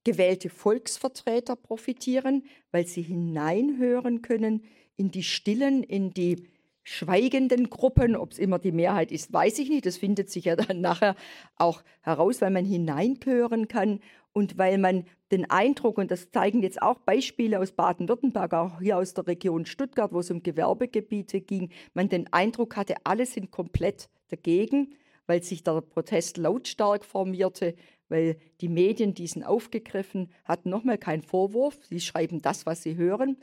Gewählte 0.04 0.50
Volksvertreter 0.50 1.56
profitieren, 1.56 2.44
weil 2.72 2.88
sie 2.88 3.02
hineinhören 3.02 4.22
können 4.22 4.64
in 4.96 5.12
die 5.12 5.24
Stillen, 5.24 5.84
in 5.84 6.12
die 6.12 6.48
schweigenden 6.84 7.70
Gruppen, 7.70 8.16
ob 8.16 8.32
es 8.32 8.40
immer 8.40 8.60
die 8.60 8.72
Mehrheit 8.72 9.12
ist, 9.12 9.32
weiß 9.32 9.60
ich 9.60 9.70
nicht. 9.70 9.86
Das 9.86 9.98
findet 9.98 10.30
sich 10.30 10.46
ja 10.46 10.56
dann 10.56 10.82
nachher 10.82 11.16
auch 11.56 11.84
heraus, 12.02 12.42
weil 12.42 12.52
man 12.52 12.66
hineinhören 12.66 13.68
kann 13.68 14.00
und 14.34 14.58
weil 14.58 14.78
man 14.78 15.06
den 15.32 15.50
Eindruck, 15.50 15.98
und 15.98 16.12
das 16.12 16.32
zeigen 16.32 16.64
jetzt 16.64 16.82
auch 16.82 17.00
Beispiele 17.00 17.60
aus 17.60 17.72
Baden-Württemberg, 17.72 18.54
auch 18.54 18.80
hier 18.80 18.98
aus 18.98 19.14
der 19.14 19.28
Region 19.28 19.66
Stuttgart, 19.66 20.12
wo 20.14 20.20
es 20.20 20.32
um 20.32 20.44
Gewerbegebiete 20.44 21.42
ging, 21.42 21.70
man 21.94 22.10
den 22.10 22.32
Eindruck 22.32 22.76
hatte, 22.76 22.96
alle 23.04 23.26
sind 23.26 23.52
komplett 23.52 24.10
dagegen, 24.30 24.96
weil 25.28 25.44
sich 25.44 25.64
der 25.64 25.82
Protest 25.82 26.38
lautstark 26.38 27.06
formierte, 27.06 27.76
weil 28.10 28.38
die 28.60 28.70
Medien 28.70 29.14
diesen 29.14 29.44
aufgegriffen 29.44 30.32
hatten. 30.44 30.70
Nochmal 30.70 30.98
kein 30.98 31.22
Vorwurf, 31.22 31.78
sie 31.86 32.02
schreiben 32.02 32.42
das, 32.42 32.66
was 32.66 32.84
sie 32.84 32.96
hören. 32.96 33.38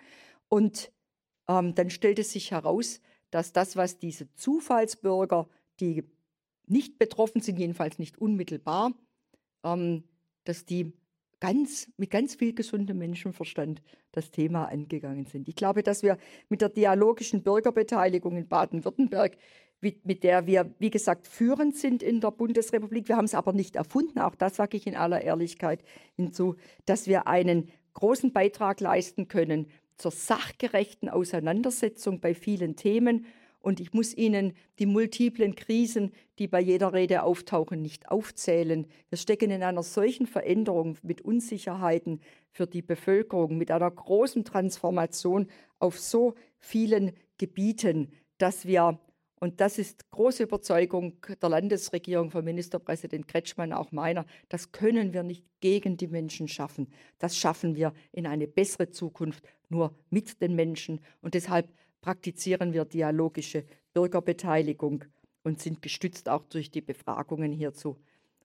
Und 0.49 0.93
ähm, 1.49 1.75
dann 1.75 1.91
stellte 1.91 2.25
sich 2.25 2.51
heraus, 2.51 3.01
dass 3.31 3.53
das, 3.53 3.77
was 3.77 3.99
diese 3.99 4.33
Zufallsbürger, 4.35 5.49
die 5.81 6.05
nicht 6.67 6.99
betroffen 6.99 7.41
sind, 7.41 7.59
jedenfalls 7.59 7.99
nicht 7.99 8.19
unmittelbar, 8.19 8.93
ähm, 9.65 10.05
dass 10.45 10.65
die 10.65 10.93
ganz, 11.41 11.91
mit 11.97 12.11
ganz 12.11 12.35
viel 12.35 12.55
gesundem 12.55 12.99
Menschenverstand 12.99 13.83
das 14.13 14.31
Thema 14.31 14.67
angegangen 14.67 15.27
sind. 15.27 15.49
Ich 15.49 15.57
glaube, 15.57 15.83
dass 15.83 16.03
wir 16.03 16.19
mit 16.49 16.61
der 16.61 16.69
dialogischen 16.69 17.43
Bürgerbeteiligung 17.43 18.37
in 18.37 18.49
Baden-Württemberg, 18.49 19.37
mit 19.81 20.25
der 20.25 20.47
wir, 20.47 20.75
wie 20.81 20.91
gesagt, 20.91 21.29
führend 21.29 21.77
sind 21.77 22.03
in 22.03 22.21
der 22.21 22.33
Bundesrepublik, 22.33 23.09
wir 23.09 23.17
haben 23.17 23.27
es 23.27 23.35
aber 23.35 23.53
nicht 23.53 23.77
erfunden, 23.77 24.19
auch 24.19 24.35
das 24.35 24.57
sage 24.57 24.77
ich 24.77 24.89
in 24.89 24.97
aller 24.97 25.23
Ehrlichkeit 25.23 25.85
hinzu, 26.17 26.57
dass 26.85 27.07
wir 27.07 27.29
einen 27.29 27.71
großen 27.95 28.33
Beitrag 28.33 28.81
leisten 28.81 29.29
können 29.29 29.69
zur 29.99 30.13
sachgerechten 30.13 31.09
Auseinandersetzung 31.09 32.21
bei 32.21 32.35
vielen 32.35 32.77
Themen. 32.77 33.27
Und 33.61 33.81
ich 33.81 33.93
muss 33.93 34.17
Ihnen 34.17 34.55
die 34.79 34.87
multiplen 34.87 35.57
Krisen, 35.57 36.13
die 36.39 36.47
bei 36.47 36.61
jeder 36.61 36.93
Rede 36.93 37.25
auftauchen, 37.25 37.83
nicht 37.83 38.09
aufzählen. 38.09 38.87
Wir 39.11 39.19
stecken 39.19 39.51
in 39.51 39.63
einer 39.63 39.83
solchen 39.83 40.27
Veränderung 40.27 40.97
mit 41.03 41.21
Unsicherheiten 41.21 42.21
für 42.53 42.67
die 42.67 42.83
Bevölkerung, 42.83 43.59
mit 43.59 43.71
einer 43.71 43.91
großen 43.91 44.45
Transformation 44.45 45.49
auf 45.81 45.99
so 45.99 46.35
vielen 46.59 47.13
Gebieten, 47.37 48.13
dass 48.39 48.65
wir 48.67 49.01
Und 49.41 49.61
das 49.61 49.79
ist 49.79 50.11
große 50.11 50.43
Überzeugung 50.43 51.17
der 51.41 51.49
Landesregierung 51.49 52.31
von 52.31 52.45
Ministerpräsident 52.45 53.29
Kretschmann, 53.29 53.73
auch 53.73 53.93
meiner. 53.93 54.27
Das 54.49 54.73
können 54.73 55.13
wir 55.13 55.23
nicht 55.23 55.45
gegen 55.61 55.97
die 55.97 56.09
Menschen 56.09 56.49
schaffen. 56.49 56.89
Das 57.19 57.37
schaffen 57.37 57.77
wir 57.77 57.93
in 58.13 58.27
eine 58.27 58.49
bessere 58.49 58.91
Zukunft 58.91 59.45
nur 59.69 59.95
mit 60.11 60.41
den 60.41 60.55
Menschen. 60.55 61.01
Und 61.21 61.35
deshalb 61.35 61.69
praktizieren 62.01 62.73
wir 62.73 62.85
dialogische 62.85 63.65
Bürgerbeteiligung 63.95 65.05
und 65.45 65.61
sind 65.61 65.83
gestützt 65.83 66.29
auch 66.29 66.45
durch 66.45 66.71
die 66.71 66.81
Befragungen 66.81 67.53
hierzu. 67.53 67.97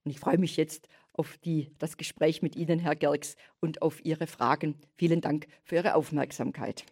Und 0.04 0.12
ich 0.12 0.20
freue 0.20 0.38
mich 0.38 0.58
jetzt 0.58 0.88
auf 1.14 1.38
die, 1.38 1.72
das 1.78 1.98
Gespräch 1.98 2.42
mit 2.42 2.56
Ihnen, 2.56 2.80
Herr 2.80 2.96
Gerks, 2.96 3.36
und 3.60 3.82
auf 3.82 4.04
Ihre 4.04 4.28
Fragen. 4.28 4.76
Vielen 4.96 5.22
Dank 5.22 5.48
für 5.64 5.76
Ihre 5.76 5.96
Aufmerksamkeit. 5.96 6.86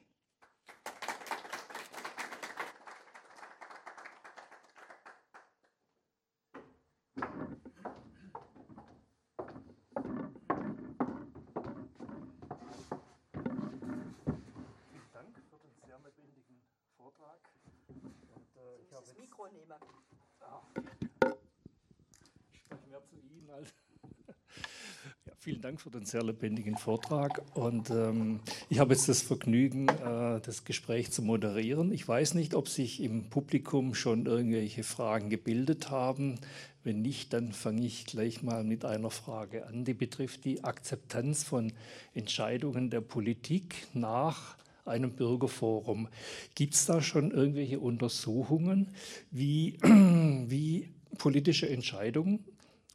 Vielen 25.42 25.60
Dank 25.60 25.71
für 25.82 25.90
den 25.90 26.06
sehr 26.06 26.22
lebendigen 26.22 26.78
Vortrag. 26.78 27.42
Und 27.56 27.90
ähm, 27.90 28.40
ich 28.70 28.78
habe 28.78 28.94
jetzt 28.94 29.10
das 29.10 29.24
Vergnügen, 29.24 29.88
äh, 29.88 30.40
das 30.40 30.64
Gespräch 30.64 31.12
zu 31.12 31.24
moderieren. 31.24 31.92
Ich 31.92 32.08
weiß 32.08 32.36
nicht, 32.36 32.54
ob 32.54 32.70
sich 32.70 33.02
im 33.02 33.32
Publikum 33.32 33.96
schon 33.96 34.28
irgendwelche 34.28 34.84
Fragen 34.84 35.32
gebildet 35.32 35.90
haben. 35.90 36.36
Wenn 36.84 37.02
nicht, 37.02 37.34
dann 37.34 37.52
fange 37.52 37.84
ich 37.84 38.06
gleich 38.06 38.44
mal 38.44 38.64
mit 38.64 38.86
einer 38.86 39.10
Frage 39.10 39.66
an. 39.66 39.84
Die 39.84 39.96
betrifft 39.96 40.46
die 40.46 40.64
Akzeptanz 40.64 41.44
von 41.44 41.74
Entscheidungen 42.14 42.92
der 42.92 43.02
Politik 43.02 43.88
nach 43.96 44.58
einem 44.86 45.14
Bürgerforum. 45.14 46.10
Gibt 46.54 46.76
es 46.76 46.86
da 46.86 47.02
schon 47.02 47.32
irgendwelche 47.32 47.80
Untersuchungen, 47.80 48.90
wie, 49.32 49.80
wie 49.82 50.90
politische 51.18 51.68
Entscheidungen 51.68 52.46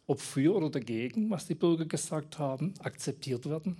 ob 0.06 0.20
für 0.20 0.54
oder 0.54 0.70
dagegen, 0.70 1.30
was 1.30 1.46
die 1.46 1.54
Bürger 1.54 1.84
gesagt 1.84 2.38
haben, 2.38 2.74
akzeptiert 2.80 3.48
werden? 3.48 3.76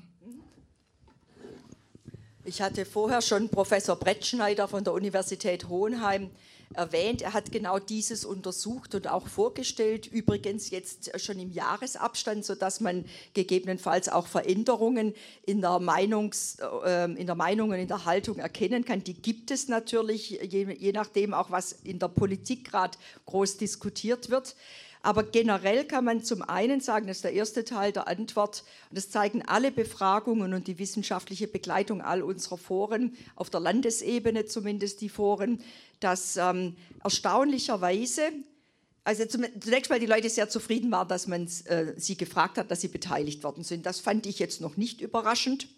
Ich 2.44 2.62
hatte 2.62 2.84
vorher 2.84 3.22
schon 3.22 3.48
Professor 3.48 3.96
Brettschneider 3.96 4.68
von 4.68 4.84
der 4.84 4.92
Universität 4.92 5.68
Hohenheim 5.68 6.30
erwähnt. 6.74 7.22
Er 7.22 7.32
hat 7.32 7.50
genau 7.50 7.78
dieses 7.78 8.24
untersucht 8.24 8.94
und 8.94 9.08
auch 9.08 9.26
vorgestellt, 9.26 10.06
übrigens 10.06 10.70
jetzt 10.70 11.18
schon 11.20 11.38
im 11.38 11.50
Jahresabstand, 11.50 12.44
sodass 12.44 12.80
man 12.80 13.04
gegebenenfalls 13.34 14.08
auch 14.08 14.26
Veränderungen 14.26 15.14
in 15.44 15.60
der, 15.60 15.80
Meinungs, 15.80 16.58
äh, 16.84 17.10
in 17.12 17.26
der 17.26 17.34
Meinung 17.34 17.70
und 17.70 17.76
in 17.76 17.88
der 17.88 18.04
Haltung 18.04 18.38
erkennen 18.38 18.84
kann. 18.84 19.02
Die 19.02 19.14
gibt 19.14 19.50
es 19.50 19.66
natürlich, 19.68 20.30
je, 20.30 20.72
je 20.72 20.92
nachdem 20.92 21.34
auch, 21.34 21.50
was 21.50 21.72
in 21.72 21.98
der 21.98 22.08
Politik 22.08 22.70
gerade 22.70 22.96
groß 23.26 23.56
diskutiert 23.56 24.30
wird. 24.30 24.54
Aber 25.06 25.22
generell 25.22 25.84
kann 25.84 26.04
man 26.04 26.24
zum 26.24 26.42
einen 26.42 26.80
sagen, 26.80 27.06
das 27.06 27.18
ist 27.18 27.24
der 27.24 27.32
erste 27.32 27.64
Teil 27.64 27.92
der 27.92 28.08
Antwort, 28.08 28.64
und 28.90 28.96
das 28.98 29.08
zeigen 29.08 29.40
alle 29.46 29.70
Befragungen 29.70 30.52
und 30.52 30.66
die 30.66 30.80
wissenschaftliche 30.80 31.46
Begleitung 31.46 32.00
all 32.00 32.22
unserer 32.22 32.58
Foren, 32.58 33.16
auf 33.36 33.48
der 33.48 33.60
Landesebene 33.60 34.46
zumindest 34.46 35.00
die 35.00 35.08
Foren, 35.08 35.62
dass 36.00 36.36
ähm, 36.36 36.74
erstaunlicherweise, 37.04 38.32
also 39.04 39.24
zunächst 39.26 39.90
mal 39.90 40.00
die 40.00 40.06
Leute 40.06 40.28
sehr 40.28 40.48
zufrieden 40.48 40.90
waren, 40.90 41.06
dass 41.06 41.28
man 41.28 41.48
äh, 41.66 41.94
sie 41.96 42.16
gefragt 42.16 42.58
hat, 42.58 42.72
dass 42.72 42.80
sie 42.80 42.88
beteiligt 42.88 43.44
worden 43.44 43.62
sind. 43.62 43.86
Das 43.86 44.00
fand 44.00 44.26
ich 44.26 44.40
jetzt 44.40 44.60
noch 44.60 44.76
nicht 44.76 45.00
überraschend. 45.00 45.68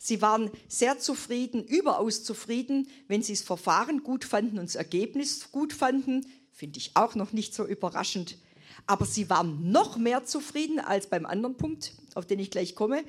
Sie 0.00 0.20
waren 0.20 0.50
sehr 0.66 0.98
zufrieden, 0.98 1.62
überaus 1.62 2.24
zufrieden, 2.24 2.88
wenn 3.06 3.22
sie 3.22 3.34
das 3.34 3.42
Verfahren 3.42 4.02
gut 4.02 4.24
fanden 4.24 4.58
und 4.58 4.64
das 4.64 4.74
Ergebnis 4.74 5.52
gut 5.52 5.72
fanden. 5.72 6.26
Finde 6.50 6.78
ich 6.80 6.90
auch 6.94 7.14
noch 7.14 7.32
nicht 7.32 7.54
so 7.54 7.64
überraschend. 7.64 8.36
Aber 8.86 9.06
sie 9.06 9.30
waren 9.30 9.70
noch 9.70 9.96
mehr 9.96 10.24
zufrieden 10.24 10.80
als 10.80 11.06
beim 11.06 11.26
anderen 11.26 11.56
Punkt, 11.56 11.94
auf 12.14 12.26
den 12.26 12.38
ich 12.38 12.50
gleich 12.50 12.74
komme, 12.74 13.04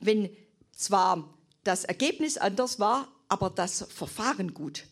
wenn 0.00 0.30
zwar 0.72 1.32
das 1.64 1.84
Ergebnis 1.84 2.38
anders 2.38 2.78
war, 2.78 3.08
aber 3.28 3.50
das 3.50 3.86
Verfahren 3.90 4.54
gut. 4.54 4.84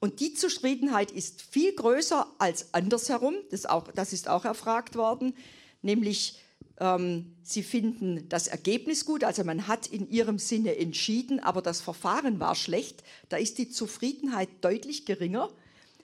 Und 0.00 0.20
die 0.20 0.34
Zufriedenheit 0.34 1.10
ist 1.10 1.42
viel 1.42 1.74
größer 1.74 2.26
als 2.38 2.74
andersherum, 2.74 3.34
das, 3.50 3.66
auch, 3.66 3.90
das 3.92 4.12
ist 4.12 4.28
auch 4.28 4.44
erfragt 4.44 4.96
worden, 4.96 5.34
nämlich 5.82 6.40
ähm, 6.78 7.36
sie 7.42 7.62
finden 7.62 8.28
das 8.28 8.48
Ergebnis 8.48 9.04
gut, 9.04 9.22
also 9.22 9.44
man 9.44 9.68
hat 9.68 9.86
in 9.86 10.10
ihrem 10.10 10.38
Sinne 10.38 10.76
entschieden, 10.76 11.40
aber 11.40 11.62
das 11.62 11.80
Verfahren 11.80 12.40
war 12.40 12.54
schlecht. 12.54 13.04
Da 13.28 13.36
ist 13.36 13.58
die 13.58 13.70
Zufriedenheit 13.70 14.48
deutlich 14.60 15.06
geringer, 15.06 15.50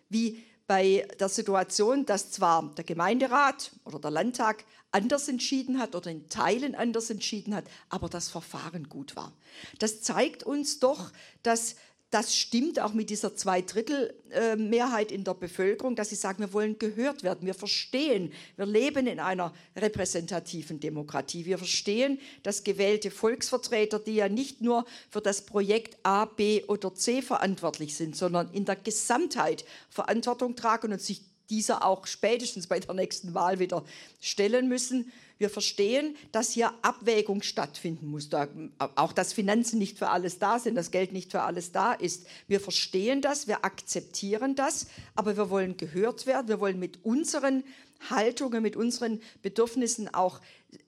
wie 0.09 0.43
bei 0.71 1.05
der 1.19 1.29
Situation, 1.29 2.07
dass 2.07 2.31
zwar 2.31 2.63
der 2.77 2.85
Gemeinderat 2.85 3.73
oder 3.85 3.99
der 3.99 4.13
Landtag 4.13 4.65
anders 4.93 5.27
entschieden 5.27 5.81
hat 5.81 5.97
oder 5.97 6.13
in 6.13 6.29
Teilen 6.29 6.77
anders 6.77 7.11
entschieden 7.11 7.57
hat, 7.57 7.65
aber 7.89 8.09
das 8.09 8.29
Verfahren 8.29 8.89
gut 8.89 9.17
war. 9.17 9.33
Das 9.81 10.01
zeigt 10.01 10.45
uns 10.45 10.79
doch, 10.79 11.11
dass 11.43 11.75
das 12.11 12.37
stimmt 12.37 12.81
auch 12.81 12.93
mit 12.93 13.09
dieser 13.09 13.37
Zweidrittelmehrheit 13.37 15.13
in 15.13 15.23
der 15.23 15.35
Bevölkerung, 15.35 15.95
dass 15.95 16.09
sie 16.09 16.17
sagen, 16.17 16.41
wir 16.41 16.53
wollen 16.53 16.79
gehört 16.79 17.23
werden, 17.23 17.47
wir 17.47 17.55
verstehen, 17.55 18.33
wir 18.57 18.67
leben 18.67 19.07
in 19.07 19.21
einer 19.21 19.55
repräsentativen 19.77 20.81
Demokratie. 20.81 21.45
Wir 21.45 21.59
verstehen, 21.59 22.19
dass 22.43 22.65
gewählte 22.65 23.13
Volksvertreter, 23.13 24.01
die 24.01 24.17
ja 24.17 24.29
nicht 24.29 24.61
nur 24.61 24.87
für 25.09 25.21
das 25.21 25.43
Projekt 25.43 25.99
A, 26.03 26.25
B 26.25 26.65
oder 26.65 26.93
C 26.95 27.23
verantwortlich 27.23 27.95
sind, 27.95 28.17
sondern 28.17 28.51
in 28.53 28.65
der 28.65 28.77
Gesamtheit 28.77 29.65
Verantwortung 29.89 30.57
tragen 30.57 30.93
und 30.93 31.01
sich 31.01 31.23
dieser 31.49 31.85
auch 31.85 32.07
spätestens 32.07 32.67
bei 32.67 32.81
der 32.81 32.95
nächsten 32.95 33.35
Wahl 33.35 33.59
wieder 33.59 33.85
stellen 34.21 34.69
müssen. 34.69 35.13
Wir 35.41 35.49
verstehen, 35.49 36.17
dass 36.33 36.51
hier 36.51 36.71
Abwägung 36.83 37.41
stattfinden 37.41 38.09
muss, 38.09 38.29
da, 38.29 38.47
auch 38.95 39.15
dass 39.15 39.33
Finanzen 39.33 39.79
nicht 39.79 39.97
für 39.97 40.11
alles 40.11 40.39
da 40.39 40.59
sind, 40.59 40.75
das 40.75 40.91
Geld 40.91 41.15
nicht 41.15 41.31
für 41.31 41.41
alles 41.41 41.73
da 41.73 41.95
ist. 41.95 42.27
Wir 42.47 42.61
verstehen 42.61 43.23
das, 43.23 43.49
wir 43.49 43.65
akzeptieren 43.65 44.55
das, 44.55 44.89
aber 45.15 45.39
wir 45.39 45.49
wollen 45.49 45.79
gehört 45.79 46.27
werden, 46.27 46.49
wir 46.49 46.61
wollen 46.61 46.79
mit 46.79 47.07
unseren 47.07 47.65
Haltungen, 48.11 48.63
mit 48.63 48.77
unseren 48.77 49.23
Bedürfnissen 49.41 50.13
auch 50.13 50.43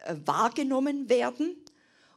äh, 0.04 0.16
wahrgenommen 0.26 1.08
werden 1.08 1.56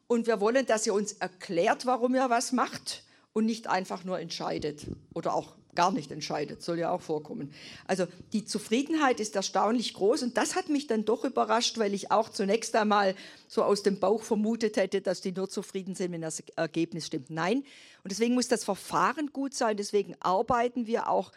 und 0.07 0.27
wir 0.27 0.41
wollen, 0.41 0.65
dass 0.65 0.85
ihr 0.85 0.93
uns 0.93 1.13
erklärt, 1.13 1.85
warum 1.85 2.15
ihr 2.15 2.29
was 2.29 2.51
macht 2.51 3.05
und 3.31 3.45
nicht 3.45 3.67
einfach 3.67 4.03
nur 4.03 4.19
entscheidet 4.19 4.87
oder 5.13 5.35
auch 5.35 5.55
gar 5.75 5.91
nicht 5.91 6.11
entscheidet, 6.11 6.61
soll 6.61 6.79
ja 6.79 6.91
auch 6.91 7.01
vorkommen. 7.01 7.53
Also 7.85 8.07
die 8.33 8.45
Zufriedenheit 8.45 9.19
ist 9.19 9.35
erstaunlich 9.35 9.93
groß 9.93 10.23
und 10.23 10.37
das 10.37 10.55
hat 10.55 10.69
mich 10.69 10.87
dann 10.87 11.05
doch 11.05 11.23
überrascht, 11.25 11.77
weil 11.77 11.93
ich 11.93 12.11
auch 12.11 12.29
zunächst 12.29 12.75
einmal 12.75 13.15
so 13.47 13.63
aus 13.63 13.83
dem 13.83 13.99
Bauch 13.99 14.23
vermutet 14.23 14.77
hätte, 14.77 15.01
dass 15.01 15.21
die 15.21 15.31
nur 15.31 15.49
zufrieden 15.49 15.95
sind, 15.95 16.11
wenn 16.11 16.21
das 16.21 16.43
Ergebnis 16.55 17.07
stimmt. 17.07 17.29
Nein, 17.29 17.57
und 18.03 18.11
deswegen 18.11 18.33
muss 18.35 18.47
das 18.47 18.63
Verfahren 18.63 19.31
gut 19.33 19.53
sein, 19.53 19.77
deswegen 19.77 20.15
arbeiten 20.21 20.87
wir 20.87 21.09
auch 21.09 21.31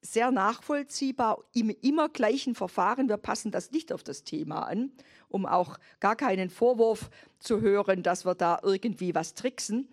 sehr 0.00 0.30
nachvollziehbar 0.30 1.44
im 1.54 1.70
immer 1.82 2.08
gleichen 2.08 2.54
Verfahren. 2.54 3.08
Wir 3.08 3.16
passen 3.16 3.50
das 3.50 3.72
nicht 3.72 3.92
auf 3.92 4.02
das 4.02 4.24
Thema 4.24 4.62
an, 4.62 4.92
um 5.28 5.46
auch 5.46 5.78
gar 6.00 6.16
keinen 6.16 6.50
Vorwurf 6.50 7.10
zu 7.40 7.60
hören, 7.60 8.02
dass 8.02 8.24
wir 8.24 8.34
da 8.34 8.60
irgendwie 8.62 9.14
was 9.14 9.34
tricksen. 9.34 9.88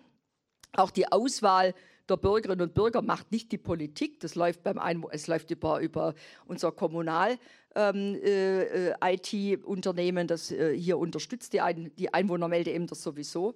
Auch 0.72 0.90
die 0.90 1.10
Auswahl 1.10 1.74
der 2.08 2.16
Bürgerinnen 2.16 2.60
und 2.62 2.74
Bürger 2.74 3.02
macht 3.02 3.32
nicht 3.32 3.52
die 3.52 3.58
Politik, 3.58 4.20
das 4.20 4.34
läuft 4.34 4.62
beim 4.62 4.78
Ein 4.78 5.04
es 5.10 5.26
läuft 5.26 5.50
über, 5.50 5.80
über 5.80 6.14
unser 6.46 6.72
Kommunal 6.72 7.38
ähm, 7.74 8.14
äh, 8.22 8.92
IT-Unternehmen, 9.00 10.26
das 10.26 10.50
äh, 10.50 10.76
hier 10.76 10.98
unterstützt 10.98 11.52
die 11.52 11.60
Einwohnermeldeämter 11.60 12.94
sowieso. 12.94 13.54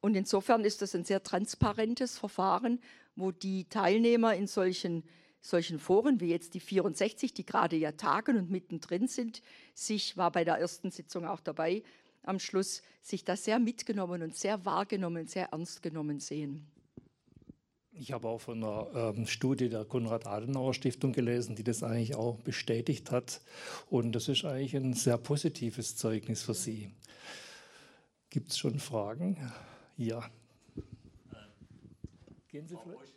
Und 0.00 0.16
insofern 0.16 0.64
ist 0.64 0.82
das 0.82 0.94
ein 0.94 1.04
sehr 1.04 1.22
transparentes 1.22 2.18
Verfahren, 2.18 2.80
wo 3.16 3.32
die 3.32 3.68
Teilnehmer 3.68 4.34
in 4.34 4.46
solchen 4.46 5.04
solchen 5.42 5.78
Foren 5.78 6.20
wie 6.20 6.28
jetzt 6.28 6.54
die 6.54 6.60
64, 6.60 7.32
die 7.32 7.46
gerade 7.46 7.76
ja 7.76 7.92
tagen 7.92 8.36
und 8.36 8.50
mittendrin 8.50 9.08
sind, 9.08 9.42
sich, 9.74 10.16
war 10.16 10.30
bei 10.30 10.44
der 10.44 10.58
ersten 10.58 10.90
Sitzung 10.90 11.26
auch 11.26 11.40
dabei, 11.40 11.82
am 12.22 12.38
Schluss 12.38 12.82
sich 13.00 13.24
das 13.24 13.44
sehr 13.44 13.58
mitgenommen 13.58 14.22
und 14.22 14.36
sehr 14.36 14.64
wahrgenommen, 14.64 15.26
sehr 15.26 15.46
ernst 15.46 15.82
genommen 15.82 16.20
sehen. 16.20 16.66
Ich 18.00 18.12
habe 18.12 18.28
auch 18.28 18.40
von 18.40 18.64
einer 18.64 18.86
ähm, 18.94 19.26
Studie 19.26 19.68
der 19.68 19.84
Konrad-Adenauer-Stiftung 19.84 21.12
gelesen, 21.12 21.54
die 21.54 21.62
das 21.62 21.82
eigentlich 21.82 22.14
auch 22.14 22.38
bestätigt 22.38 23.10
hat. 23.10 23.42
Und 23.90 24.12
das 24.12 24.26
ist 24.26 24.46
eigentlich 24.46 24.74
ein 24.74 24.94
sehr 24.94 25.18
positives 25.18 25.96
Zeugnis 25.96 26.42
für 26.42 26.54
Sie. 26.54 26.90
Gibt 28.30 28.52
es 28.52 28.58
schon 28.58 28.80
Fragen? 28.80 29.36
Ja. 29.98 30.30
Gehen 32.48 32.66
Sie 32.66 32.78
vielleicht? 32.82 33.12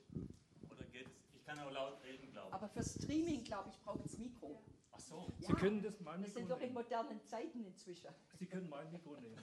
Oder 0.69 0.83
geht's? 0.91 1.11
Ich 1.33 1.45
kann 1.45 1.59
auch 1.59 1.71
laut 1.71 2.03
reden, 2.03 2.29
glaube 2.33 2.49
ich. 2.49 2.53
aber 2.53 2.67
für 2.67 2.83
Streaming, 2.83 3.41
glaube 3.45 3.69
ich, 3.69 3.79
braucht 3.79 4.05
es 4.05 4.17
Mikro. 4.17 4.61
Ach 4.91 4.99
so, 4.99 5.31
ja. 5.39 5.47
Sie 5.47 5.53
können 5.53 5.81
das 5.81 5.97
mal 6.01 6.19
Wir 6.19 6.29
sind 6.29 6.51
doch 6.51 6.59
in 6.59 6.73
modernen 6.73 7.21
Zeiten 7.23 7.63
inzwischen. 7.63 8.09
Sie 8.37 8.45
können 8.45 8.67
mein 8.69 8.91
Mikro 8.91 9.15
nehmen. 9.15 9.39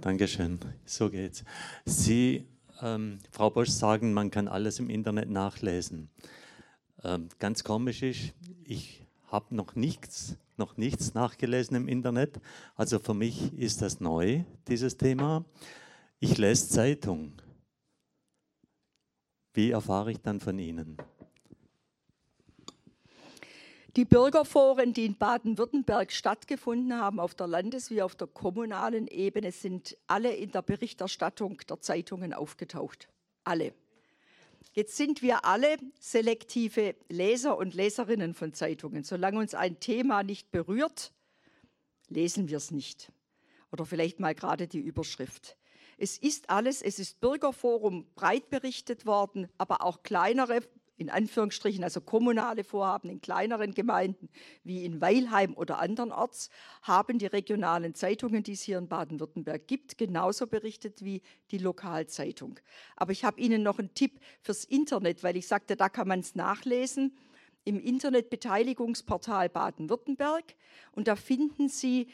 Dankeschön. 0.00 0.60
So 0.84 1.10
geht's. 1.10 1.44
Sie, 1.84 2.46
ähm, 2.80 3.18
Frau 3.32 3.50
Bosch, 3.50 3.70
sagen, 3.70 4.12
man 4.12 4.30
kann 4.30 4.46
alles 4.46 4.78
im 4.78 4.90
Internet 4.90 5.28
nachlesen. 5.28 6.08
Ähm, 7.02 7.28
ganz 7.40 7.64
komisch 7.64 8.02
ist, 8.02 8.32
ich 8.64 9.04
habe 9.26 9.54
noch 9.56 9.74
nichts, 9.74 10.36
noch 10.56 10.76
nichts 10.76 11.14
nachgelesen 11.14 11.76
im 11.76 11.88
Internet. 11.88 12.40
Also 12.76 13.00
für 13.00 13.14
mich 13.14 13.52
ist 13.54 13.82
das 13.82 13.98
neu, 13.98 14.44
dieses 14.68 14.96
Thema. 14.96 15.44
Ich 16.20 16.38
lese 16.38 16.68
Zeitung. 16.68 17.32
Wie 19.52 19.72
erfahre 19.72 20.12
ich 20.12 20.18
dann 20.18 20.38
von 20.38 20.58
Ihnen? 20.60 20.96
Die 23.98 24.04
Bürgerforen, 24.04 24.92
die 24.92 25.06
in 25.06 25.16
Baden-Württemberg 25.16 26.12
stattgefunden 26.12 26.94
haben, 26.94 27.18
auf 27.18 27.34
der 27.34 27.48
Landes- 27.48 27.90
wie 27.90 28.00
auf 28.00 28.14
der 28.14 28.28
kommunalen 28.28 29.08
Ebene, 29.08 29.50
sind 29.50 29.96
alle 30.06 30.36
in 30.36 30.52
der 30.52 30.62
Berichterstattung 30.62 31.60
der 31.68 31.80
Zeitungen 31.80 32.32
aufgetaucht. 32.32 33.08
Alle. 33.42 33.74
Jetzt 34.72 34.96
sind 34.96 35.20
wir 35.20 35.44
alle 35.44 35.78
selektive 35.98 36.94
Leser 37.08 37.58
und 37.58 37.74
Leserinnen 37.74 38.34
von 38.34 38.52
Zeitungen. 38.52 39.02
Solange 39.02 39.40
uns 39.40 39.54
ein 39.54 39.80
Thema 39.80 40.22
nicht 40.22 40.52
berührt, 40.52 41.10
lesen 42.08 42.48
wir 42.48 42.58
es 42.58 42.70
nicht. 42.70 43.10
Oder 43.72 43.84
vielleicht 43.84 44.20
mal 44.20 44.36
gerade 44.36 44.68
die 44.68 44.78
Überschrift. 44.78 45.56
Es 45.96 46.18
ist 46.18 46.50
alles, 46.50 46.82
es 46.82 47.00
ist 47.00 47.18
Bürgerforum 47.18 48.06
breit 48.14 48.48
berichtet 48.48 49.06
worden, 49.06 49.48
aber 49.58 49.82
auch 49.82 50.04
kleinere, 50.04 50.60
in 50.98 51.10
Anführungsstrichen, 51.10 51.84
also 51.84 52.00
kommunale 52.00 52.64
Vorhaben 52.64 53.08
in 53.08 53.20
kleineren 53.20 53.72
Gemeinden 53.72 54.28
wie 54.64 54.84
in 54.84 55.00
Weilheim 55.00 55.54
oder 55.54 55.78
andernorts, 55.78 56.50
haben 56.82 57.18
die 57.18 57.26
regionalen 57.26 57.94
Zeitungen, 57.94 58.42
die 58.42 58.52
es 58.52 58.62
hier 58.62 58.78
in 58.78 58.88
Baden-Württemberg 58.88 59.66
gibt, 59.66 59.96
genauso 59.96 60.46
berichtet 60.46 61.04
wie 61.04 61.22
die 61.52 61.58
Lokalzeitung. 61.58 62.58
Aber 62.96 63.12
ich 63.12 63.24
habe 63.24 63.40
Ihnen 63.40 63.62
noch 63.62 63.78
einen 63.78 63.94
Tipp 63.94 64.20
fürs 64.42 64.64
Internet, 64.64 65.22
weil 65.22 65.36
ich 65.36 65.46
sagte, 65.46 65.76
da 65.76 65.88
kann 65.88 66.08
man 66.08 66.20
es 66.20 66.34
nachlesen 66.34 67.16
im 67.64 67.78
Internetbeteiligungsportal 67.80 69.48
Baden-Württemberg 69.48 70.54
und 70.92 71.06
da 71.06 71.16
finden 71.16 71.68
Sie 71.68 72.08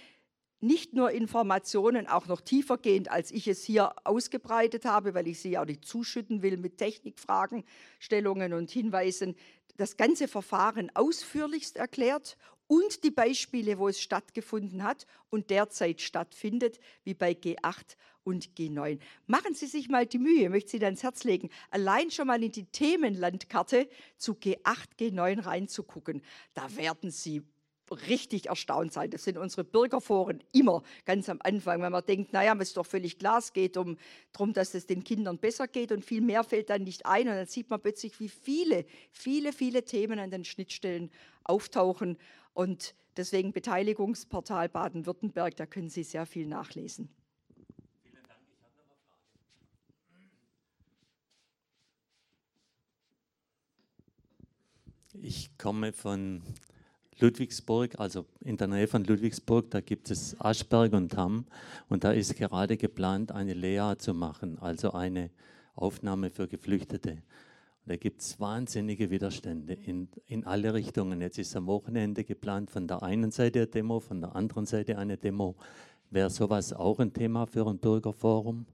nicht 0.65 0.95
nur 0.95 1.11
Informationen, 1.11 2.07
auch 2.07 2.27
noch 2.27 2.41
tiefergehend, 2.41 3.11
als 3.11 3.31
ich 3.31 3.47
es 3.47 3.62
hier 3.65 3.95
ausgebreitet 4.05 4.85
habe, 4.85 5.15
weil 5.15 5.29
ich 5.29 5.41
sie 5.41 5.59
auch 5.59 5.67
nicht 5.67 5.85
zuschütten 5.85 6.43
will 6.43 6.57
mit 6.57 6.79
Technikfragen, 6.79 7.65
Stellungen 7.99 8.53
und 8.55 8.71
Hinweisen, 8.71 9.37
das 9.77 9.97
ganze 9.97 10.29
Verfahren 10.29 10.91
ausführlichst 10.95 11.77
erklärt 11.77 12.37
und 12.67 13.05
die 13.05 13.11
Beispiele, 13.11 13.79
wo 13.79 13.89
es 13.89 14.01
stattgefunden 14.01 14.83
hat 14.83 15.07
und 15.31 15.51
derzeit 15.51 16.01
stattfindet, 16.01 16.81
wie 17.05 17.15
bei 17.15 17.33
G8 17.33 17.97
und 18.23 18.55
G9. 18.57 18.99
Machen 19.27 19.55
Sie 19.55 19.67
sich 19.67 19.89
mal 19.89 20.07
die 20.07 20.19
Mühe, 20.19 20.49
möchte 20.49 20.79
Sie 20.79 20.85
ans 20.85 21.03
Herz 21.03 21.25
legen, 21.25 21.51
allein 21.71 22.11
schon 22.11 22.27
mal 22.27 22.43
in 22.43 22.53
die 22.53 22.65
Themenlandkarte 22.65 23.89
zu 24.17 24.33
G8, 24.33 24.97
G9 24.99 25.45
reinzugucken. 25.45 26.23
Da 26.55 26.75
werden 26.77 27.11
Sie 27.11 27.43
richtig 27.91 28.47
erstaunt 28.47 28.93
sein. 28.93 29.11
Das 29.11 29.24
sind 29.24 29.39
unsere 29.39 29.64
Bürgerforen 29.64 30.43
immer 30.53 30.82
ganz 31.05 31.28
am 31.28 31.39
Anfang, 31.43 31.82
wenn 31.82 31.93
man 31.93 32.05
denkt, 32.05 32.32
naja, 32.32 32.55
es 32.55 32.68
ist 32.68 32.76
doch 32.76 32.87
völlig 32.87 33.18
klar, 33.18 33.39
es 33.39 33.53
geht 33.53 33.76
um 33.76 33.97
darum, 34.32 34.53
dass 34.53 34.74
es 34.74 34.87
den 34.87 35.05
Kindern 35.05 35.39
besser 35.39 35.68
geht 35.68 35.93
und 35.93 36.05
viel 36.05 36.20
mehr 36.20 36.45
fällt 36.45 36.70
dann 36.70 36.85
nicht 36.85 37.07
ein. 37.07 37.28
Und 37.28 37.35
dann 37.35 37.47
sieht 37.47 37.70
man 37.70 37.80
plötzlich, 37.80 38.18
wie 38.20 38.28
viele, 38.28 38.85
viele, 39.11 39.53
viele 39.53 39.85
Themen 39.85 40.18
an 40.18 40.30
den 40.30 40.45
Schnittstellen 40.45 41.11
auftauchen. 41.45 42.18
Und 42.53 42.95
deswegen 43.16 43.53
Beteiligungsportal 43.53 44.68
Baden-Württemberg, 44.68 45.57
da 45.57 45.66
können 45.66 45.91
Sie 45.91 46.05
sehr 46.05 46.26
viel 46.26 46.47
nachlesen. 46.47 47.09
Vielen 48.03 48.14
Dank. 48.28 48.41
Ich 48.51 48.62
habe 48.62 48.70
noch 48.72 48.85
eine 48.85 48.97
Frage. 55.12 55.26
Ich 55.26 55.59
komme 55.59 55.93
von 55.93 56.43
Ludwigsburg, 57.21 57.99
also 57.99 58.27
in 58.41 58.57
der 58.57 58.67
Nähe 58.67 58.87
von 58.87 59.05
Ludwigsburg, 59.05 59.71
da 59.71 59.81
gibt 59.81 60.11
es 60.11 60.39
Aschberg 60.41 60.93
und 60.93 61.17
Hamm 61.17 61.47
und 61.89 62.05
da 62.05 62.12
ist 62.12 62.37
gerade 62.37 62.77
geplant, 62.77 63.33
eine 63.33 63.55
Lea 63.55 63.95
zu 63.99 64.15
machen, 64.15 64.59
also 64.59 64.93
eine 64.93 65.31
Aufnahme 65.75 66.31
für 66.31 66.49
Geflüchtete. 66.49 67.11
Und 67.12 67.23
da 67.87 67.97
gibt 67.97 68.23
es 68.23 68.41
wahnsinnige 68.41 69.11
Widerstände 69.11 69.75
in, 69.75 70.09
in 70.27 70.45
alle 70.45 70.75
Richtungen. 70.75 71.21
Jetzt 71.21 71.39
ist 71.39 71.55
am 71.55 71.67
Wochenende 71.67 72.25
geplant 72.25 72.71
von 72.71 72.89
der 72.89 73.03
einen 73.03 73.31
Seite 73.31 73.61
eine 73.61 73.69
Demo, 73.69 74.01
von 74.01 74.21
der 74.21 74.35
anderen 74.35 74.67
Seite 74.67 74.99
eine 74.99 75.17
Demo. 75.17 75.57
Wäre 76.11 76.31
sowas 76.31 76.73
auch 76.73 76.99
ein 76.99 77.12
Thema 77.12 77.47
für 77.47 77.67
ein 77.67 77.79
Bürgerforum? 77.79 78.67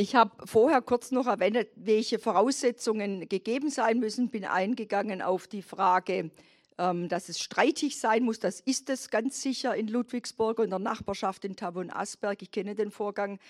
Ich 0.00 0.14
habe 0.14 0.30
vorher 0.46 0.80
kurz 0.80 1.10
noch 1.10 1.26
erwähnt, 1.26 1.66
welche 1.74 2.20
Voraussetzungen 2.20 3.28
gegeben 3.28 3.68
sein 3.68 3.98
müssen, 3.98 4.28
bin 4.28 4.44
eingegangen 4.44 5.22
auf 5.22 5.48
die 5.48 5.60
Frage, 5.60 6.30
ähm, 6.78 7.08
dass 7.08 7.28
es 7.28 7.40
streitig 7.40 7.98
sein 7.98 8.22
muss. 8.22 8.38
Das 8.38 8.60
ist 8.60 8.90
es 8.90 9.10
ganz 9.10 9.42
sicher 9.42 9.74
in 9.74 9.88
Ludwigsburg 9.88 10.60
und 10.60 10.70
der 10.70 10.78
Nachbarschaft 10.78 11.44
in 11.44 11.56
Tavon-Asberg. 11.56 12.42
Ich 12.42 12.52
kenne 12.52 12.76
den 12.76 12.92
Vorgang. 12.92 13.40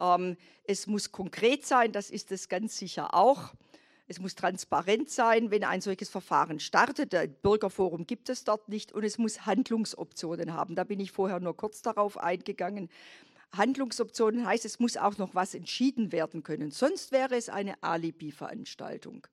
Ähm, 0.00 0.38
es 0.64 0.86
muss 0.86 1.12
konkret 1.12 1.66
sein, 1.66 1.92
das 1.92 2.08
ist 2.08 2.32
es 2.32 2.48
ganz 2.48 2.78
sicher 2.78 3.12
auch. 3.12 3.52
Es 4.08 4.18
muss 4.18 4.34
transparent 4.34 5.10
sein, 5.10 5.50
wenn 5.50 5.64
ein 5.64 5.82
solches 5.82 6.08
Verfahren 6.08 6.60
startet. 6.60 7.14
Ein 7.14 7.34
Bürgerforum 7.42 8.06
gibt 8.06 8.30
es 8.30 8.44
dort 8.44 8.70
nicht 8.70 8.90
und 8.90 9.04
es 9.04 9.18
muss 9.18 9.44
Handlungsoptionen 9.44 10.54
haben. 10.54 10.76
Da 10.76 10.84
bin 10.84 10.98
ich 10.98 11.12
vorher 11.12 11.40
nur 11.40 11.56
kurz 11.58 11.82
darauf 11.82 12.16
eingegangen. 12.16 12.88
Handlungsoptionen 13.52 14.46
heißt, 14.46 14.64
es 14.64 14.78
muss 14.78 14.96
auch 14.96 15.18
noch 15.18 15.34
was 15.34 15.54
entschieden 15.54 16.12
werden 16.12 16.42
können. 16.42 16.70
Sonst 16.70 17.12
wäre 17.12 17.36
es 17.36 17.48
eine 17.48 17.82
Alibi-Veranstaltung 17.82 19.26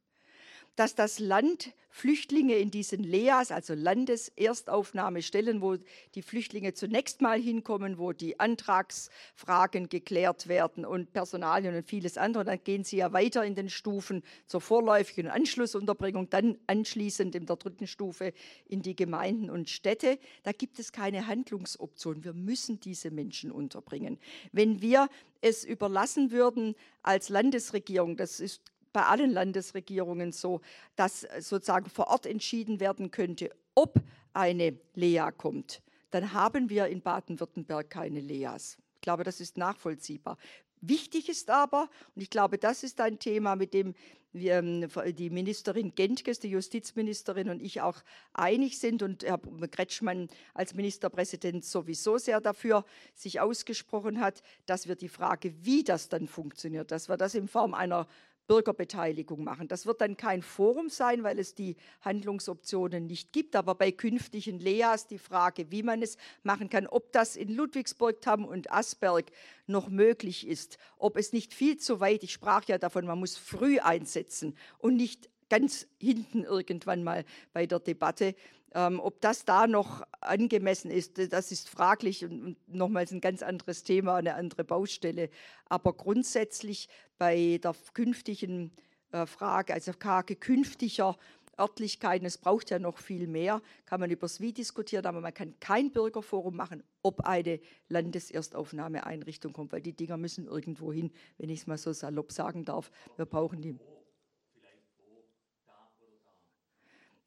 dass 0.77 0.95
das 0.95 1.19
Land 1.19 1.73
Flüchtlinge 1.89 2.55
in 2.57 2.69
diesen 2.69 3.03
LEAs, 3.03 3.51
also 3.51 3.73
Landeserstaufnahmestellen, 3.73 5.61
wo 5.61 5.77
die 6.13 6.21
Flüchtlinge 6.21 6.75
zunächst 6.75 7.21
mal 7.21 7.41
hinkommen, 7.41 7.97
wo 7.97 8.13
die 8.13 8.39
Antragsfragen 8.39 9.89
geklärt 9.89 10.47
werden 10.47 10.85
und 10.85 11.11
Personalien 11.11 11.75
und 11.75 11.87
vieles 11.87 12.19
andere. 12.19 12.45
Dann 12.45 12.63
gehen 12.63 12.83
sie 12.83 12.97
ja 12.97 13.13
weiter 13.13 13.43
in 13.43 13.55
den 13.55 13.71
Stufen 13.71 14.21
zur 14.45 14.61
vorläufigen 14.61 15.27
Anschlussunterbringung, 15.27 16.29
dann 16.29 16.59
anschließend 16.67 17.33
in 17.33 17.47
der 17.47 17.55
dritten 17.55 17.87
Stufe 17.87 18.31
in 18.67 18.83
die 18.83 18.95
Gemeinden 18.95 19.49
und 19.49 19.67
Städte. 19.67 20.19
Da 20.43 20.51
gibt 20.51 20.77
es 20.77 20.91
keine 20.91 21.25
Handlungsoption. 21.25 22.23
Wir 22.23 22.33
müssen 22.33 22.79
diese 22.79 23.09
Menschen 23.09 23.49
unterbringen. 23.49 24.19
Wenn 24.51 24.83
wir 24.83 25.09
es 25.41 25.63
überlassen 25.63 26.29
würden 26.29 26.75
als 27.01 27.29
Landesregierung, 27.29 28.17
das 28.17 28.39
ist 28.39 28.61
bei 28.97 29.03
allen 29.03 29.29
Landesregierungen 29.29 30.31
so, 30.31 30.59
dass 30.95 31.23
äh, 31.23 31.39
sozusagen 31.39 31.87
vor 31.87 32.07
Ort 32.07 32.25
entschieden 32.25 32.79
werden 32.79 33.11
könnte, 33.11 33.51
ob 33.75 34.01
eine 34.33 34.75
Lea 34.95 35.29
kommt, 35.37 35.83
dann 36.09 36.33
haben 36.33 36.71
wir 36.71 36.87
in 36.87 37.01
Baden-Württemberg 37.01 37.91
keine 37.91 38.21
Leas. 38.21 38.79
Ich 38.95 39.01
glaube, 39.01 39.23
das 39.23 39.39
ist 39.39 39.55
nachvollziehbar. 39.55 40.39
Wichtig 40.81 41.29
ist 41.29 41.51
aber, 41.51 41.91
und 42.15 42.23
ich 42.23 42.31
glaube, 42.31 42.57
das 42.57 42.81
ist 42.81 42.99
ein 42.99 43.19
Thema, 43.19 43.55
mit 43.55 43.75
dem 43.75 43.93
wir, 44.31 44.53
ähm, 44.53 44.89
die 45.15 45.29
Ministerin 45.29 45.93
Gentges, 45.93 46.39
die 46.39 46.49
Justizministerin 46.49 47.49
und 47.49 47.61
ich 47.61 47.81
auch 47.81 48.01
einig 48.33 48.79
sind 48.79 49.03
und 49.03 49.23
Herr 49.23 49.39
Kretschmann 49.69 50.27
als 50.55 50.73
Ministerpräsident 50.73 51.65
sowieso 51.65 52.17
sehr 52.17 52.41
dafür 52.41 52.83
sich 53.13 53.39
ausgesprochen 53.39 54.19
hat, 54.21 54.41
dass 54.65 54.87
wir 54.87 54.95
die 54.95 55.09
Frage, 55.09 55.53
wie 55.63 55.83
das 55.83 56.09
dann 56.09 56.27
funktioniert, 56.27 56.89
dass 56.89 57.09
wir 57.09 57.17
das 57.17 57.35
in 57.35 57.47
Form 57.47 57.75
einer 57.75 58.07
Bürgerbeteiligung 58.47 59.43
machen. 59.43 59.67
Das 59.67 59.85
wird 59.85 60.01
dann 60.01 60.17
kein 60.17 60.41
Forum 60.41 60.89
sein, 60.89 61.23
weil 61.23 61.37
es 61.37 61.53
die 61.53 61.75
Handlungsoptionen 62.01 63.05
nicht 63.05 63.33
gibt, 63.33 63.55
aber 63.55 63.75
bei 63.75 63.91
künftigen 63.91 64.59
Leas 64.59 65.07
die 65.07 65.19
Frage, 65.19 65.69
wie 65.71 65.83
man 65.83 66.01
es 66.01 66.17
machen 66.43 66.69
kann, 66.69 66.87
ob 66.87 67.11
das 67.11 67.35
in 67.35 67.53
Ludwigsburg, 67.53 68.21
Tamm 68.21 68.45
und 68.45 68.71
Asberg 68.71 69.25
noch 69.67 69.89
möglich 69.89 70.47
ist, 70.47 70.77
ob 70.97 71.17
es 71.17 71.33
nicht 71.33 71.53
viel 71.53 71.77
zu 71.77 71.99
weit, 71.99 72.23
ich 72.23 72.33
sprach 72.33 72.65
ja 72.65 72.77
davon, 72.77 73.05
man 73.05 73.19
muss 73.19 73.37
früh 73.37 73.79
einsetzen 73.79 74.55
und 74.79 74.95
nicht 74.95 75.29
ganz 75.49 75.87
hinten 75.99 76.43
irgendwann 76.43 77.03
mal 77.03 77.25
bei 77.53 77.65
der 77.65 77.79
Debatte. 77.79 78.35
Ähm, 78.73 78.99
ob 78.99 79.21
das 79.21 79.45
da 79.45 79.65
noch 79.65 80.03
angemessen 80.19 80.91
ist, 80.91 81.31
das 81.31 81.51
ist 81.51 81.69
fraglich 81.69 82.25
und, 82.25 82.43
und 82.43 82.73
nochmals 82.73 83.11
ein 83.11 83.21
ganz 83.21 83.41
anderes 83.41 83.83
Thema, 83.83 84.15
eine 84.15 84.35
andere 84.35 84.63
Baustelle. 84.63 85.29
Aber 85.69 85.93
grundsätzlich 85.93 86.89
bei 87.17 87.59
der 87.63 87.75
künftigen 87.93 88.71
äh, 89.11 89.25
Frage, 89.25 89.73
also 89.73 89.93
Frage 89.93 90.35
künftiger 90.35 91.17
Örtlichkeiten, 91.59 92.25
es 92.25 92.37
braucht 92.37 92.69
ja 92.69 92.77
noch 92.77 92.97
viel 92.97 93.27
mehr, 93.27 93.61
kann 93.85 93.99
man 93.99 94.11
übers 94.11 94.39
Wie 94.39 94.53
diskutieren, 94.53 95.05
aber 95.05 95.21
man 95.21 95.33
kann 95.33 95.59
kein 95.59 95.91
Bürgerforum 95.91 96.55
machen, 96.55 96.83
ob 97.01 97.21
eine 97.21 97.59
Landeserstaufnahmeeinrichtung 97.89 99.53
kommt, 99.53 99.71
weil 99.71 99.81
die 99.81 99.93
Dinger 99.93 100.17
müssen 100.17 100.45
irgendwo 100.45 100.93
hin, 100.93 101.11
wenn 101.37 101.49
ich 101.49 101.61
es 101.61 101.67
mal 101.67 101.77
so 101.77 101.93
salopp 101.93 102.31
sagen 102.31 102.63
darf. 102.63 102.91
Wir 103.15 103.25
brauchen 103.25 103.61
die. 103.61 103.75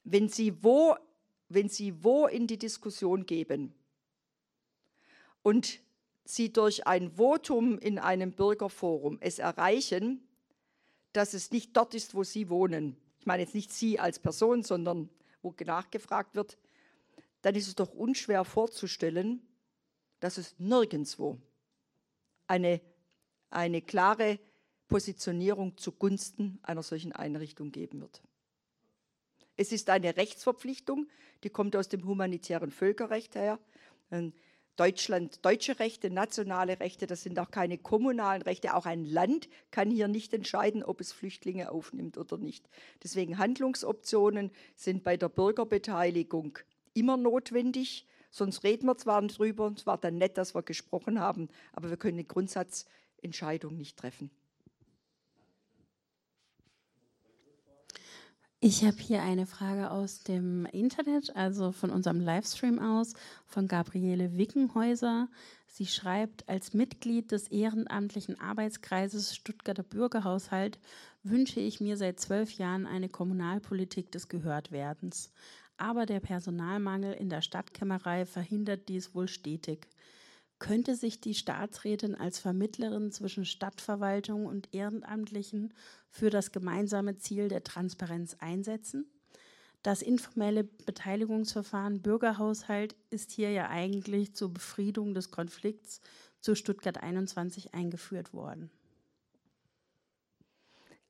Wenn 0.05 0.29
Sie 0.29 0.63
wo, 0.63 0.97
wenn 1.51 1.69
Sie 1.69 2.03
wo 2.03 2.27
in 2.27 2.47
die 2.47 2.59
Diskussion 2.59 3.27
geben 3.27 3.75
und 5.43 5.81
Sie 6.25 6.53
durch 6.53 6.87
ein 6.87 7.17
Votum 7.17 7.79
in 7.79 7.99
einem 7.99 8.33
Bürgerforum 8.33 9.19
es 9.21 9.39
erreichen, 9.41 10.27
dass 11.13 11.35
es 11.35 11.51
nicht 11.51 11.77
dort 11.77 11.95
ist, 11.95 12.15
wo 12.15 12.23
Sie 12.23 12.49
wohnen, 12.49 12.97
ich 13.19 13.27
meine 13.27 13.43
jetzt 13.43 13.55
nicht 13.55 13.73
Sie 13.73 13.99
als 13.99 14.19
Person, 14.19 14.63
sondern 14.63 15.11
wo 15.43 15.55
nachgefragt 15.65 16.37
wird, 16.37 16.57
dann 17.43 17.55
ist 17.55 17.67
es 17.69 17.75
doch 17.75 17.93
unschwer 17.93 18.45
vorzustellen, 18.45 19.43
dass 20.21 20.39
es 20.39 20.55
nirgendwo 20.59 21.39
eine, 22.47 22.81
eine 23.49 23.83
klare 23.83 24.39
Positionierung 24.89 25.77
zugunsten 25.79 26.59
einer 26.63 26.83
solchen 26.83 27.13
Einrichtung 27.13 27.73
geben 27.73 28.01
wird. 28.01 28.23
Es 29.61 29.73
ist 29.73 29.91
eine 29.91 30.17
Rechtsverpflichtung, 30.17 31.07
die 31.45 31.51
kommt 31.51 31.77
aus 31.77 31.91
dem 31.91 32.07
humanitären 32.07 32.71
Völkerrecht 32.71 33.35
her. 33.35 33.59
Deutschland 34.77 35.45
deutsche 35.45 35.79
Rechte, 35.79 36.09
nationale 36.09 36.81
Rechte, 36.81 37.07
das 37.07 37.25
sind 37.25 37.39
auch 37.39 37.51
keine 37.51 37.77
kommunalen 37.77 38.41
Rechte. 38.41 38.75
Auch 38.75 38.87
ein 38.87 39.05
Land 39.05 39.51
kann 39.71 39.91
hier 39.91 40.09
nicht 40.09 40.33
entscheiden, 40.33 40.83
ob 40.83 41.03
es 41.03 41.13
Flüchtlinge 41.13 41.71
aufnimmt 41.73 42.17
oder 42.17 42.39
nicht. 42.39 42.71
Deswegen 43.03 43.37
Handlungsoptionen 43.37 44.51
sind 44.77 45.05
bei 45.05 45.19
der 45.19 45.29
Bürgerbeteiligung 45.29 46.59
immer 46.95 47.19
notwendig. 47.19 48.07
Sonst 48.31 48.65
reden 48.65 48.87
wir 48.87 48.97
zwar 48.97 49.21
drüber, 49.27 49.75
es 49.77 49.85
war 49.85 49.99
dann 49.99 50.17
nett, 50.17 50.39
dass 50.39 50.55
wir 50.55 50.63
gesprochen 50.63 51.21
haben, 51.21 51.51
aber 51.75 51.91
wir 51.91 51.99
können 51.99 52.17
eine 52.17 52.25
Grundsatzentscheidung 52.25 53.77
nicht 53.77 53.99
treffen. 53.99 54.31
Ich 58.63 58.85
habe 58.85 58.99
hier 58.99 59.23
eine 59.23 59.47
Frage 59.47 59.91
aus 59.91 60.23
dem 60.23 60.67
Internet, 60.67 61.35
also 61.35 61.73
von 61.73 61.89
unserem 61.89 62.21
Livestream 62.21 62.79
aus, 62.79 63.15
von 63.47 63.69
Gabriele 63.69 64.37
Wickenhäuser. 64.37 65.29
Sie 65.67 65.87
schreibt, 65.87 66.47
als 66.47 66.75
Mitglied 66.75 67.33
des 67.33 67.49
ehrenamtlichen 67.49 68.39
Arbeitskreises 68.39 69.35
Stuttgarter 69.35 69.83
Bürgerhaushalt 69.83 70.79
wünsche 71.23 71.59
ich 71.59 71.81
mir 71.81 71.97
seit 71.97 72.21
zwölf 72.21 72.53
Jahren 72.59 72.85
eine 72.87 73.09
Kommunalpolitik 73.09 74.13
des 74.13 74.29
Gehörtwerdens. 74.29 75.33
Aber 75.79 76.05
der 76.05 76.21
Personalmangel 76.21 77.15
in 77.15 77.31
der 77.31 77.41
Stadtkämmerei 77.41 78.27
verhindert 78.27 78.91
dies 78.91 79.15
wohl 79.15 79.29
stetig. 79.29 79.89
Könnte 80.61 80.95
sich 80.95 81.21
die 81.21 81.35
Staatsrätin 81.35 82.15
als 82.15 82.39
Vermittlerin 82.39 83.11
zwischen 83.11 83.47
Stadtverwaltung 83.47 84.45
und 84.45 84.73
Ehrenamtlichen 84.73 85.73
für 86.11 86.29
das 86.29 86.53
gemeinsame 86.53 87.17
Ziel 87.17 87.49
der 87.49 87.65
Transparenz 87.65 88.37
einsetzen? 88.41 89.11
Das 89.83 90.03
informelle 90.03 90.65
Beteiligungsverfahren 90.65 92.03
Bürgerhaushalt 92.03 92.95
ist 93.09 93.33
hier 93.33 93.51
ja 93.51 93.71
eigentlich 93.71 94.35
zur 94.35 94.53
Befriedung 94.53 95.15
des 95.15 95.31
Konflikts 95.31 96.03
zu 96.41 96.55
Stuttgart 96.55 97.03
21 97.03 97.73
eingeführt 97.73 98.35
worden. 98.35 98.71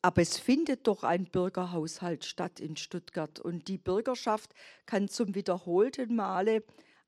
Aber 0.01 0.23
es 0.23 0.39
findet 0.39 0.87
doch 0.87 1.03
ein 1.03 1.25
Bürgerhaushalt 1.25 2.25
statt 2.25 2.61
in 2.61 2.77
Stuttgart 2.77 3.41
und 3.41 3.67
die 3.67 3.79
Bürgerschaft 3.79 4.55
kann 4.87 5.09
zum 5.09 5.35
wiederholten 5.35 6.15
Male 6.15 6.63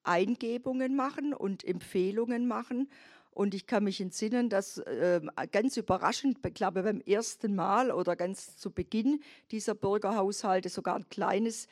Eingebungen 0.05 0.97
machen 0.97 1.35
und 1.35 1.65
Empfehlungen 1.65 2.47
machen. 2.47 2.89
Und 3.31 3.55
ich 3.55 3.67
kann 3.67 3.85
mich 3.85 4.01
entsinnen, 4.01 4.51
dass 4.51 4.79
äh, 4.79 5.21
ganz 5.51 5.79
überraschend, 5.79 6.39
ich 6.47 6.55
glaube 6.55 6.83
beim 6.83 7.01
ersten 7.01 7.55
Mal 7.55 7.91
oder 7.91 8.15
ganz 8.15 8.59
zu 8.59 8.71
Beginn 8.71 9.23
dieser 9.51 9.75
Bürgerhaushalte 9.75 10.69
sogar 10.69 10.97
ein 10.97 11.09
kleines 11.09 11.67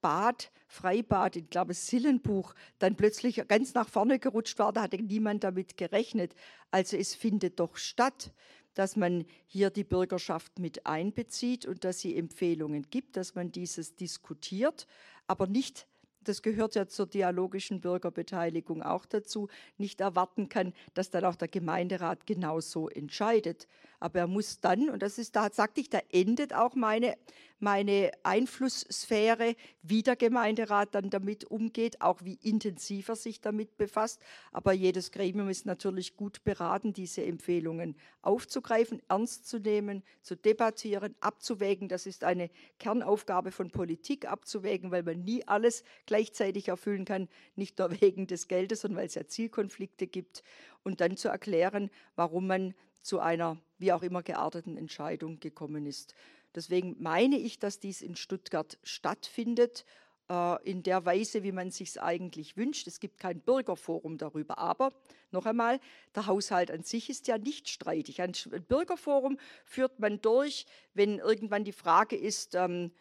Bad, 0.00 0.50
Freibad, 0.66 1.36
ich 1.36 1.48
glaube 1.48 1.72
Sillenbuch, 1.72 2.54
dann 2.78 2.96
plötzlich 2.96 3.36
ganz 3.48 3.74
nach 3.74 3.88
vorne 3.88 4.18
gerutscht 4.18 4.58
war. 4.58 4.72
Da 4.72 4.82
hatte 4.82 5.00
niemand 5.00 5.44
damit 5.44 5.76
gerechnet. 5.76 6.34
Also 6.72 6.96
es 6.96 7.14
findet 7.14 7.60
doch 7.60 7.76
statt, 7.76 8.32
dass 8.74 8.96
man 8.96 9.24
hier 9.46 9.70
die 9.70 9.84
Bürgerschaft 9.84 10.58
mit 10.58 10.84
einbezieht 10.84 11.64
und 11.64 11.84
dass 11.84 12.00
sie 12.00 12.16
Empfehlungen 12.16 12.90
gibt, 12.90 13.16
dass 13.16 13.34
man 13.34 13.52
dieses 13.52 13.94
diskutiert, 13.94 14.86
aber 15.26 15.46
nicht 15.46 15.86
das 16.28 16.42
gehört 16.42 16.74
ja 16.74 16.86
zur 16.86 17.06
dialogischen 17.06 17.80
Bürgerbeteiligung 17.80 18.82
auch 18.82 19.06
dazu, 19.06 19.48
nicht 19.78 20.00
erwarten 20.00 20.48
kann, 20.48 20.72
dass 20.94 21.10
dann 21.10 21.24
auch 21.24 21.36
der 21.36 21.48
Gemeinderat 21.48 22.26
genauso 22.26 22.88
entscheidet. 22.88 23.68
Aber 24.00 24.18
er 24.18 24.26
muss 24.26 24.60
dann, 24.60 24.90
und 24.90 25.02
das 25.02 25.18
ist, 25.18 25.36
da 25.36 25.50
sagte 25.50 25.80
ich, 25.80 25.88
da 25.88 26.00
endet 26.10 26.54
auch 26.54 26.74
meine, 26.74 27.16
meine 27.64 28.12
Einflusssphäre, 28.22 29.56
wie 29.82 30.02
der 30.02 30.16
Gemeinderat 30.16 30.94
dann 30.94 31.08
damit 31.08 31.44
umgeht, 31.46 32.02
auch 32.02 32.20
wie 32.22 32.38
intensiv 32.42 33.08
er 33.08 33.16
sich 33.16 33.40
damit 33.40 33.78
befasst. 33.78 34.20
Aber 34.52 34.74
jedes 34.74 35.10
Gremium 35.10 35.48
ist 35.48 35.64
natürlich 35.64 36.14
gut 36.14 36.44
beraten, 36.44 36.92
diese 36.92 37.24
Empfehlungen 37.24 37.96
aufzugreifen, 38.20 39.02
ernst 39.08 39.48
zu 39.48 39.58
nehmen, 39.58 40.02
zu 40.20 40.36
debattieren, 40.36 41.14
abzuwägen. 41.20 41.88
Das 41.88 42.04
ist 42.04 42.22
eine 42.22 42.50
Kernaufgabe 42.78 43.50
von 43.50 43.70
Politik, 43.70 44.30
abzuwägen, 44.30 44.90
weil 44.90 45.02
man 45.02 45.24
nie 45.24 45.48
alles 45.48 45.84
gleichzeitig 46.04 46.68
erfüllen 46.68 47.06
kann, 47.06 47.28
nicht 47.56 47.78
nur 47.78 47.98
wegen 48.02 48.26
des 48.26 48.46
Geldes, 48.46 48.82
sondern 48.82 48.98
weil 48.98 49.06
es 49.06 49.14
ja 49.14 49.26
Zielkonflikte 49.26 50.06
gibt. 50.06 50.44
Und 50.82 51.00
dann 51.00 51.16
zu 51.16 51.28
erklären, 51.28 51.90
warum 52.14 52.46
man 52.46 52.74
zu 53.00 53.20
einer 53.20 53.56
wie 53.78 53.92
auch 53.92 54.02
immer 54.02 54.22
gearteten 54.22 54.76
Entscheidung 54.76 55.40
gekommen 55.40 55.86
ist. 55.86 56.14
Deswegen 56.54 56.96
meine 57.00 57.38
ich, 57.38 57.58
dass 57.58 57.80
dies 57.80 58.02
in 58.02 58.16
Stuttgart 58.16 58.78
stattfindet, 58.82 59.84
äh, 60.30 60.62
in 60.68 60.82
der 60.82 61.04
Weise, 61.04 61.42
wie 61.42 61.52
man 61.52 61.70
sich 61.70 62.00
eigentlich 62.00 62.56
wünscht. 62.56 62.86
Es 62.86 63.00
gibt 63.00 63.18
kein 63.18 63.40
Bürgerforum 63.40 64.18
darüber. 64.18 64.58
Aber 64.58 64.92
noch 65.30 65.46
einmal, 65.46 65.80
der 66.14 66.26
Haushalt 66.26 66.70
an 66.70 66.82
sich 66.82 67.10
ist 67.10 67.26
ja 67.26 67.38
nicht 67.38 67.68
streitig. 67.68 68.22
Ein 68.22 68.32
Bürgerforum 68.68 69.38
führt 69.64 70.00
man 70.00 70.20
durch, 70.20 70.66
wenn 70.94 71.18
irgendwann 71.18 71.64
die 71.64 71.72
Frage 71.72 72.16
ist, 72.16 72.54
ähm, 72.54 72.92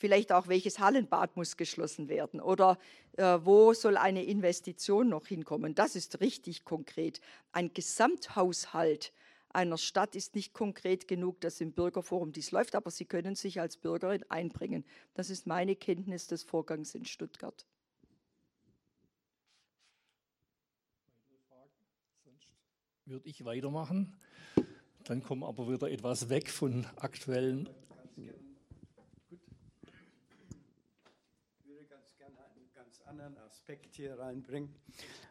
vielleicht 0.00 0.32
auch, 0.32 0.48
welches 0.48 0.78
Hallenbad 0.78 1.36
muss 1.36 1.56
geschlossen 1.56 2.08
werden 2.08 2.40
oder 2.40 2.78
äh, 3.16 3.38
wo 3.42 3.74
soll 3.74 3.96
eine 3.96 4.24
Investition 4.24 5.08
noch 5.08 5.26
hinkommen. 5.26 5.74
Das 5.74 5.94
ist 5.94 6.20
richtig 6.20 6.64
konkret. 6.64 7.20
Ein 7.52 7.72
Gesamthaushalt 7.74 9.12
einer 9.52 9.78
Stadt 9.78 10.14
ist 10.14 10.34
nicht 10.36 10.52
konkret 10.52 11.08
genug, 11.08 11.40
dass 11.40 11.60
im 11.60 11.72
Bürgerforum 11.72 12.32
dies 12.32 12.52
läuft, 12.52 12.76
aber 12.76 12.90
Sie 12.90 13.04
können 13.04 13.34
sich 13.34 13.60
als 13.60 13.76
Bürgerin 13.76 14.24
einbringen. 14.28 14.84
Das 15.14 15.28
ist 15.28 15.46
meine 15.46 15.74
Kenntnis 15.74 16.28
des 16.28 16.44
Vorgangs 16.44 16.94
in 16.94 17.04
Stuttgart. 17.04 17.66
Würde 23.06 23.28
ich 23.28 23.44
weitermachen. 23.44 24.16
Dann 25.02 25.20
kommen 25.20 25.42
aber 25.42 25.68
wieder 25.68 25.90
etwas 25.90 26.28
weg 26.28 26.48
von 26.48 26.86
aktuellen. 26.94 27.68
Ich 28.16 28.30
würde 31.64 31.84
ganz 31.86 32.16
gerne 32.16 32.38
einen 32.38 32.70
ganz 32.72 32.99
anderen 33.10 33.36
Aspekt 33.38 33.96
hier 33.96 34.16
reinbringen. 34.16 34.72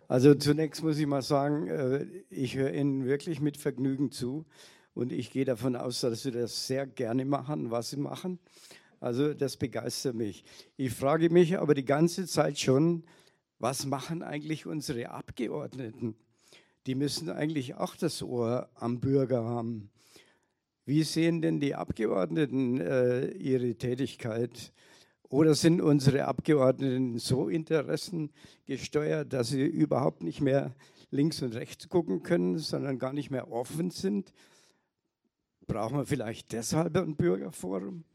Also 0.09 0.35
zunächst 0.35 0.83
muss 0.83 0.99
ich 0.99 1.07
mal 1.07 1.21
sagen, 1.21 1.67
äh, 1.69 2.05
ich 2.29 2.57
höre 2.57 2.73
Ihnen 2.73 3.05
wirklich 3.05 3.39
mit 3.39 3.55
Vergnügen 3.55 4.11
zu 4.11 4.45
und 4.93 5.13
ich 5.13 5.31
gehe 5.31 5.45
davon 5.45 5.77
aus, 5.77 6.01
dass 6.01 6.23
Sie 6.23 6.31
das 6.31 6.67
sehr 6.67 6.85
gerne 6.85 7.23
machen, 7.23 7.71
was 7.71 7.91
Sie 7.91 7.97
machen. 7.97 8.37
Also 8.99 9.33
das 9.33 9.55
begeistert 9.55 10.15
mich. 10.15 10.43
Ich 10.75 10.91
frage 10.91 11.29
mich 11.29 11.57
aber 11.57 11.73
die 11.73 11.85
ganze 11.85 12.27
Zeit 12.27 12.59
schon, 12.59 13.05
was 13.59 13.85
machen 13.85 14.23
eigentlich 14.23 14.65
unsere 14.65 15.11
Abgeordneten? 15.11 16.15
Die 16.85 16.95
müssen 16.95 17.29
eigentlich 17.29 17.75
auch 17.75 17.95
das 17.95 18.21
Ohr 18.21 18.69
am 18.75 18.99
Bürger 18.99 19.45
haben. 19.45 19.89
Wie 20.83 21.03
sehen 21.03 21.41
denn 21.41 21.61
die 21.61 21.75
Abgeordneten 21.75 22.81
äh, 22.81 23.27
ihre 23.31 23.73
Tätigkeit? 23.75 24.73
Oder 25.29 25.53
sind 25.53 25.79
unsere 25.79 26.25
Abgeordneten 26.25 27.19
so 27.19 27.49
interessengesteuert, 27.49 29.31
dass 29.31 29.49
sie 29.49 29.63
überhaupt 29.63 30.23
nicht 30.23 30.41
mehr 30.41 30.75
links 31.11 31.43
und 31.43 31.53
rechts 31.53 31.87
gucken 31.87 32.23
können, 32.23 32.57
sondern 32.57 32.97
gar 32.97 33.13
nicht 33.13 33.29
mehr 33.29 33.51
offen 33.51 33.91
sind? 33.91 34.33
Brauchen 35.67 35.97
wir 35.97 36.05
vielleicht 36.05 36.51
deshalb 36.51 36.97
ein 36.97 37.15
Bürgerforum? 37.15 38.05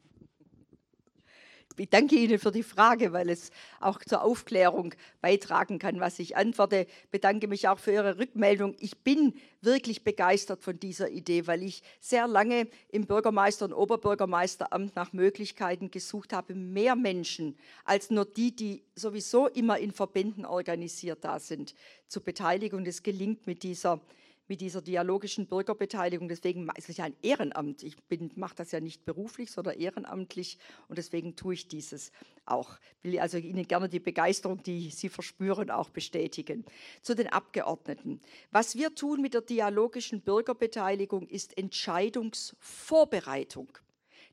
Ich 1.77 1.89
danke 1.89 2.15
Ihnen 2.15 2.39
für 2.39 2.51
die 2.51 2.63
Frage, 2.63 3.13
weil 3.13 3.29
es 3.29 3.51
auch 3.79 3.99
zur 3.99 4.23
Aufklärung 4.23 4.93
beitragen 5.21 5.79
kann, 5.79 5.99
was 5.99 6.19
ich 6.19 6.37
antworte. 6.37 6.87
Bedanke 7.11 7.47
mich 7.47 7.67
auch 7.67 7.79
für 7.79 7.91
Ihre 7.91 8.17
Rückmeldung. 8.17 8.75
Ich 8.79 8.97
bin 8.99 9.33
wirklich 9.61 10.03
begeistert 10.03 10.63
von 10.63 10.79
dieser 10.79 11.09
Idee, 11.09 11.47
weil 11.47 11.63
ich 11.63 11.83
sehr 11.99 12.27
lange 12.27 12.67
im 12.89 13.05
Bürgermeister- 13.05 13.65
und 13.65 13.73
Oberbürgermeisteramt 13.73 14.95
nach 14.95 15.11
Möglichkeiten 15.13 15.91
gesucht 15.91 16.33
habe, 16.33 16.55
mehr 16.55 16.95
Menschen 16.95 17.57
als 17.83 18.09
nur 18.09 18.25
die, 18.25 18.55
die 18.55 18.83
sowieso 18.95 19.47
immer 19.47 19.77
in 19.77 19.91
Verbänden 19.91 20.45
organisiert 20.45 21.23
da 21.23 21.39
sind, 21.39 21.75
zu 22.07 22.21
beteiligen. 22.21 22.77
Und 22.77 22.87
es 22.87 23.03
gelingt 23.03 23.47
mit 23.47 23.63
dieser 23.63 23.99
mit 24.47 24.61
dieser 24.61 24.81
dialogischen 24.81 25.47
Bürgerbeteiligung. 25.47 26.27
Deswegen 26.27 26.67
ist 26.75 26.89
es 26.89 26.97
ja 26.97 27.05
ein 27.05 27.15
Ehrenamt. 27.21 27.83
Ich 27.83 27.95
mache 28.35 28.55
das 28.55 28.71
ja 28.71 28.79
nicht 28.79 29.05
beruflich, 29.05 29.51
sondern 29.51 29.79
ehrenamtlich 29.79 30.57
und 30.87 30.97
deswegen 30.97 31.35
tue 31.35 31.53
ich 31.55 31.67
dieses 31.67 32.11
auch. 32.45 32.79
Will 33.01 33.19
also 33.19 33.37
Ihnen 33.37 33.67
gerne 33.67 33.89
die 33.89 33.99
Begeisterung, 33.99 34.63
die 34.63 34.91
Sie 34.91 35.09
verspüren, 35.09 35.69
auch 35.71 35.89
bestätigen. 35.89 36.63
Zu 37.01 37.15
den 37.15 37.27
Abgeordneten. 37.27 38.21
Was 38.51 38.75
wir 38.75 38.95
tun 38.95 39.21
mit 39.21 39.33
der 39.33 39.41
dialogischen 39.41 40.21
Bürgerbeteiligung 40.21 41.27
ist 41.27 41.57
Entscheidungsvorbereitung. 41.57 43.77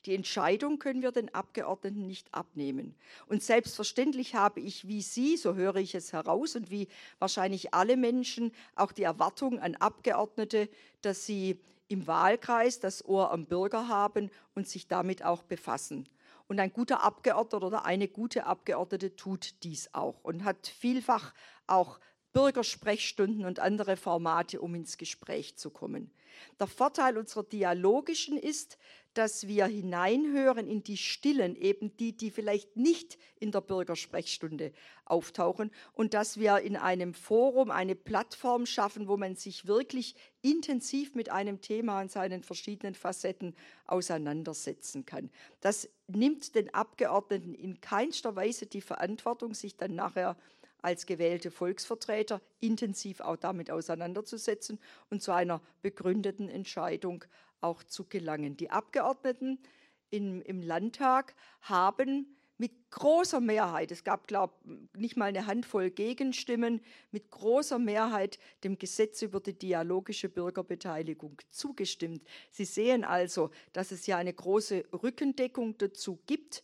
Die 0.04 0.14
Entscheidung 0.14 0.78
können 0.78 1.02
wir 1.02 1.12
den 1.12 1.32
Abgeordneten 1.32 2.06
nicht 2.06 2.32
abnehmen. 2.34 2.94
Und 3.26 3.42
selbstverständlich 3.42 4.34
habe 4.34 4.60
ich 4.60 4.88
wie 4.88 5.02
Sie, 5.02 5.36
so 5.36 5.54
höre 5.54 5.76
ich 5.76 5.94
es 5.94 6.12
heraus, 6.12 6.56
und 6.56 6.70
wie 6.70 6.88
wahrscheinlich 7.18 7.72
alle 7.72 7.96
Menschen 7.96 8.52
auch 8.74 8.92
die 8.92 9.04
Erwartung 9.04 9.60
an 9.60 9.76
Abgeordnete, 9.76 10.68
dass 11.02 11.24
sie 11.24 11.60
im 11.88 12.06
Wahlkreis 12.06 12.80
das 12.80 13.04
Ohr 13.04 13.30
am 13.30 13.46
Bürger 13.46 13.88
haben 13.88 14.30
und 14.54 14.66
sich 14.66 14.88
damit 14.88 15.24
auch 15.24 15.42
befassen. 15.42 16.08
Und 16.48 16.58
ein 16.58 16.72
guter 16.72 17.02
Abgeordneter 17.02 17.66
oder 17.66 17.84
eine 17.84 18.08
gute 18.08 18.46
Abgeordnete 18.46 19.14
tut 19.14 19.62
dies 19.62 19.90
auch 19.92 20.24
und 20.24 20.44
hat 20.44 20.66
vielfach 20.66 21.32
auch 21.66 22.00
Bürgersprechstunden 22.32 23.44
und 23.44 23.60
andere 23.60 23.96
Formate, 23.96 24.60
um 24.60 24.74
ins 24.74 24.96
Gespräch 24.96 25.56
zu 25.56 25.70
kommen. 25.70 26.10
Der 26.58 26.66
Vorteil 26.66 27.18
unserer 27.18 27.44
dialogischen 27.44 28.38
ist, 28.38 28.78
dass 29.14 29.46
wir 29.46 29.66
hineinhören 29.66 30.66
in 30.66 30.82
die 30.82 30.96
Stillen, 30.96 31.56
eben 31.56 31.96
die, 31.96 32.16
die 32.16 32.30
vielleicht 32.30 32.76
nicht 32.76 33.18
in 33.38 33.52
der 33.52 33.60
Bürgersprechstunde 33.60 34.72
auftauchen 35.04 35.70
und 35.92 36.14
dass 36.14 36.38
wir 36.38 36.58
in 36.58 36.76
einem 36.76 37.14
Forum 37.14 37.70
eine 37.70 37.94
Plattform 37.94 38.66
schaffen, 38.66 39.08
wo 39.08 39.16
man 39.16 39.36
sich 39.36 39.66
wirklich 39.66 40.14
intensiv 40.40 41.14
mit 41.14 41.30
einem 41.30 41.60
Thema 41.60 42.00
und 42.00 42.10
seinen 42.10 42.42
verschiedenen 42.42 42.94
Facetten 42.94 43.54
auseinandersetzen 43.86 45.04
kann. 45.04 45.30
Das 45.60 45.88
nimmt 46.06 46.54
den 46.54 46.72
Abgeordneten 46.72 47.54
in 47.54 47.80
keinster 47.80 48.36
Weise 48.36 48.66
die 48.66 48.80
Verantwortung, 48.80 49.54
sich 49.54 49.76
dann 49.76 49.94
nachher 49.94 50.36
als 50.82 51.06
gewählte 51.06 51.50
Volksvertreter 51.50 52.42
intensiv 52.60 53.20
auch 53.20 53.36
damit 53.36 53.70
auseinanderzusetzen 53.70 54.80
und 55.10 55.22
zu 55.22 55.32
einer 55.32 55.62
begründeten 55.80 56.48
Entscheidung 56.48 57.24
auch 57.62 57.82
zu 57.84 58.04
gelangen. 58.04 58.56
Die 58.56 58.70
Abgeordneten 58.70 59.58
im, 60.10 60.42
im 60.42 60.62
Landtag 60.62 61.34
haben 61.62 62.36
mit 62.58 62.90
großer 62.90 63.40
Mehrheit, 63.40 63.90
es 63.90 64.04
gab, 64.04 64.28
glaube 64.28 64.54
ich, 64.94 65.00
nicht 65.00 65.16
mal 65.16 65.26
eine 65.26 65.46
Handvoll 65.46 65.90
Gegenstimmen, 65.90 66.80
mit 67.10 67.30
großer 67.30 67.80
Mehrheit 67.80 68.38
dem 68.62 68.78
Gesetz 68.78 69.22
über 69.22 69.40
die 69.40 69.58
dialogische 69.58 70.28
Bürgerbeteiligung 70.28 71.40
zugestimmt. 71.50 72.22
Sie 72.50 72.64
sehen 72.64 73.02
also, 73.02 73.50
dass 73.72 73.90
es 73.90 74.06
ja 74.06 74.16
eine 74.16 74.32
große 74.32 74.84
Rückendeckung 74.92 75.76
dazu 75.78 76.20
gibt 76.26 76.62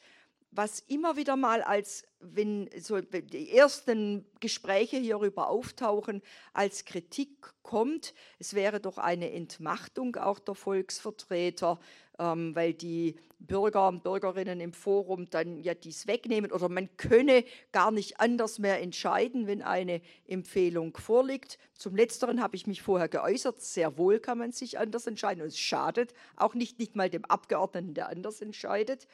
was 0.59 0.81
immer 0.89 1.17
wieder 1.17 1.37
mal 1.37 1.63
als, 1.63 2.03
wenn 2.19 2.69
so 2.81 3.01
die 3.01 3.53
ersten 3.53 4.27
Gespräche 4.41 4.97
hierüber 4.97 5.49
auftauchen, 5.49 6.21
als 6.53 6.85
Kritik 6.85 7.55
kommt, 7.63 8.13
es 8.41 8.55
wäre 8.55 8.81
doch 8.81 8.99
eine 8.99 9.31
Entmachtung 9.31 10.17
auch 10.17 10.41
der 10.41 10.57
Volksvertreter, 10.57 11.79
ähm, 12.19 12.57
weil 12.57 12.75
die 12.75 13.15
Bürger 13.39 13.87
und 13.87 14.03
Bürgerinnen 14.03 14.59
im 14.59 14.73
Forum 14.73 15.31
dann 15.31 15.61
ja 15.61 15.75
dies 15.75 16.09
wegnehmen 16.09 16.51
oder 16.51 16.69
man 16.69 16.89
könne 16.97 17.45
gar 17.71 17.93
nicht 17.93 18.19
anders 18.19 18.59
mehr 18.59 18.83
entscheiden, 18.83 19.47
wenn 19.47 19.63
eine 19.63 20.01
Empfehlung 20.27 20.97
vorliegt. 20.97 21.61
Zum 21.75 21.95
Letzteren 21.95 22.43
habe 22.43 22.57
ich 22.57 22.67
mich 22.67 22.83
vorher 22.83 23.09
geäußert. 23.09 23.63
Sehr 23.63 23.97
wohl 23.97 24.19
kann 24.19 24.39
man 24.39 24.51
sich 24.51 24.77
anders 24.77 25.07
entscheiden 25.07 25.41
und 25.41 25.51
es 25.51 25.59
schadet 25.61 26.15
auch 26.35 26.55
nicht, 26.55 26.81
nicht 26.81 26.97
mal 26.97 27.09
dem 27.09 27.25
Abgeordneten, 27.27 27.95
der 27.95 28.09
anders 28.09 28.41
entscheidet. 28.43 29.07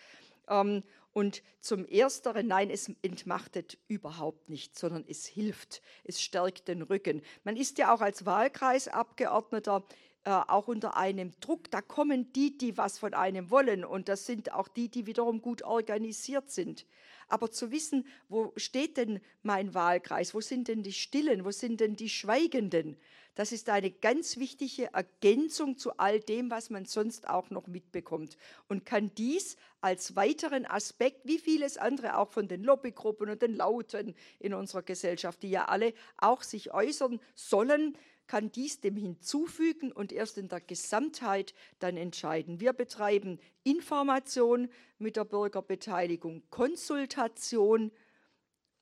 Ähm, 0.49 0.83
und 1.15 1.43
zum 1.61 1.87
Ersteren, 1.87 2.49
nein, 2.49 2.69
es 2.69 2.93
entmachtet 3.01 3.79
überhaupt 3.89 4.51
nicht, 4.51 4.77
sondern 4.77 5.05
es 5.09 5.25
hilft, 5.25 5.81
es 6.03 6.21
stärkt 6.21 6.69
den 6.69 6.83
Rücken. 6.83 7.23
Man 7.45 7.57
ist 7.57 7.79
ja 7.79 7.95
auch 7.95 8.03
als 8.03 8.27
Wahlkreisabgeordneter 8.27 9.85
äh, 10.25 10.31
auch 10.31 10.69
unter 10.69 10.97
einem 10.97 11.31
Druck. 11.41 11.71
Da 11.71 11.81
kommen 11.81 12.33
die, 12.33 12.59
die 12.59 12.77
was 12.77 12.99
von 12.99 13.15
einem 13.15 13.51
wollen 13.51 13.85
und 13.85 14.09
das 14.09 14.27
sind 14.27 14.53
auch 14.53 14.69
die, 14.69 14.89
die 14.89 15.07
wiederum 15.07 15.41
gut 15.41 15.63
organisiert 15.63 16.51
sind. 16.51 16.85
Aber 17.29 17.51
zu 17.51 17.71
wissen, 17.71 18.07
wo 18.29 18.53
steht 18.57 18.97
denn 18.97 19.21
mein 19.43 19.75
Wahlkreis, 19.75 20.35
wo 20.35 20.41
sind 20.41 20.69
denn 20.69 20.83
die 20.83 20.93
Stillen, 20.93 21.45
wo 21.45 21.51
sind 21.51 21.81
denn 21.81 21.97
die 21.97 22.09
Schweigenden, 22.09 22.97
das 23.35 23.51
ist 23.51 23.69
eine 23.69 23.91
ganz 23.91 24.37
wichtige 24.37 24.93
Ergänzung 24.93 25.77
zu 25.77 25.97
all 25.97 26.21
dem, 26.21 26.51
was 26.51 26.71
man 26.71 26.85
sonst 26.85 27.29
auch 27.29 27.51
noch 27.51 27.67
mitbekommt. 27.67 28.37
Und 28.69 28.87
kann 28.87 29.11
dies 29.17 29.57
als 29.81 30.15
weiteren 30.15 30.67
Aspekt, 30.67 31.27
wie 31.27 31.39
vieles 31.39 31.77
andere 31.77 32.17
auch 32.17 32.31
von 32.31 32.47
den 32.47 32.63
Lobbygruppen 32.63 33.29
und 33.29 33.43
den 33.43 33.57
Lauten 33.57 34.15
in 34.39 34.55
unserer 34.55 34.83
Gesellschaft, 34.83 35.43
die 35.43 35.51
ja 35.51 35.65
alle 35.65 35.95
auch 36.17 36.43
sich 36.43 36.73
äußern 36.73 37.21
sollen, 37.35 37.99
kann 38.27 38.51
dies 38.51 38.81
dem 38.81 38.97
hinzufügen 38.97 39.93
und 39.93 40.13
erst 40.13 40.39
in 40.39 40.49
der 40.49 40.61
Gesamtheit 40.61 41.55
dann 41.79 41.97
entscheiden. 41.97 42.61
Wir 42.61 42.73
betreiben 42.73 43.39
Information 43.63 44.69
mit 44.99 45.17
der 45.17 45.25
Bürgerbeteiligung, 45.25 46.43
Konsultation, 46.51 47.93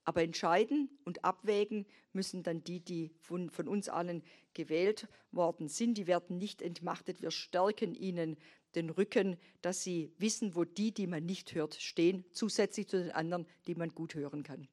aber 0.04 0.22
entscheiden 0.22 0.90
und 1.04 1.24
abwägen 1.24 1.86
müssen 2.12 2.42
dann 2.42 2.64
die, 2.64 2.80
die 2.80 3.10
von, 3.20 3.50
von, 3.50 3.68
uns 3.68 3.88
allen 3.88 4.22
gewählt 4.52 5.08
worden 5.30 5.68
sind. 5.68 5.96
Die 5.96 6.06
werden 6.06 6.38
nicht 6.38 6.60
entmachtet. 6.60 7.22
Wir 7.22 7.30
stärken 7.30 7.94
ihnen 7.94 8.36
den 8.74 8.90
Rücken, 8.90 9.36
dass 9.60 9.82
sie 9.82 10.12
wissen, 10.18 10.54
wo 10.54 10.64
die, 10.64 10.92
die 10.92 11.06
man 11.06 11.24
nicht 11.24 11.54
hört, 11.54 11.74
stehen, 11.74 12.24
zusätzlich 12.32 12.88
zu 12.88 13.02
den 13.02 13.12
anderen, 13.12 13.46
die 13.66 13.74
man 13.74 13.90
gut 13.90 14.14
hören 14.14 14.42
kann. 14.42 14.68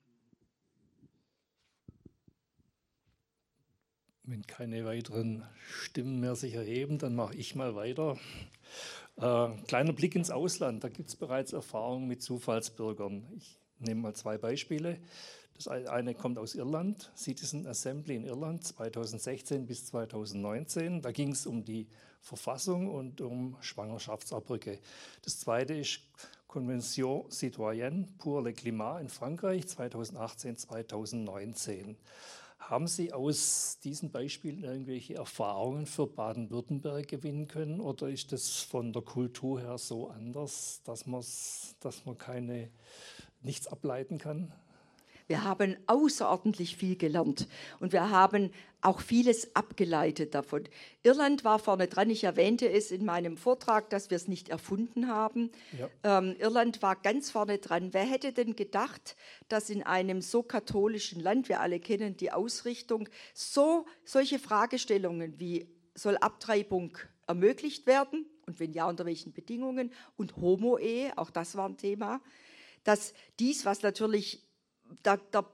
Wenn 4.29 4.45
keine 4.45 4.85
weiteren 4.85 5.43
Stimmen 5.67 6.19
mehr 6.19 6.35
sich 6.35 6.53
erheben, 6.53 6.99
dann 6.99 7.15
mache 7.15 7.33
ich 7.33 7.55
mal 7.55 7.73
weiter. 7.73 8.15
Äh, 9.15 9.49
kleiner 9.65 9.91
Blick 9.91 10.13
ins 10.13 10.29
Ausland. 10.29 10.83
Da 10.83 10.89
gibt 10.89 11.09
es 11.09 11.15
bereits 11.15 11.51
Erfahrungen 11.51 12.07
mit 12.07 12.21
Zufallsbürgern. 12.21 13.25
Ich 13.35 13.57
nehme 13.79 14.01
mal 14.01 14.13
zwei 14.13 14.37
Beispiele. 14.37 14.99
Das 15.55 15.67
eine 15.67 16.13
kommt 16.13 16.37
aus 16.37 16.53
Irland, 16.53 17.11
Citizen 17.17 17.65
Assembly 17.65 18.17
in 18.17 18.23
Irland 18.23 18.63
2016 18.63 19.65
bis 19.65 19.87
2019. 19.87 21.01
Da 21.01 21.11
ging 21.11 21.31
es 21.31 21.47
um 21.47 21.65
die 21.65 21.87
Verfassung 22.21 22.87
und 22.87 23.21
um 23.21 23.57
Schwangerschaftsabbrücke. 23.61 24.77
Das 25.23 25.39
zweite 25.39 25.73
ist 25.73 26.01
Convention 26.47 27.31
Citoyenne 27.31 28.05
pour 28.19 28.43
le 28.43 28.53
Climat 28.53 29.01
in 29.01 29.09
Frankreich 29.09 29.63
2018-2019. 29.63 31.95
Haben 32.59 32.87
Sie 32.87 33.13
aus 33.13 33.79
diesen 33.83 34.11
Beispielen 34.11 34.63
irgendwelche 34.63 35.15
Erfahrungen 35.15 35.85
für 35.85 36.05
Baden-Württemberg 36.05 37.07
gewinnen 37.07 37.47
können 37.47 37.79
oder 37.79 38.09
ist 38.09 38.31
das 38.31 38.57
von 38.57 38.93
der 38.93 39.01
Kultur 39.01 39.59
her 39.61 39.77
so 39.77 40.09
anders, 40.09 40.81
dass, 40.83 41.05
dass 41.79 42.05
man 42.05 42.17
keine 42.17 42.69
nichts 43.41 43.67
ableiten 43.67 44.17
kann? 44.17 44.53
Wir 45.29 45.43
haben 45.43 45.77
außerordentlich 45.85 46.75
viel 46.75 46.95
gelernt 46.95 47.47
und 47.79 47.93
wir 47.93 48.09
haben 48.09 48.49
auch 48.81 48.99
vieles 48.99 49.55
abgeleitet 49.55 50.33
davon. 50.33 50.63
Irland 51.03 51.43
war 51.43 51.59
vorne 51.59 51.87
dran. 51.87 52.09
Ich 52.09 52.23
erwähnte 52.23 52.67
es 52.67 52.89
in 52.89 53.05
meinem 53.05 53.37
Vortrag, 53.37 53.91
dass 53.91 54.09
wir 54.09 54.15
es 54.15 54.27
nicht 54.27 54.49
erfunden 54.49 55.07
haben. 55.07 55.51
Ja. 55.77 56.17
Ähm, 56.17 56.35
Irland 56.39 56.81
war 56.81 56.95
ganz 56.95 57.29
vorne 57.29 57.59
dran. 57.59 57.93
Wer 57.93 58.05
hätte 58.05 58.33
denn 58.33 58.55
gedacht, 58.55 59.15
dass 59.49 59.69
in 59.69 59.83
einem 59.83 60.23
so 60.23 60.41
katholischen 60.41 61.21
Land, 61.21 61.47
wir 61.47 61.59
alle 61.59 61.79
kennen 61.79 62.17
die 62.17 62.31
Ausrichtung, 62.31 63.07
so 63.35 63.85
solche 64.03 64.39
Fragestellungen 64.39 65.39
wie 65.39 65.69
soll 65.93 66.17
Abtreibung 66.17 66.97
ermöglicht 67.27 67.85
werden 67.85 68.25
und 68.47 68.59
wenn 68.59 68.73
ja, 68.73 68.89
unter 68.89 69.05
welchen 69.05 69.31
Bedingungen 69.31 69.93
und 70.17 70.37
Homo-Ehe, 70.37 71.15
auch 71.19 71.29
das 71.29 71.55
war 71.55 71.69
ein 71.69 71.77
Thema, 71.77 72.19
dass 72.83 73.13
dies, 73.37 73.63
was 73.65 73.83
natürlich 73.83 74.48
der, 75.05 75.17
der, 75.17 75.45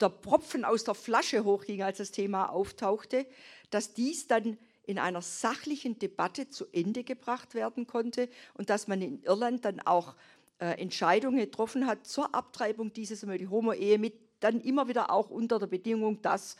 der 0.00 0.08
Propfen 0.08 0.64
aus 0.64 0.84
der 0.84 0.94
Flasche 0.94 1.44
hochging, 1.44 1.82
als 1.82 1.98
das 1.98 2.10
Thema 2.10 2.46
auftauchte, 2.46 3.26
dass 3.70 3.94
dies 3.94 4.26
dann 4.26 4.58
in 4.84 4.98
einer 4.98 5.22
sachlichen 5.22 5.98
Debatte 5.98 6.48
zu 6.48 6.66
Ende 6.72 7.04
gebracht 7.04 7.54
werden 7.54 7.86
konnte 7.86 8.28
und 8.54 8.70
dass 8.70 8.88
man 8.88 9.00
in 9.02 9.22
Irland 9.22 9.64
dann 9.64 9.80
auch 9.80 10.16
äh, 10.58 10.80
Entscheidungen 10.80 11.38
getroffen 11.38 11.86
hat 11.86 12.06
zur 12.06 12.34
Abtreibung 12.34 12.92
dieses 12.92 13.20
die 13.20 13.48
Homo-Ehe 13.48 13.98
mit 13.98 14.14
dann 14.40 14.60
immer 14.60 14.88
wieder 14.88 15.10
auch 15.10 15.30
unter 15.30 15.58
der 15.58 15.66
Bedingung, 15.66 16.22
dass 16.22 16.56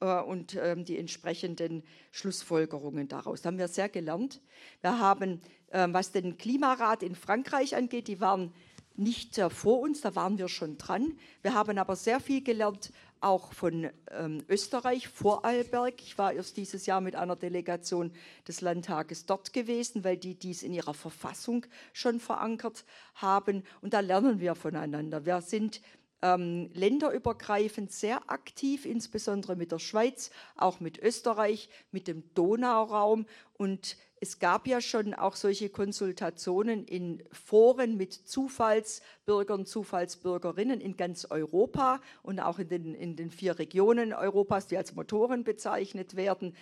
äh, 0.00 0.20
und 0.20 0.56
ähm, 0.56 0.84
die 0.84 0.98
entsprechenden 0.98 1.82
Schlussfolgerungen 2.10 3.08
daraus. 3.08 3.42
Da 3.42 3.48
haben 3.48 3.58
wir 3.58 3.68
sehr 3.68 3.88
gelernt. 3.88 4.40
Wir 4.80 4.98
haben, 4.98 5.40
äh, 5.68 5.88
was 5.90 6.12
den 6.12 6.36
Klimarat 6.38 7.02
in 7.02 7.14
Frankreich 7.14 7.74
angeht, 7.74 8.08
die 8.08 8.20
waren 8.20 8.52
nicht 8.96 9.38
äh, 9.38 9.50
vor 9.50 9.80
uns, 9.80 10.00
da 10.00 10.14
waren 10.14 10.38
wir 10.38 10.48
schon 10.48 10.78
dran. 10.78 11.18
Wir 11.42 11.54
haben 11.54 11.78
aber 11.78 11.96
sehr 11.96 12.20
viel 12.20 12.42
gelernt, 12.42 12.92
auch 13.20 13.52
von 13.52 13.88
ähm, 14.10 14.42
Österreich, 14.48 15.08
Vorarlberg. 15.08 16.02
Ich 16.02 16.18
war 16.18 16.32
erst 16.32 16.56
dieses 16.56 16.86
Jahr 16.86 17.00
mit 17.00 17.14
einer 17.14 17.36
Delegation 17.36 18.12
des 18.48 18.60
Landtages 18.60 19.26
dort 19.26 19.52
gewesen, 19.52 20.04
weil 20.04 20.16
die 20.16 20.34
dies 20.34 20.62
in 20.62 20.72
ihrer 20.72 20.94
Verfassung 20.94 21.64
schon 21.92 22.20
verankert 22.20 22.84
haben. 23.14 23.62
Und 23.80 23.94
da 23.94 24.00
lernen 24.00 24.40
wir 24.40 24.54
voneinander. 24.54 25.24
Wir 25.24 25.40
sind 25.40 25.80
ähm, 26.22 26.70
länderübergreifend 26.72 27.92
sehr 27.92 28.30
aktiv, 28.30 28.86
insbesondere 28.86 29.56
mit 29.56 29.72
der 29.72 29.80
Schweiz, 29.80 30.30
auch 30.56 30.80
mit 30.80 30.98
Österreich, 30.98 31.68
mit 31.90 32.08
dem 32.08 32.22
Donauraum. 32.34 33.26
Und 33.58 33.96
es 34.20 34.38
gab 34.38 34.68
ja 34.68 34.80
schon 34.80 35.14
auch 35.14 35.34
solche 35.34 35.68
Konsultationen 35.68 36.84
in 36.84 37.24
Foren 37.32 37.96
mit 37.96 38.12
Zufallsbürgern, 38.12 39.66
Zufallsbürgerinnen 39.66 40.80
in 40.80 40.96
ganz 40.96 41.26
Europa 41.28 42.00
und 42.22 42.38
auch 42.38 42.60
in 42.60 42.68
den, 42.68 42.94
in 42.94 43.16
den 43.16 43.32
vier 43.32 43.58
Regionen 43.58 44.12
Europas, 44.12 44.68
die 44.68 44.76
als 44.76 44.94
Motoren 44.94 45.42
bezeichnet 45.42 46.14
werden. 46.14 46.54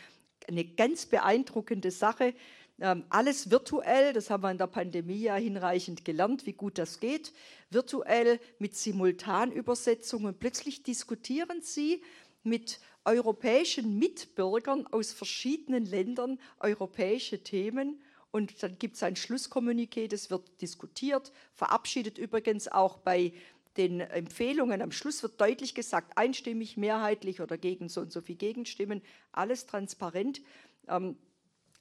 Eine 0.48 0.64
ganz 0.64 1.04
beeindruckende 1.04 1.90
Sache. 1.90 2.32
Ähm, 2.80 3.04
alles 3.10 3.50
virtuell, 3.50 4.14
das 4.14 4.30
haben 4.30 4.42
wir 4.42 4.50
in 4.50 4.58
der 4.58 4.66
Pandemie 4.66 5.20
ja 5.20 5.36
hinreichend 5.36 6.04
gelernt, 6.04 6.46
wie 6.46 6.54
gut 6.54 6.78
das 6.78 6.98
geht. 6.98 7.32
Virtuell 7.68 8.40
mit 8.58 8.74
Simultanübersetzungen. 8.74 10.34
Plötzlich 10.38 10.82
diskutieren 10.82 11.60
Sie 11.60 12.02
mit 12.42 12.80
europäischen 13.04 13.98
Mitbürgern 13.98 14.86
aus 14.86 15.12
verschiedenen 15.12 15.84
Ländern 15.84 16.38
europäische 16.58 17.42
Themen. 17.42 18.00
Und 18.30 18.62
dann 18.62 18.78
gibt 18.78 18.96
es 18.96 19.02
ein 19.02 19.16
Schlusskommuniqué, 19.16 20.08
das 20.08 20.30
wird 20.30 20.62
diskutiert, 20.62 21.32
verabschiedet 21.52 22.16
übrigens 22.16 22.68
auch 22.68 22.98
bei 22.98 23.32
den 23.76 24.00
Empfehlungen. 24.00 24.82
Am 24.82 24.92
Schluss 24.92 25.22
wird 25.22 25.40
deutlich 25.40 25.74
gesagt, 25.74 26.16
einstimmig, 26.16 26.76
mehrheitlich 26.76 27.40
oder 27.40 27.58
gegen 27.58 27.88
so 27.88 28.00
und 28.00 28.12
so 28.12 28.20
viel 28.20 28.36
Gegenstimmen, 28.36 29.02
alles 29.32 29.66
transparent. 29.66 30.40
Ähm, 30.88 31.16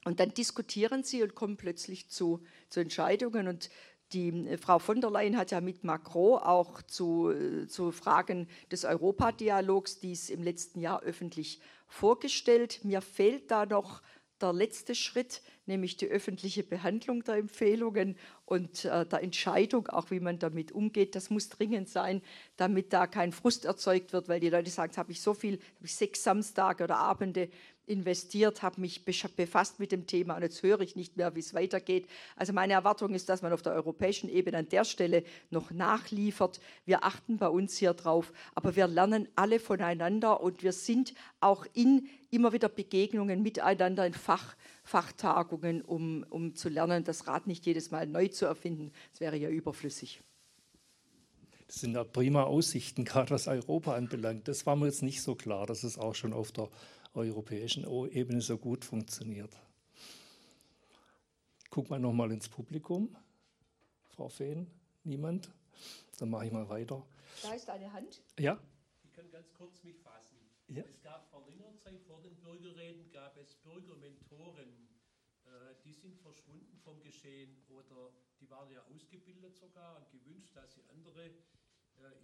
und 0.06 0.20
dann 0.20 0.34
diskutieren 0.34 1.04
sie 1.04 1.24
und 1.24 1.36
kommen 1.36 1.58
plötzlich 1.58 2.10
zu, 2.10 2.41
zu 2.70 2.80
Entscheidungen. 2.80 3.47
Und 3.47 3.70
die 4.14 4.30
äh, 4.30 4.58
Frau 4.58 4.80
von 4.80 5.02
der 5.02 5.12
Leyen 5.12 5.38
hat 5.38 5.52
ja 5.52 5.62
mit 5.62 5.84
Macron 5.84 6.39
auch 6.39 6.82
zu, 6.82 7.32
äh, 7.32 7.68
zu 7.68 7.91
Fragen 7.91 8.47
des 8.72 8.86
Europadialogs 8.86 10.00
dies 10.00 10.30
im 10.30 10.43
letzten 10.43 10.80
Jahr 10.80 11.04
öffentlich 11.04 11.62
vorgestellt. 11.88 12.84
Mir 12.84 13.02
fehlt 13.02 13.52
da 13.52 13.66
noch 13.66 14.02
der 14.41 14.54
letzte 14.54 14.95
Schritt, 14.95 15.41
nämlich 15.66 15.97
die 15.97 16.08
öffentliche 16.08 16.64
Behandlung 16.64 17.24
der 17.24 17.36
Empfehlungen 17.36 18.18
und 18.45 18.86
äh, 18.86 19.06
der 19.06 19.22
Entscheidung, 19.22 19.88
auch 19.88 20.12
wie 20.12 20.20
man 20.20 20.39
damit 20.39 20.72
umgeht. 20.72 21.16
Das 21.16 21.30
muss 21.30 21.50
dringend 21.50 21.89
sein, 21.89 22.22
damit 22.56 22.93
da 22.93 23.06
kein 23.06 23.32
Frust 23.32 23.66
erzeugt 23.66 24.14
wird, 24.14 24.30
weil 24.30 24.39
die 24.39 24.50
Leute 24.50 24.70
sagen, 24.70 24.95
habe 24.95 25.12
ich 25.12 25.22
so 25.22 25.34
viel, 25.34 25.56
habe 25.56 25.86
ich 25.86 25.95
sechs 25.95 26.24
Samstage 26.24 26.86
oder 26.86 26.97
Abende 26.97 27.50
investiert, 27.90 28.62
habe 28.62 28.80
mich 28.82 29.04
befasst 29.04 29.80
mit 29.80 29.92
dem 29.92 30.06
Thema 30.06 30.36
und 30.36 30.44
jetzt 30.44 30.62
höre 30.64 30.82
ich 30.82 30.96
nicht 30.96 31.18
mehr, 31.18 31.36
wie 31.36 31.40
es 31.40 31.54
weitergeht. 31.54 32.08
Also 32.36 32.54
meine 32.54 32.74
Erwartung 32.74 33.14
ist, 33.14 33.30
dass 33.30 33.42
man 33.42 33.52
auf 33.52 33.62
der 33.62 33.74
europäischen 33.74 34.30
Ebene 34.30 34.60
an 34.60 34.70
der 34.70 34.86
Stelle 34.86 35.24
noch 35.50 35.72
nachliefert. 35.72 36.60
Wir 36.86 37.04
achten 37.04 37.38
bei 37.38 37.48
uns 37.48 37.78
hier 37.78 37.94
drauf, 37.94 38.32
aber 38.56 38.76
wir 38.76 38.88
lernen 38.88 39.28
alle 39.36 39.60
voneinander 39.60 40.42
und 40.42 40.64
wir 40.64 40.74
sind 40.74 41.14
auch 41.40 41.66
in 41.74 42.08
immer 42.30 42.54
wieder 42.54 42.70
Begegnungen 42.70 43.42
miteinander 43.42 44.06
in 44.06 44.14
Fach, 44.14 44.56
Fachtagungen, 44.84 45.82
um, 45.82 46.26
um 46.30 46.56
zu 46.56 46.70
lernen, 46.70 47.04
das 47.04 47.28
Rad 47.28 47.48
nicht 47.48 47.66
jedes 47.66 47.92
Mal 47.92 48.06
neu 48.08 48.28
zu 48.28 48.46
erfinden. 48.46 48.92
Das 49.12 49.20
wäre 49.20 49.36
ja 49.36 49.50
überflüssig. 49.50 50.22
Das 51.68 51.82
sind 51.82 51.94
ja 51.94 52.04
prima 52.04 52.44
Aussichten, 52.44 53.06
gerade 53.06 53.30
was 53.30 53.48
Europa 53.48 53.94
anbelangt. 53.94 54.48
Das 54.48 54.66
war 54.66 54.76
mir 54.76 54.88
jetzt 54.88 55.04
nicht 55.04 55.22
so 55.22 55.36
klar, 55.36 55.68
dass 55.68 55.84
es 55.84 56.00
auch 56.00 56.16
schon 56.16 56.34
auf 56.34 56.52
der 56.52 56.68
europäischen 57.20 57.86
Ebene 58.11 58.41
so 58.41 58.57
gut 58.57 58.86
funktioniert. 58.86 59.55
Guck 61.70 61.89
mal 61.89 61.99
nochmal 61.99 62.32
ins 62.32 62.49
Publikum. 62.49 63.15
Frau 64.07 64.30
Fehn, 64.30 64.67
niemand? 65.03 65.51
Dann 66.17 66.30
mache 66.30 66.47
ich 66.47 66.51
mal 66.51 66.67
weiter. 66.67 67.05
Da 67.43 67.53
ist 67.53 67.70
eine 67.70 67.91
Hand. 67.91 68.22
Ja? 68.39 68.59
Ich 69.03 69.13
kann 69.13 69.30
ganz 69.32 69.53
kurz 69.53 69.84
mich 69.84 69.97
fassen. 69.99 70.38
Ja. 70.67 70.84
Es 70.84 71.01
gab 71.01 71.30
vor 71.30 71.45
längerer 71.47 71.78
Zeit 71.78 72.01
vor 72.03 72.22
den 72.22 72.36
Bürgerräten 72.36 73.11
gab 73.11 73.38
es 73.38 73.55
Bürgermentoren. 73.55 74.70
Äh, 75.45 75.49
die 75.84 75.93
sind 75.93 76.17
verschwunden 76.17 76.78
vom 76.84 77.01
Geschehen 77.01 77.55
oder 77.70 78.11
die 78.39 78.49
waren 78.49 78.72
ja 78.72 78.82
ausgebildet 78.93 79.55
sogar 79.55 79.97
und 79.97 80.09
gewünscht, 80.11 80.55
dass 80.55 80.74
sie 80.74 80.84
andere 80.89 81.26
äh, 81.26 81.32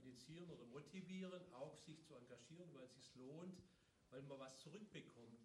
initiieren 0.04 0.50
oder 0.50 0.66
motivieren, 0.66 1.42
auch 1.54 1.76
sich 1.78 2.04
zu 2.04 2.16
engagieren, 2.16 2.70
weil 2.74 2.86
es 2.86 2.96
sich 2.96 3.16
lohnt 3.16 3.62
weil 4.16 4.24
man 4.24 4.40
was 4.40 4.58
zurückbekommt. 4.60 5.40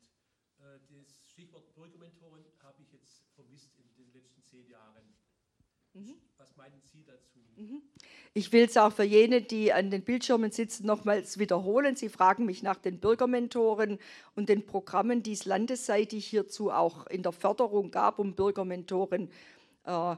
Äh, 0.60 0.78
das 0.88 1.28
Stichwort 1.28 1.74
Bürgermentoren 1.74 2.44
habe 2.62 2.82
ich 2.82 2.92
jetzt 2.92 3.24
vermisst 3.34 3.70
in 3.78 3.92
den 3.96 4.12
letzten 4.12 4.44
zehn 4.44 4.68
Jahren. 4.68 5.02
Mhm. 5.92 6.14
Was 6.36 6.56
meinen 6.56 6.80
Sie 6.84 7.02
dazu? 7.02 7.40
Mhm. 7.56 7.82
Ich 8.32 8.52
will 8.52 8.64
es 8.64 8.76
auch 8.76 8.92
für 8.92 9.02
jene, 9.02 9.42
die 9.42 9.72
an 9.72 9.90
den 9.90 10.04
Bildschirmen 10.04 10.52
sitzen, 10.52 10.86
nochmals 10.86 11.38
wiederholen. 11.38 11.96
Sie 11.96 12.08
fragen 12.08 12.46
mich 12.46 12.62
nach 12.62 12.76
den 12.76 13.00
Bürgermentoren 13.00 13.98
und 14.36 14.48
den 14.48 14.64
Programmen, 14.64 15.24
die 15.24 15.32
es 15.32 15.46
landesseitig 15.46 16.26
hierzu 16.26 16.70
auch 16.70 17.08
in 17.08 17.24
der 17.24 17.32
Förderung 17.32 17.90
gab, 17.90 18.20
um 18.20 18.36
Bürgermentoren 18.36 19.32
äh, 19.84 20.16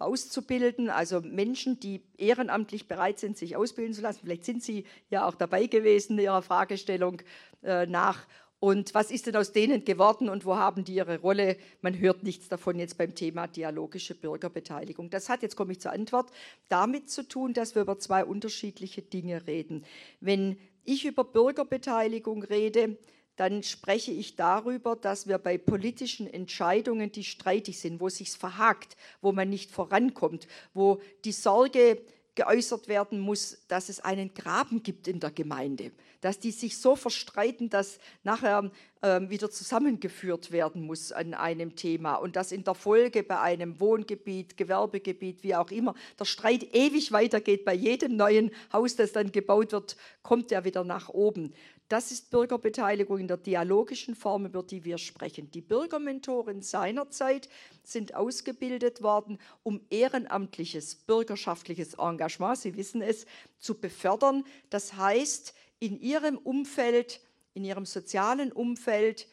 auszubilden, 0.00 0.90
also 0.90 1.20
Menschen, 1.20 1.78
die 1.78 2.02
ehrenamtlich 2.18 2.88
bereit 2.88 3.18
sind, 3.18 3.36
sich 3.36 3.56
ausbilden 3.56 3.94
zu 3.94 4.02
lassen. 4.02 4.20
Vielleicht 4.22 4.44
sind 4.44 4.62
Sie 4.62 4.84
ja 5.10 5.26
auch 5.26 5.34
dabei 5.34 5.66
gewesen 5.66 6.18
in 6.18 6.24
Ihrer 6.24 6.42
Fragestellung 6.42 7.22
äh, 7.62 7.86
nach. 7.86 8.26
Und 8.60 8.94
was 8.94 9.10
ist 9.10 9.26
denn 9.26 9.36
aus 9.36 9.52
denen 9.52 9.86
geworden 9.86 10.28
und 10.28 10.44
wo 10.44 10.56
haben 10.56 10.84
die 10.84 10.94
ihre 10.94 11.18
Rolle? 11.18 11.56
Man 11.80 11.98
hört 11.98 12.22
nichts 12.22 12.48
davon 12.48 12.78
jetzt 12.78 12.98
beim 12.98 13.14
Thema 13.14 13.46
dialogische 13.46 14.14
Bürgerbeteiligung. 14.14 15.08
Das 15.08 15.30
hat, 15.30 15.42
jetzt 15.42 15.56
komme 15.56 15.72
ich 15.72 15.80
zur 15.80 15.92
Antwort, 15.92 16.30
damit 16.68 17.08
zu 17.08 17.26
tun, 17.26 17.54
dass 17.54 17.74
wir 17.74 17.82
über 17.82 17.98
zwei 17.98 18.22
unterschiedliche 18.22 19.00
Dinge 19.00 19.46
reden. 19.46 19.86
Wenn 20.20 20.58
ich 20.84 21.06
über 21.06 21.24
Bürgerbeteiligung 21.24 22.42
rede, 22.42 22.98
dann 23.36 23.62
spreche 23.62 24.12
ich 24.12 24.36
darüber, 24.36 24.96
dass 24.96 25.26
wir 25.26 25.38
bei 25.38 25.56
politischen 25.58 26.26
Entscheidungen, 26.26 27.10
die 27.12 27.24
streitig 27.24 27.80
sind, 27.80 28.00
wo 28.00 28.08
es 28.08 28.16
sich 28.16 28.30
verhakt, 28.30 28.96
wo 29.20 29.32
man 29.32 29.48
nicht 29.48 29.70
vorankommt, 29.70 30.46
wo 30.74 31.00
die 31.24 31.32
Sorge 31.32 32.02
geäußert 32.34 32.88
werden 32.88 33.20
muss, 33.20 33.58
dass 33.68 33.88
es 33.88 34.00
einen 34.00 34.32
Graben 34.34 34.82
gibt 34.82 35.08
in 35.08 35.20
der 35.20 35.30
Gemeinde, 35.30 35.92
dass 36.20 36.38
die 36.38 36.52
sich 36.52 36.78
so 36.78 36.96
verstreiten, 36.96 37.68
dass 37.68 37.98
nachher 38.22 38.70
äh, 39.02 39.20
wieder 39.28 39.50
zusammengeführt 39.50 40.52
werden 40.52 40.82
muss 40.82 41.12
an 41.12 41.34
einem 41.34 41.76
Thema 41.76 42.14
und 42.14 42.36
dass 42.36 42.52
in 42.52 42.64
der 42.64 42.74
Folge 42.74 43.22
bei 43.22 43.40
einem 43.40 43.80
Wohngebiet, 43.80 44.56
Gewerbegebiet, 44.56 45.42
wie 45.42 45.54
auch 45.54 45.70
immer, 45.70 45.94
der 46.18 46.24
Streit 46.24 46.74
ewig 46.74 47.12
weitergeht. 47.12 47.64
Bei 47.64 47.74
jedem 47.74 48.16
neuen 48.16 48.50
Haus, 48.72 48.96
das 48.96 49.12
dann 49.12 49.32
gebaut 49.32 49.72
wird, 49.72 49.96
kommt 50.22 50.52
er 50.52 50.64
wieder 50.64 50.84
nach 50.84 51.08
oben. 51.08 51.52
Das 51.90 52.12
ist 52.12 52.30
Bürgerbeteiligung 52.30 53.18
in 53.18 53.26
der 53.26 53.36
dialogischen 53.36 54.14
Form, 54.14 54.46
über 54.46 54.62
die 54.62 54.84
wir 54.84 54.96
sprechen. 54.96 55.50
Die 55.50 55.60
Bürgermentoren 55.60 56.62
seinerzeit 56.62 57.48
sind 57.82 58.14
ausgebildet 58.14 59.02
worden, 59.02 59.38
um 59.64 59.80
ehrenamtliches, 59.90 60.94
bürgerschaftliches 60.94 61.94
Engagement, 61.94 62.58
Sie 62.58 62.76
wissen 62.76 63.02
es, 63.02 63.26
zu 63.58 63.74
befördern. 63.74 64.44
Das 64.70 64.94
heißt, 64.94 65.52
in 65.80 66.00
ihrem 66.00 66.38
Umfeld, 66.38 67.20
in 67.54 67.64
ihrem 67.64 67.86
sozialen 67.86 68.52
Umfeld 68.52 69.26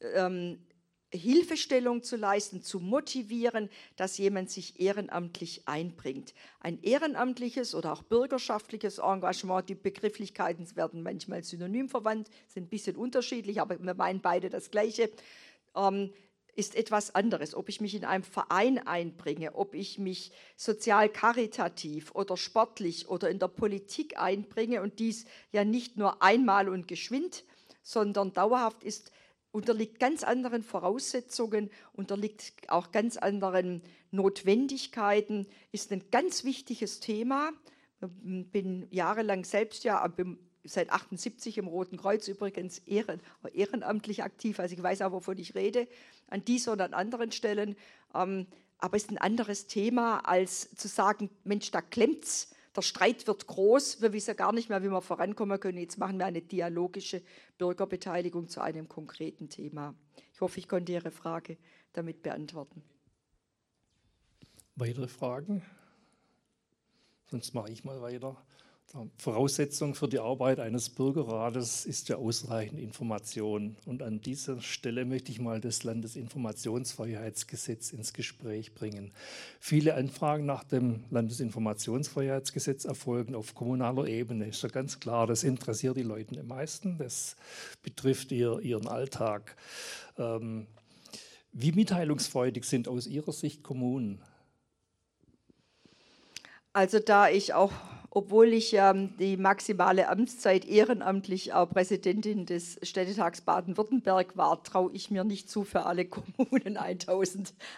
ähm, 0.00 0.58
Hilfestellung 1.12 2.02
zu 2.02 2.16
leisten, 2.16 2.62
zu 2.62 2.78
motivieren, 2.78 3.68
dass 3.96 4.18
jemand 4.18 4.50
sich 4.50 4.78
ehrenamtlich 4.78 5.62
einbringt. 5.66 6.34
Ein 6.60 6.80
ehrenamtliches 6.82 7.74
oder 7.74 7.92
auch 7.92 8.02
bürgerschaftliches 8.02 8.98
Engagement, 8.98 9.68
die 9.68 9.74
Begrifflichkeiten 9.74 10.76
werden 10.76 11.02
manchmal 11.02 11.42
synonym 11.42 11.88
verwandt, 11.88 12.30
sind 12.46 12.64
ein 12.64 12.68
bisschen 12.68 12.96
unterschiedlich, 12.96 13.60
aber 13.60 13.82
wir 13.82 13.94
meinen 13.94 14.20
beide 14.20 14.50
das 14.50 14.70
Gleiche, 14.70 15.10
ähm, 15.74 16.12
ist 16.54 16.74
etwas 16.74 17.14
anderes. 17.14 17.54
Ob 17.54 17.68
ich 17.68 17.80
mich 17.80 17.94
in 17.94 18.04
einem 18.04 18.24
Verein 18.24 18.78
einbringe, 18.86 19.54
ob 19.54 19.74
ich 19.74 19.98
mich 19.98 20.30
sozial 20.56 21.08
karitativ 21.08 22.14
oder 22.14 22.36
sportlich 22.36 23.08
oder 23.08 23.30
in 23.30 23.38
der 23.38 23.48
Politik 23.48 24.18
einbringe 24.18 24.82
und 24.82 24.98
dies 24.98 25.24
ja 25.52 25.64
nicht 25.64 25.96
nur 25.96 26.22
einmal 26.22 26.68
und 26.68 26.86
geschwind, 26.86 27.44
sondern 27.82 28.32
dauerhaft 28.32 28.84
ist 28.84 29.10
unterliegt 29.52 29.98
ganz 29.98 30.22
anderen 30.22 30.62
Voraussetzungen, 30.62 31.70
unterliegt 31.92 32.68
auch 32.68 32.92
ganz 32.92 33.16
anderen 33.16 33.82
Notwendigkeiten 34.10 35.46
ist 35.72 35.92
ein 35.92 36.04
ganz 36.10 36.44
wichtiges 36.44 37.00
Thema. 37.00 37.52
Bin 38.00 38.86
jahrelang 38.90 39.44
selbst 39.44 39.84
ja 39.84 40.06
seit 40.64 40.90
78 40.90 41.58
im 41.58 41.68
Roten 41.68 41.96
Kreuz 41.96 42.28
übrigens 42.28 42.78
ehren, 42.78 43.20
ehrenamtlich 43.52 44.22
aktiv, 44.22 44.58
also 44.60 44.74
ich 44.74 44.82
weiß 44.82 45.02
auch, 45.02 45.12
wovon 45.12 45.38
ich 45.38 45.54
rede, 45.54 45.88
an 46.28 46.44
dieser 46.44 46.72
und 46.72 46.80
an 46.80 46.94
anderen 46.94 47.32
Stellen. 47.32 47.76
Ähm, 48.14 48.46
aber 48.78 48.96
es 48.96 49.04
ist 49.04 49.10
ein 49.10 49.18
anderes 49.18 49.66
Thema, 49.66 50.20
als 50.20 50.74
zu 50.74 50.88
sagen, 50.88 51.30
Mensch, 51.44 51.70
da 51.70 51.80
klemmt's, 51.80 52.54
der 52.76 52.82
Streit 52.82 53.26
wird 53.26 53.46
groß, 53.46 54.00
wir 54.00 54.12
wissen 54.12 54.36
gar 54.36 54.52
nicht 54.52 54.68
mehr, 54.68 54.82
wie 54.82 54.90
wir 54.90 55.02
vorankommen 55.02 55.58
können. 55.58 55.78
Jetzt 55.78 55.98
machen 55.98 56.18
wir 56.18 56.26
eine 56.26 56.40
dialogische 56.40 57.22
Bürgerbeteiligung 57.58 58.48
zu 58.48 58.60
einem 58.60 58.88
konkreten 58.88 59.48
Thema. 59.48 59.94
Ich 60.32 60.40
hoffe, 60.40 60.58
ich 60.60 60.68
konnte 60.68 60.92
Ihre 60.92 61.10
Frage 61.10 61.56
damit 61.92 62.22
beantworten. 62.22 62.82
Weitere 64.76 65.08
Fragen? 65.08 65.62
Sonst 67.26 67.54
mache 67.54 67.70
ich 67.70 67.84
mal 67.84 68.00
weiter. 68.00 68.36
Voraussetzung 69.18 69.94
für 69.94 70.08
die 70.08 70.18
Arbeit 70.18 70.58
eines 70.58 70.90
Bürgerrates 70.90 71.86
ist 71.86 72.08
ja 72.08 72.16
ausreichend 72.16 72.80
Information. 72.80 73.76
Und 73.86 74.02
an 74.02 74.20
dieser 74.20 74.60
Stelle 74.60 75.04
möchte 75.04 75.30
ich 75.30 75.40
mal 75.40 75.60
das 75.60 75.84
Landesinformationsfreiheitsgesetz 75.84 77.92
ins 77.92 78.12
Gespräch 78.12 78.74
bringen. 78.74 79.12
Viele 79.60 79.94
Anfragen 79.94 80.44
nach 80.44 80.64
dem 80.64 81.04
Landesinformationsfreiheitsgesetz 81.10 82.84
erfolgen 82.84 83.36
auf 83.36 83.54
kommunaler 83.54 84.06
Ebene. 84.06 84.48
Ist 84.48 84.64
ja 84.64 84.68
ganz 84.68 84.98
klar, 84.98 85.28
das 85.28 85.44
interessiert 85.44 85.96
die 85.96 86.02
Leute 86.02 86.40
am 86.40 86.48
meisten. 86.48 86.98
Das 86.98 87.36
betrifft 87.84 88.32
ihr, 88.32 88.58
ihren 88.58 88.88
Alltag. 88.88 89.54
Ähm, 90.18 90.66
wie 91.52 91.70
mitteilungsfreudig 91.70 92.64
sind 92.64 92.88
aus 92.88 93.06
Ihrer 93.06 93.32
Sicht 93.32 93.62
Kommunen? 93.62 94.20
Also 96.72 96.98
da 96.98 97.28
ich 97.28 97.54
auch 97.54 97.72
obwohl 98.10 98.52
ich 98.52 98.74
ähm, 98.74 99.16
die 99.18 99.36
maximale 99.36 100.08
Amtszeit 100.08 100.64
ehrenamtlich 100.64 101.52
auch 101.52 101.70
Präsidentin 101.70 102.44
des 102.44 102.80
Städtetags 102.82 103.42
Baden-Württemberg 103.42 104.36
war, 104.36 104.64
traue 104.64 104.90
ich 104.92 105.12
mir 105.12 105.22
nicht 105.22 105.48
zu, 105.48 105.62
für 105.62 105.86
alle 105.86 106.06
Kommunen 106.06 106.76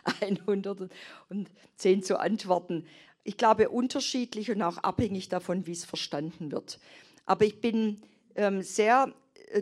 1110 0.08 2.02
zu 2.02 2.18
antworten. 2.18 2.86
Ich 3.24 3.36
glaube, 3.36 3.68
unterschiedlich 3.68 4.50
und 4.50 4.62
auch 4.62 4.78
abhängig 4.78 5.28
davon, 5.28 5.66
wie 5.66 5.72
es 5.72 5.84
verstanden 5.84 6.50
wird. 6.50 6.78
Aber 7.26 7.44
ich 7.44 7.60
bin 7.60 8.00
ähm, 8.34 8.62
sehr 8.62 9.08
äh, 9.08 9.10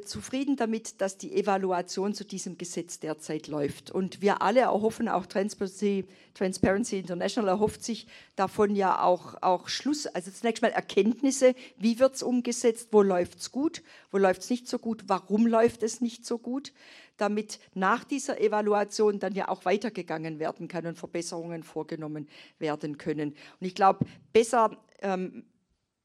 zufrieden 0.05 0.57
damit, 0.57 1.01
dass 1.01 1.19
die 1.19 1.35
Evaluation 1.35 2.15
zu 2.15 2.25
diesem 2.25 2.59
Gesetz 2.59 3.01
derzeit 3.01 3.49
läuft. 3.49 3.91
Und 3.91 4.23
wir 4.23 4.43
alle 4.43 4.61
erhoffen, 4.61 5.09
auch 5.09 5.27
Transparency, 5.27 6.05
Transparency 6.35 6.99
International 6.99 7.49
erhofft 7.49 7.83
sich 7.83 8.07
davon 8.37 8.77
ja 8.77 9.03
auch, 9.03 9.43
auch 9.43 9.69
Schluss, 9.69 10.07
also 10.07 10.31
zunächst 10.31 10.63
mal 10.63 10.71
Erkenntnisse, 10.71 11.55
wie 11.77 11.99
wird 11.99 12.15
es 12.15 12.23
umgesetzt, 12.23 12.89
wo 12.93 13.03
läuft 13.03 13.41
es 13.41 13.51
gut, 13.51 13.83
wo 14.11 14.19
läuft 14.19 14.43
es 14.43 14.51
nicht 14.51 14.69
so 14.69 14.79
gut, 14.79 15.05
warum 15.07 15.47
läuft 15.47 15.83
es 15.83 16.01
nicht 16.01 16.25
so 16.25 16.39
gut, 16.39 16.73
damit 17.17 17.59
nach 17.75 18.05
dieser 18.05 18.41
Evaluation 18.41 19.19
dann 19.19 19.35
ja 19.35 19.49
auch 19.49 19.65
weitergegangen 19.65 20.39
werden 20.39 20.69
kann 20.69 20.87
und 20.87 20.97
Verbesserungen 20.97 21.63
vorgenommen 21.63 22.29
werden 22.59 22.97
können. 22.97 23.35
Und 23.61 23.67
ich 23.67 23.75
glaube, 23.75 24.07
besser 24.33 24.77
ähm, 25.03 25.45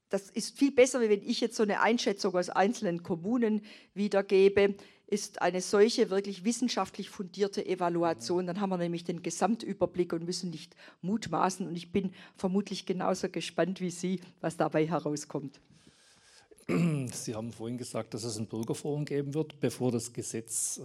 das 0.08 0.30
ist 0.30 0.56
viel 0.56 0.72
besser, 0.72 1.00
wenn 1.00 1.22
ich 1.22 1.40
jetzt 1.40 1.56
so 1.56 1.62
eine 1.62 1.80
Einschätzung 1.80 2.34
aus 2.36 2.48
einzelnen 2.50 3.02
Kommunen 3.02 3.62
wiedergebe, 3.94 4.74
ist 5.08 5.40
eine 5.40 5.60
solche 5.60 6.10
wirklich 6.10 6.44
wissenschaftlich 6.44 7.10
fundierte 7.10 7.64
Evaluation. 7.64 8.46
Dann 8.46 8.60
haben 8.60 8.70
wir 8.70 8.76
nämlich 8.76 9.04
den 9.04 9.22
Gesamtüberblick 9.22 10.12
und 10.12 10.24
müssen 10.24 10.50
nicht 10.50 10.74
mutmaßen. 11.02 11.66
Und 11.66 11.76
ich 11.76 11.92
bin 11.92 12.12
vermutlich 12.36 12.86
genauso 12.86 13.28
gespannt 13.28 13.80
wie 13.80 13.90
Sie, 13.90 14.20
was 14.40 14.56
dabei 14.56 14.86
herauskommt. 14.86 15.60
Sie 16.66 17.34
haben 17.34 17.52
vorhin 17.52 17.78
gesagt, 17.78 18.14
dass 18.14 18.24
es 18.24 18.36
ein 18.38 18.46
Bürgerforum 18.46 19.04
geben 19.04 19.34
wird, 19.34 19.60
bevor 19.60 19.92
das 19.92 20.12
Gesetz 20.12 20.78
äh, 20.78 20.82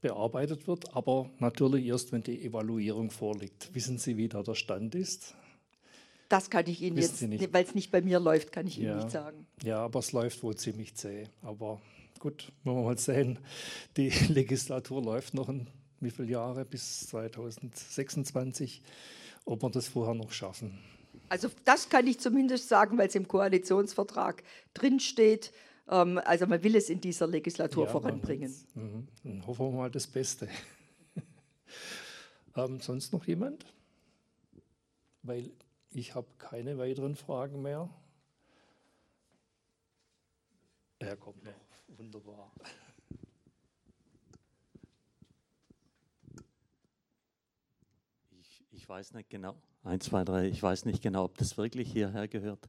bearbeitet 0.00 0.66
wird, 0.66 0.96
aber 0.96 1.30
natürlich 1.38 1.86
erst, 1.86 2.10
wenn 2.10 2.22
die 2.22 2.44
Evaluierung 2.44 3.10
vorliegt. 3.12 3.72
Wissen 3.72 3.98
Sie, 3.98 4.16
wie 4.16 4.28
da 4.28 4.42
der 4.42 4.54
Stand 4.54 4.96
ist? 4.96 5.36
Das 6.30 6.48
kann 6.48 6.64
ich 6.68 6.80
Ihnen 6.80 6.96
Wissen 6.96 7.32
jetzt, 7.32 7.52
weil 7.52 7.64
es 7.64 7.74
nicht 7.74 7.90
bei 7.90 8.02
mir 8.02 8.20
läuft, 8.20 8.52
kann 8.52 8.64
ich 8.64 8.76
ja. 8.76 8.92
Ihnen 8.92 8.98
nicht 8.98 9.10
sagen. 9.10 9.46
Ja, 9.64 9.78
aber 9.78 9.98
es 9.98 10.12
läuft 10.12 10.44
wohl 10.44 10.54
ziemlich 10.54 10.94
zäh. 10.94 11.24
Aber 11.42 11.82
gut, 12.20 12.52
wollen 12.62 12.78
wir 12.78 12.84
mal 12.84 12.98
sehen. 12.98 13.40
Die 13.96 14.10
Legislatur 14.28 15.02
läuft 15.02 15.34
noch 15.34 15.48
ein, 15.48 15.66
wie 15.98 16.10
viele 16.10 16.28
Jahre 16.28 16.64
bis 16.64 17.08
2026, 17.08 18.80
ob 19.44 19.64
wir 19.64 19.70
das 19.70 19.88
vorher 19.88 20.14
noch 20.14 20.30
schaffen. 20.30 20.78
Also 21.28 21.48
das 21.64 21.88
kann 21.88 22.06
ich 22.06 22.20
zumindest 22.20 22.68
sagen, 22.68 22.96
weil 22.96 23.08
es 23.08 23.16
im 23.16 23.26
Koalitionsvertrag 23.26 24.44
drinsteht. 24.72 25.52
Ähm, 25.88 26.20
also 26.24 26.46
man 26.46 26.62
will 26.62 26.76
es 26.76 26.90
in 26.90 27.00
dieser 27.00 27.26
Legislatur 27.26 27.86
ja, 27.86 27.90
voranbringen. 27.90 28.54
Mhm. 28.76 29.08
Dann 29.24 29.46
hoffen 29.48 29.66
wir 29.66 29.72
mal 29.72 29.90
das 29.90 30.06
Beste. 30.06 30.48
ähm, 32.56 32.78
sonst 32.78 33.12
noch 33.12 33.26
jemand? 33.26 33.66
Weil 35.24 35.50
ich 35.92 36.14
habe 36.14 36.28
keine 36.38 36.78
weiteren 36.78 37.16
Fragen 37.16 37.62
mehr. 37.62 37.88
Er 40.98 41.16
kommt 41.16 41.42
noch. 41.44 41.54
Wunderbar. 41.88 42.52
Ich, 48.38 48.64
ich 48.70 48.88
weiß 48.88 49.14
nicht 49.14 49.28
genau, 49.30 49.56
eins, 49.82 50.04
zwei, 50.04 50.24
drei, 50.24 50.48
ich 50.48 50.62
weiß 50.62 50.84
nicht 50.84 51.02
genau, 51.02 51.24
ob 51.24 51.36
das 51.38 51.56
wirklich 51.56 51.90
hierher 51.90 52.28
gehört. 52.28 52.68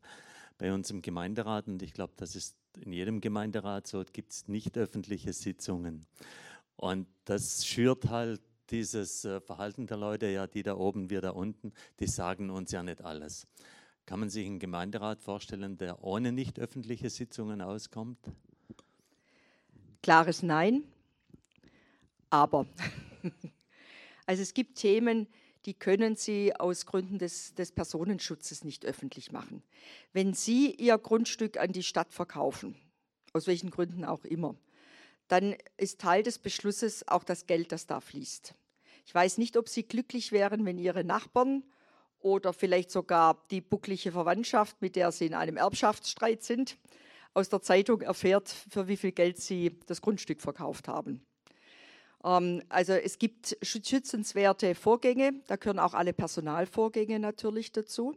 Bei 0.58 0.74
uns 0.74 0.90
im 0.90 1.02
Gemeinderat, 1.02 1.68
und 1.68 1.82
ich 1.84 1.94
glaube, 1.94 2.14
das 2.18 2.36
ist 2.36 2.56
in 2.80 2.94
jedem 2.94 3.22
Gemeinderat 3.22 3.88
so, 3.88 4.04
gibt 4.12 4.32
es 4.32 4.48
nicht 4.48 4.78
öffentliche 4.78 5.34
Sitzungen. 5.34 6.06
Und 6.76 7.08
das 7.26 7.66
schürt 7.66 8.10
halt 8.10 8.42
dieses 8.72 9.26
äh, 9.26 9.42
Verhalten 9.42 9.88
der 9.88 9.98
Leute, 9.98 10.28
ja, 10.28 10.48
die 10.48 10.64
da 10.64 10.76
oben, 10.76 11.10
wir 11.10 11.22
da 11.22 11.32
unten, 11.32 11.74
die 12.00 12.08
sagen 12.08 12.50
uns 12.50 12.72
ja 12.72 12.84
nicht 12.84 13.02
alles. 13.02 13.48
Kann 14.06 14.20
man 14.20 14.30
sich 14.30 14.46
einen 14.46 14.60
Gemeinderat 14.60 15.22
vorstellen, 15.22 15.78
der 15.78 16.04
ohne 16.04 16.32
nicht 16.32 16.60
öffentliche 16.60 17.10
Sitzungen 17.10 17.62
auskommt? 17.62 18.20
Klares 20.02 20.42
Nein. 20.42 20.84
Aber 22.30 22.66
also 24.26 24.42
es 24.42 24.54
gibt 24.54 24.78
Themen, 24.78 25.28
die 25.66 25.74
können 25.76 26.16
Sie 26.16 26.56
aus 26.56 26.86
Gründen 26.86 27.20
des, 27.20 27.54
des, 27.54 27.72
Personenschutzes 27.72 28.64
nicht 28.64 28.86
öffentlich 28.86 29.32
machen. 29.32 29.62
Wenn 30.12 30.34
Sie 30.34 30.74
Ihr 30.74 30.98
Grundstück 30.98 31.58
an 31.58 31.72
die 31.72 31.84
Stadt 31.84 32.14
verkaufen, 32.14 32.76
aus 33.34 33.46
welchen 33.46 33.70
Gründen 33.70 34.04
auch 34.04 34.26
immer, 34.26 34.56
dann 35.28 35.56
ist 35.78 36.02
Teil 36.02 36.24
des 36.24 36.40
Beschlusses 36.40 37.08
auch 37.08 37.24
das 37.24 37.46
Geld, 37.46 37.72
das 37.72 37.86
da 37.86 38.02
fließt. 38.02 38.56
Ich 39.06 39.14
weiß 39.14 39.38
nicht, 39.38 39.58
ob 39.58 39.70
Sie 39.70 39.84
glücklich 39.84 40.32
wären, 40.32 40.66
wenn 40.66 40.78
Ihre 40.78 41.04
Nachbarn 41.04 41.64
oder 42.20 42.54
vielleicht 42.54 42.92
sogar 42.92 43.46
die 43.52 43.62
bucklige 43.62 44.12
Verwandtschaft, 44.12 44.82
mit 44.82 44.96
der 44.96 45.12
Sie 45.12 45.26
in 45.26 45.34
einem 45.34 45.58
Erbschaftsstreit 45.58 46.44
sind, 46.44 46.78
aus 47.34 47.50
der 47.50 47.62
Zeitung 47.62 48.02
erfährt, 48.02 48.50
für 48.50 48.88
wie 48.88 48.98
viel 48.98 49.12
Geld 49.12 49.40
Sie 49.40 49.80
das 49.88 50.02
Grundstück 50.02 50.42
verkauft 50.42 50.88
haben. 50.88 51.26
Ähm, 52.24 52.62
also 52.70 52.94
es 52.94 53.18
gibt 53.18 53.58
schützenswerte 53.62 54.76
Vorgänge, 54.76 55.34
da 55.48 55.56
gehören 55.56 55.80
auch 55.80 55.94
alle 55.94 56.14
Personalvorgänge 56.14 57.20
natürlich 57.20 57.72
dazu. 57.72 58.16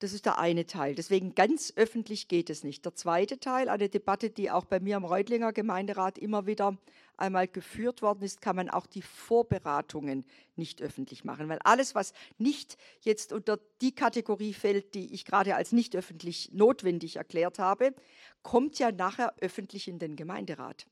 Das 0.00 0.12
ist 0.12 0.26
der 0.26 0.38
eine 0.38 0.66
Teil. 0.66 0.94
Deswegen 0.94 1.34
ganz 1.34 1.72
öffentlich 1.76 2.28
geht 2.28 2.50
es 2.50 2.64
nicht. 2.64 2.84
Der 2.84 2.94
zweite 2.94 3.38
Teil, 3.38 3.68
eine 3.68 3.88
Debatte, 3.88 4.28
die 4.28 4.50
auch 4.50 4.64
bei 4.64 4.80
mir 4.80 4.96
im 4.96 5.04
Reutlinger 5.04 5.52
Gemeinderat 5.52 6.18
immer 6.18 6.46
wieder 6.46 6.76
einmal 7.16 7.46
geführt 7.46 8.02
worden 8.02 8.22
ist, 8.22 8.40
kann 8.40 8.56
man 8.56 8.68
auch 8.68 8.86
die 8.86 9.02
Vorberatungen 9.02 10.24
nicht 10.56 10.82
öffentlich 10.82 11.24
machen. 11.24 11.48
Weil 11.48 11.60
alles, 11.60 11.94
was 11.94 12.12
nicht 12.38 12.76
jetzt 13.00 13.32
unter 13.32 13.60
die 13.80 13.94
Kategorie 13.94 14.52
fällt, 14.52 14.94
die 14.94 15.14
ich 15.14 15.24
gerade 15.24 15.54
als 15.54 15.70
nicht 15.70 15.94
öffentlich 15.94 16.50
notwendig 16.52 17.16
erklärt 17.16 17.60
habe, 17.60 17.94
kommt 18.42 18.78
ja 18.80 18.90
nachher 18.90 19.32
öffentlich 19.40 19.86
in 19.86 20.00
den 20.00 20.16
Gemeinderat. 20.16 20.86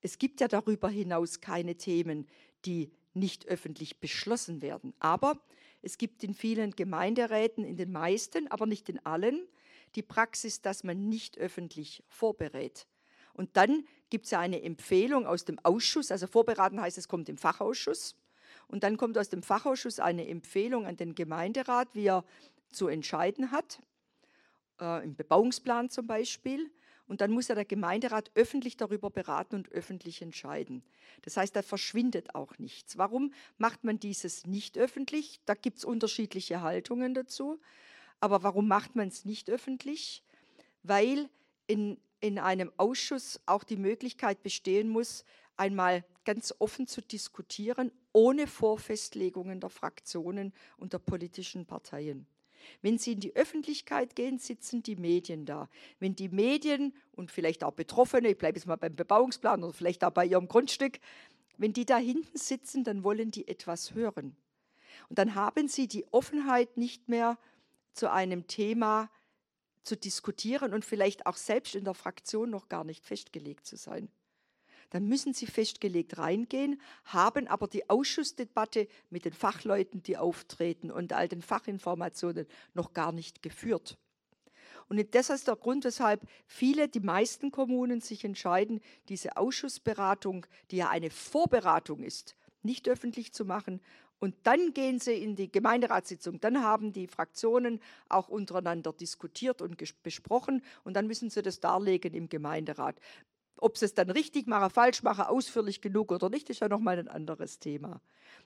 Es 0.00 0.18
gibt 0.18 0.40
ja 0.40 0.46
darüber 0.46 0.88
hinaus 0.88 1.40
keine 1.40 1.74
Themen, 1.74 2.28
die 2.64 2.92
nicht 3.14 3.46
öffentlich 3.46 3.98
beschlossen 3.98 4.62
werden. 4.62 4.94
Aber 5.00 5.40
es 5.82 5.98
gibt 5.98 6.24
in 6.24 6.34
vielen 6.34 6.72
Gemeinderäten, 6.72 7.64
in 7.64 7.76
den 7.76 7.92
meisten, 7.92 8.48
aber 8.48 8.66
nicht 8.66 8.88
in 8.88 9.04
allen, 9.04 9.46
die 9.94 10.02
Praxis, 10.02 10.60
dass 10.60 10.84
man 10.84 11.08
nicht 11.08 11.38
öffentlich 11.38 12.02
vorberät. 12.08 12.86
Und 13.32 13.56
dann 13.56 13.84
gibt 14.10 14.24
es 14.24 14.32
ja 14.32 14.40
eine 14.40 14.62
Empfehlung 14.62 15.26
aus 15.26 15.44
dem 15.44 15.58
Ausschuss, 15.60 16.10
also 16.10 16.26
vorberaten 16.26 16.80
heißt, 16.80 16.98
es 16.98 17.08
kommt 17.08 17.28
im 17.28 17.38
Fachausschuss. 17.38 18.16
Und 18.66 18.82
dann 18.82 18.96
kommt 18.96 19.16
aus 19.16 19.28
dem 19.28 19.42
Fachausschuss 19.42 20.00
eine 20.00 20.28
Empfehlung 20.28 20.86
an 20.86 20.96
den 20.96 21.14
Gemeinderat, 21.14 21.88
wie 21.94 22.06
er 22.06 22.24
zu 22.70 22.88
entscheiden 22.88 23.50
hat, 23.50 23.80
äh, 24.80 25.04
im 25.04 25.14
Bebauungsplan 25.14 25.88
zum 25.88 26.06
Beispiel. 26.06 26.70
Und 27.08 27.22
dann 27.22 27.32
muss 27.32 27.48
ja 27.48 27.54
der 27.54 27.64
Gemeinderat 27.64 28.30
öffentlich 28.34 28.76
darüber 28.76 29.10
beraten 29.10 29.56
und 29.56 29.72
öffentlich 29.72 30.22
entscheiden. 30.22 30.82
Das 31.22 31.36
heißt, 31.36 31.56
da 31.56 31.62
verschwindet 31.62 32.34
auch 32.34 32.58
nichts. 32.58 32.98
Warum 32.98 33.32
macht 33.56 33.82
man 33.82 33.98
dieses 33.98 34.46
nicht 34.46 34.78
öffentlich? 34.78 35.40
Da 35.46 35.54
gibt 35.54 35.78
es 35.78 35.84
unterschiedliche 35.84 36.60
Haltungen 36.60 37.14
dazu. 37.14 37.58
Aber 38.20 38.42
warum 38.42 38.68
macht 38.68 38.94
man 38.94 39.08
es 39.08 39.24
nicht 39.24 39.48
öffentlich? 39.48 40.22
Weil 40.82 41.28
in, 41.66 41.98
in 42.20 42.38
einem 42.38 42.72
Ausschuss 42.76 43.40
auch 43.46 43.64
die 43.64 43.76
Möglichkeit 43.76 44.42
bestehen 44.42 44.88
muss, 44.88 45.24
einmal 45.56 46.04
ganz 46.24 46.54
offen 46.58 46.86
zu 46.86 47.00
diskutieren, 47.00 47.90
ohne 48.12 48.46
Vorfestlegungen 48.46 49.60
der 49.60 49.70
Fraktionen 49.70 50.52
und 50.76 50.92
der 50.92 50.98
politischen 50.98 51.64
Parteien. 51.64 52.26
Wenn 52.82 52.98
Sie 52.98 53.12
in 53.12 53.20
die 53.20 53.34
Öffentlichkeit 53.36 54.16
gehen, 54.16 54.38
sitzen 54.38 54.82
die 54.82 54.96
Medien 54.96 55.44
da. 55.44 55.68
Wenn 55.98 56.14
die 56.14 56.28
Medien 56.28 56.94
und 57.12 57.30
vielleicht 57.30 57.64
auch 57.64 57.72
Betroffene, 57.72 58.28
ich 58.30 58.38
bleibe 58.38 58.58
jetzt 58.58 58.66
mal 58.66 58.76
beim 58.76 58.94
Bebauungsplan 58.94 59.62
oder 59.64 59.72
vielleicht 59.72 60.04
auch 60.04 60.10
bei 60.10 60.26
Ihrem 60.26 60.48
Grundstück, 60.48 60.98
wenn 61.56 61.72
die 61.72 61.86
da 61.86 61.96
hinten 61.96 62.36
sitzen, 62.38 62.84
dann 62.84 63.02
wollen 63.02 63.30
die 63.30 63.48
etwas 63.48 63.94
hören. 63.94 64.36
Und 65.08 65.18
dann 65.18 65.34
haben 65.34 65.68
Sie 65.68 65.88
die 65.88 66.06
Offenheit 66.12 66.76
nicht 66.76 67.08
mehr 67.08 67.38
zu 67.92 68.10
einem 68.10 68.46
Thema 68.46 69.10
zu 69.82 69.96
diskutieren 69.96 70.74
und 70.74 70.84
vielleicht 70.84 71.26
auch 71.26 71.36
selbst 71.36 71.74
in 71.74 71.84
der 71.84 71.94
Fraktion 71.94 72.50
noch 72.50 72.68
gar 72.68 72.84
nicht 72.84 73.04
festgelegt 73.04 73.66
zu 73.66 73.76
sein 73.76 74.08
dann 74.90 75.06
müssen 75.06 75.34
sie 75.34 75.46
festgelegt 75.46 76.18
reingehen, 76.18 76.80
haben 77.04 77.46
aber 77.46 77.68
die 77.68 77.88
Ausschussdebatte 77.90 78.88
mit 79.10 79.24
den 79.24 79.32
Fachleuten, 79.32 80.02
die 80.02 80.16
auftreten 80.16 80.90
und 80.90 81.12
all 81.12 81.28
den 81.28 81.42
Fachinformationen 81.42 82.46
noch 82.74 82.92
gar 82.92 83.12
nicht 83.12 83.42
geführt. 83.42 83.98
Und 84.88 85.14
das 85.14 85.28
ist 85.28 85.48
der 85.48 85.56
Grund, 85.56 85.84
weshalb 85.84 86.22
viele, 86.46 86.88
die 86.88 87.00
meisten 87.00 87.50
Kommunen 87.50 88.00
sich 88.00 88.24
entscheiden, 88.24 88.80
diese 89.08 89.36
Ausschussberatung, 89.36 90.46
die 90.70 90.78
ja 90.78 90.88
eine 90.88 91.10
Vorberatung 91.10 92.02
ist, 92.02 92.36
nicht 92.62 92.88
öffentlich 92.88 93.32
zu 93.32 93.44
machen. 93.44 93.80
Und 94.18 94.34
dann 94.44 94.72
gehen 94.72 94.98
sie 94.98 95.12
in 95.12 95.36
die 95.36 95.52
Gemeinderatssitzung. 95.52 96.40
Dann 96.40 96.62
haben 96.64 96.92
die 96.92 97.06
Fraktionen 97.06 97.80
auch 98.08 98.28
untereinander 98.28 98.92
diskutiert 98.92 99.62
und 99.62 99.76
besprochen. 100.02 100.62
Und 100.84 100.94
dann 100.94 101.06
müssen 101.06 101.30
sie 101.30 101.42
das 101.42 101.60
darlegen 101.60 102.14
im 102.14 102.28
Gemeinderat. 102.28 102.96
Ob 103.60 103.76
sie 103.76 103.86
es 103.86 103.94
dann 103.94 104.10
richtig 104.10 104.46
machen, 104.46 104.70
falsch 104.70 105.02
machen, 105.02 105.24
ausführlich 105.24 105.80
genug 105.80 106.12
oder 106.12 106.28
nicht, 106.28 106.50
ist 106.50 106.60
ja 106.60 106.68
nochmal 106.68 106.98
ein 106.98 107.08
anderes 107.08 107.58
Thema. 107.58 108.00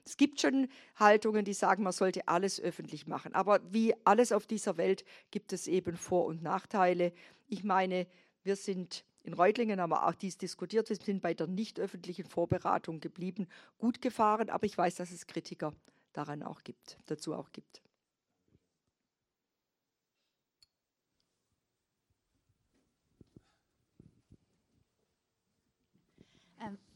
Es 0.05 0.17
gibt 0.17 0.41
schon 0.41 0.67
Haltungen, 0.95 1.45
die 1.45 1.53
sagen, 1.53 1.83
man 1.83 1.93
sollte 1.93 2.27
alles 2.27 2.59
öffentlich 2.59 3.07
machen. 3.07 3.33
Aber 3.33 3.59
wie 3.71 3.93
alles 4.05 4.31
auf 4.31 4.47
dieser 4.47 4.77
Welt 4.77 5.03
gibt 5.31 5.53
es 5.53 5.67
eben 5.67 5.95
Vor- 5.97 6.25
und 6.25 6.41
Nachteile. 6.41 7.13
Ich 7.47 7.63
meine, 7.63 8.07
wir 8.43 8.55
sind 8.55 9.05
in 9.23 9.33
Reutlingen, 9.33 9.79
haben 9.79 9.91
wir 9.91 10.05
auch 10.05 10.15
dies 10.15 10.37
diskutiert, 10.37 10.89
wir 10.89 10.97
sind 10.97 11.21
bei 11.21 11.33
der 11.33 11.47
nicht 11.47 11.79
öffentlichen 11.79 12.25
Vorberatung 12.25 12.99
geblieben, 12.99 13.47
gut 13.77 14.01
gefahren, 14.01 14.49
aber 14.49 14.65
ich 14.65 14.77
weiß, 14.77 14.95
dass 14.95 15.11
es 15.11 15.27
Kritiker 15.27 15.73
daran 16.11 16.43
auch 16.43 16.63
gibt, 16.63 16.97
dazu 17.05 17.33
auch 17.33 17.51
gibt. 17.51 17.81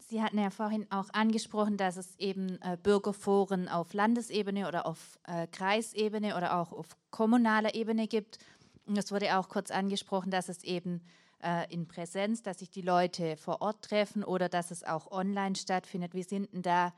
Sie 0.10 0.24
hatten 0.24 0.40
ja 0.40 0.50
vorhin 0.52 0.90
auch 0.90 1.10
angesprochen, 1.12 1.76
dass 1.76 1.98
es 1.98 2.18
eben 2.18 2.62
äh, 2.62 2.78
Bürgerforen 2.82 3.68
auf 3.68 3.94
Landesebene 3.94 4.70
oder 4.70 4.86
auf 4.86 5.20
äh, 5.28 5.48
Kreisebene 5.48 6.38
oder 6.38 6.58
auch 6.58 6.72
auf 6.72 6.88
kommunaler 7.12 7.76
Ebene 7.76 8.08
gibt. 8.08 8.38
Und 8.86 8.98
es 8.98 9.12
wurde 9.12 9.38
auch 9.38 9.50
kurz 9.50 9.70
angesprochen, 9.70 10.32
dass 10.32 10.48
es 10.48 10.64
eben 10.64 11.02
äh, 11.44 11.70
in 11.74 11.90
Präsenz, 11.90 12.42
dass 12.42 12.60
sich 12.60 12.70
die 12.70 12.84
Leute 12.84 13.36
vor 13.36 13.62
Ort 13.62 13.84
treffen 13.84 14.24
oder 14.24 14.48
dass 14.48 14.72
es 14.72 14.86
auch 14.86 15.12
online 15.12 15.58
stattfindet. 15.58 16.14
Wie 16.14 16.24
sind 16.24 16.54
denn 16.54 16.62
da 16.62 16.94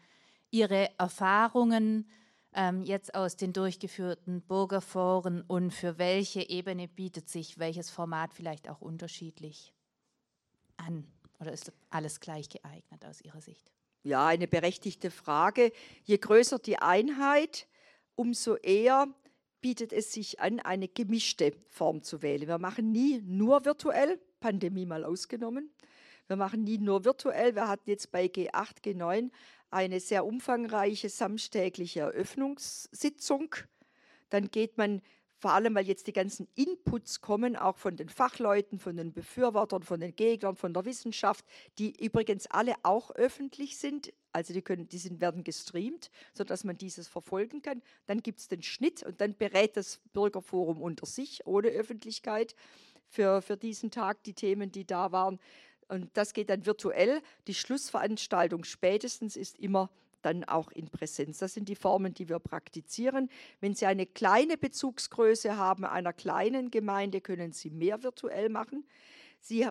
Ihre 0.51 0.91
Erfahrungen 0.99 2.07
ähm, 2.53 2.83
jetzt 2.83 3.15
aus 3.15 3.35
den 3.35 3.53
durchgeführten 3.53 4.41
Bürgerforen 4.41 5.41
und 5.41 5.73
für 5.73 5.97
welche 5.97 6.47
Ebene 6.47 6.87
bietet 6.87 7.27
sich 7.27 7.57
welches 7.57 7.89
Format 7.89 8.35
vielleicht 8.35 8.69
auch 8.69 8.81
unterschiedlich 8.81 9.73
an? 10.77 11.07
Oder 11.39 11.53
ist 11.53 11.71
alles 11.89 12.19
gleich 12.19 12.49
geeignet 12.49 13.05
aus 13.05 13.21
Ihrer 13.21 13.41
Sicht? 13.41 13.71
Ja, 14.03 14.27
eine 14.27 14.47
berechtigte 14.47 15.11
Frage. 15.11 15.71
Je 16.03 16.17
größer 16.17 16.59
die 16.59 16.77
Einheit, 16.77 17.67
umso 18.15 18.55
eher 18.55 19.07
bietet 19.61 19.91
es 19.93 20.13
sich 20.13 20.39
an, 20.39 20.59
eine 20.59 20.87
gemischte 20.87 21.53
Form 21.67 22.01
zu 22.01 22.21
wählen. 22.21 22.47
Wir 22.47 22.59
machen 22.59 22.91
nie 22.91 23.21
nur 23.21 23.65
virtuell, 23.65 24.19
Pandemie 24.39 24.85
mal 24.85 25.03
ausgenommen. 25.03 25.69
Wir 26.27 26.35
machen 26.35 26.63
nie 26.63 26.77
nur 26.77 27.03
virtuell. 27.05 27.55
Wir 27.55 27.67
hatten 27.67 27.89
jetzt 27.89 28.11
bei 28.11 28.25
G8, 28.25 28.83
G9 28.83 29.31
eine 29.69 29.99
sehr 29.99 30.25
umfangreiche 30.25 31.09
samstägliche 31.09 32.01
Eröffnungssitzung. 32.01 33.55
Dann 34.29 34.49
geht 34.49 34.77
man 34.77 35.01
vor 35.39 35.53
allem 35.53 35.73
weil 35.73 35.87
jetzt 35.87 36.05
die 36.07 36.13
ganzen 36.13 36.47
Inputs 36.55 37.21
kommen, 37.21 37.55
auch 37.55 37.77
von 37.77 37.95
den 37.95 38.09
Fachleuten, 38.09 38.77
von 38.77 38.97
den 38.97 39.13
Befürwortern, 39.13 39.83
von 39.83 40.01
den 40.01 40.13
Gegnern, 40.15 40.57
von 40.57 40.73
der 40.73 40.83
Wissenschaft, 40.83 41.45
die 41.77 41.93
übrigens 42.03 42.45
alle 42.47 42.75
auch 42.83 43.11
öffentlich 43.11 43.77
sind. 43.77 44.13
Also 44.33 44.53
die, 44.53 44.61
können, 44.61 44.89
die 44.89 44.97
sind, 44.97 45.21
werden 45.21 45.45
gestreamt, 45.45 46.11
sodass 46.33 46.65
man 46.65 46.77
dieses 46.77 47.07
verfolgen 47.07 47.61
kann. 47.61 47.81
Dann 48.05 48.21
gibt 48.21 48.39
es 48.39 48.49
den 48.49 48.61
Schnitt 48.61 49.01
und 49.01 49.21
dann 49.21 49.33
berät 49.33 49.77
das 49.77 50.01
Bürgerforum 50.11 50.81
unter 50.81 51.05
sich, 51.05 51.47
ohne 51.47 51.69
Öffentlichkeit, 51.69 52.53
für, 53.07 53.41
für 53.41 53.55
diesen 53.55 53.91
Tag 53.91 54.21
die 54.23 54.33
Themen, 54.33 54.71
die 54.71 54.85
da 54.85 55.13
waren. 55.13 55.39
Und 55.87 56.09
das 56.15 56.33
geht 56.33 56.49
dann 56.49 56.65
virtuell. 56.65 57.21
Die 57.47 57.55
Schlussveranstaltung 57.55 58.65
spätestens 58.65 59.37
ist 59.37 59.57
immer 59.57 59.89
dann 60.21 60.43
auch 60.43 60.71
in 60.71 60.89
Präsenz. 60.89 61.39
Das 61.39 61.53
sind 61.53 61.69
die 61.69 61.75
Formen, 61.75 62.13
die 62.13 62.29
wir 62.29 62.39
praktizieren. 62.39 63.29
Wenn 63.59 63.75
Sie 63.75 63.85
eine 63.85 64.05
kleine 64.05 64.57
Bezugsgröße 64.57 65.57
haben 65.57 65.85
einer 65.85 66.13
kleinen 66.13 66.71
Gemeinde, 66.71 67.21
können 67.21 67.51
Sie 67.51 67.69
mehr 67.69 68.03
virtuell 68.03 68.49
machen. 68.49 68.85
Sie 69.39 69.61
äh, 69.61 69.69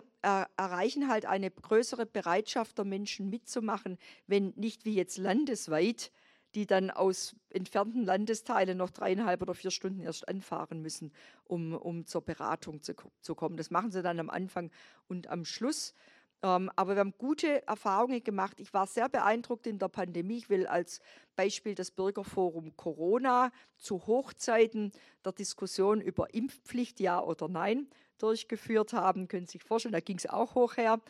erreichen 0.57 1.09
halt 1.09 1.25
eine 1.25 1.51
größere 1.51 2.05
Bereitschaft 2.05 2.77
der 2.77 2.85
Menschen 2.85 3.29
mitzumachen, 3.29 3.97
wenn 4.27 4.53
nicht 4.55 4.85
wie 4.85 4.95
jetzt 4.95 5.17
landesweit, 5.17 6.11
die 6.55 6.65
dann 6.65 6.89
aus 6.89 7.35
entfernten 7.51 8.03
Landesteilen 8.03 8.77
noch 8.77 8.89
dreieinhalb 8.89 9.41
oder 9.41 9.53
vier 9.53 9.71
Stunden 9.71 9.99
erst 9.99 10.27
anfahren 10.27 10.81
müssen, 10.81 11.11
um, 11.45 11.73
um 11.73 12.05
zur 12.05 12.21
Beratung 12.21 12.81
zu, 12.81 12.93
zu 13.21 13.35
kommen. 13.35 13.57
Das 13.57 13.69
machen 13.69 13.91
sie 13.91 14.01
dann 14.01 14.19
am 14.19 14.29
Anfang 14.29 14.71
und 15.07 15.27
am 15.27 15.45
Schluss. 15.45 15.93
Ähm, 16.41 16.71
aber 16.75 16.95
wir 16.95 16.99
haben 17.01 17.13
gute 17.17 17.67
Erfahrungen 17.67 18.23
gemacht. 18.23 18.59
Ich 18.59 18.73
war 18.73 18.87
sehr 18.87 19.09
beeindruckt 19.09 19.67
in 19.67 19.77
der 19.77 19.89
Pandemie. 19.89 20.37
Ich 20.37 20.49
will 20.49 20.67
als 20.67 21.01
Beispiel 21.35 21.75
das 21.75 21.91
Bürgerforum 21.91 22.75
Corona 22.77 23.51
zu 23.77 24.07
Hochzeiten 24.07 24.91
der 25.25 25.33
Diskussion 25.33 25.99
über 25.99 26.33
Impfpflicht, 26.33 26.99
ja 26.99 27.21
oder 27.21 27.49
nein, 27.49 27.87
durchgeführt 28.17 28.93
haben. 28.93 29.27
Können 29.27 29.47
Sie 29.47 29.53
sich 29.53 29.63
vorstellen, 29.63 29.93
da 29.93 29.99
ging 29.99 30.17
es 30.17 30.27
auch 30.27 30.55
hoch 30.55 30.77
her. 30.77 31.01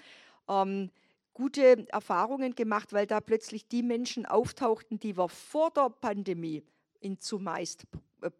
Ähm, 0.47 0.89
gute 1.33 1.87
Erfahrungen 1.89 2.55
gemacht, 2.55 2.91
weil 2.91 3.05
da 3.05 3.21
plötzlich 3.21 3.67
die 3.67 3.83
Menschen 3.83 4.25
auftauchten, 4.25 4.99
die 4.99 5.15
wir 5.15 5.29
vor 5.29 5.71
der 5.71 5.89
Pandemie 5.89 6.63
in 6.99 7.19
zumeist 7.19 7.85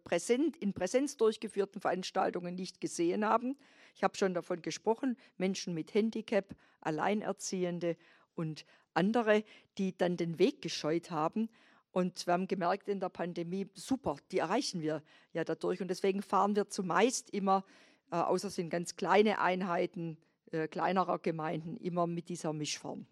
präsent, 0.04 0.56
in 0.56 0.72
Präsenz 0.72 1.16
durchgeführten 1.16 1.80
Veranstaltungen 1.80 2.54
nicht 2.54 2.80
gesehen 2.80 3.24
haben. 3.24 3.56
Ich 3.94 4.02
habe 4.02 4.16
schon 4.16 4.34
davon 4.34 4.62
gesprochen, 4.62 5.16
Menschen 5.36 5.74
mit 5.74 5.94
Handicap, 5.94 6.54
Alleinerziehende 6.80 7.96
und 8.34 8.64
andere, 8.94 9.44
die 9.78 9.96
dann 9.96 10.16
den 10.16 10.38
Weg 10.38 10.62
gescheut 10.62 11.10
haben. 11.10 11.48
Und 11.92 12.26
wir 12.26 12.34
haben 12.34 12.46
gemerkt 12.46 12.88
in 12.88 13.00
der 13.00 13.08
Pandemie, 13.08 13.68
super, 13.74 14.16
die 14.30 14.38
erreichen 14.38 14.80
wir 14.80 15.02
ja 15.32 15.44
dadurch. 15.44 15.80
Und 15.80 15.88
deswegen 15.88 16.22
fahren 16.22 16.54
wir 16.54 16.68
zumeist 16.68 17.30
immer, 17.30 17.64
äh, 18.10 18.16
außer 18.16 18.48
es 18.48 18.54
sind 18.54 18.70
ganz 18.70 18.96
kleine 18.96 19.40
Einheiten 19.40 20.16
äh, 20.52 20.68
kleinerer 20.68 21.18
Gemeinden, 21.18 21.76
immer 21.76 22.06
mit 22.06 22.28
dieser 22.28 22.52
Mischform. 22.52 23.06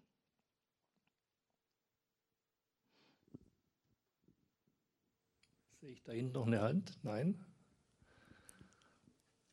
Sehe 5.89 5.95
ich 5.95 6.03
da 6.03 6.11
hinten 6.11 6.33
noch 6.33 6.45
eine 6.45 6.61
Hand? 6.61 6.99
Nein? 7.01 7.43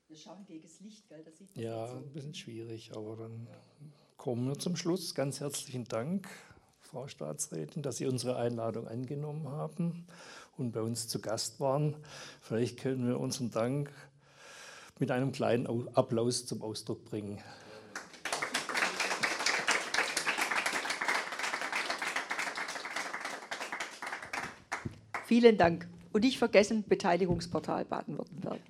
Wir 0.06 0.18
schauen 0.18 0.44
gegen 0.44 0.60
das 0.60 0.80
Licht, 0.80 1.08
gell? 1.08 1.24
Das 1.24 1.38
sieht 1.38 1.56
ja, 1.56 1.86
ein 1.86 2.12
bisschen 2.12 2.34
schwierig, 2.34 2.94
aber 2.94 3.16
dann 3.16 3.48
kommen 4.18 4.46
wir 4.46 4.58
zum 4.58 4.76
Schluss. 4.76 5.14
Ganz 5.14 5.40
herzlichen 5.40 5.84
Dank, 5.84 6.28
Frau 6.80 7.08
Staatsrätin, 7.08 7.82
dass 7.82 7.96
Sie 7.96 8.04
unsere 8.04 8.36
Einladung 8.36 8.86
angenommen 8.86 9.48
haben 9.48 10.06
und 10.58 10.72
bei 10.72 10.82
uns 10.82 11.08
zu 11.08 11.22
Gast 11.22 11.58
waren. 11.58 11.96
Vielleicht 12.42 12.80
können 12.80 13.08
wir 13.08 13.18
unseren 13.18 13.50
Dank 13.50 13.90
mit 14.98 15.10
einem 15.10 15.32
kleinen 15.32 15.66
Applaus 15.96 16.44
zum 16.44 16.60
Ausdruck 16.60 17.06
bringen. 17.06 17.42
Vielen 25.24 25.56
Dank. 25.56 25.95
Und 26.16 26.24
nicht 26.24 26.38
vergessen, 26.38 26.82
Beteiligungsportal 26.88 27.84
Baden-Württemberg. 27.84 28.60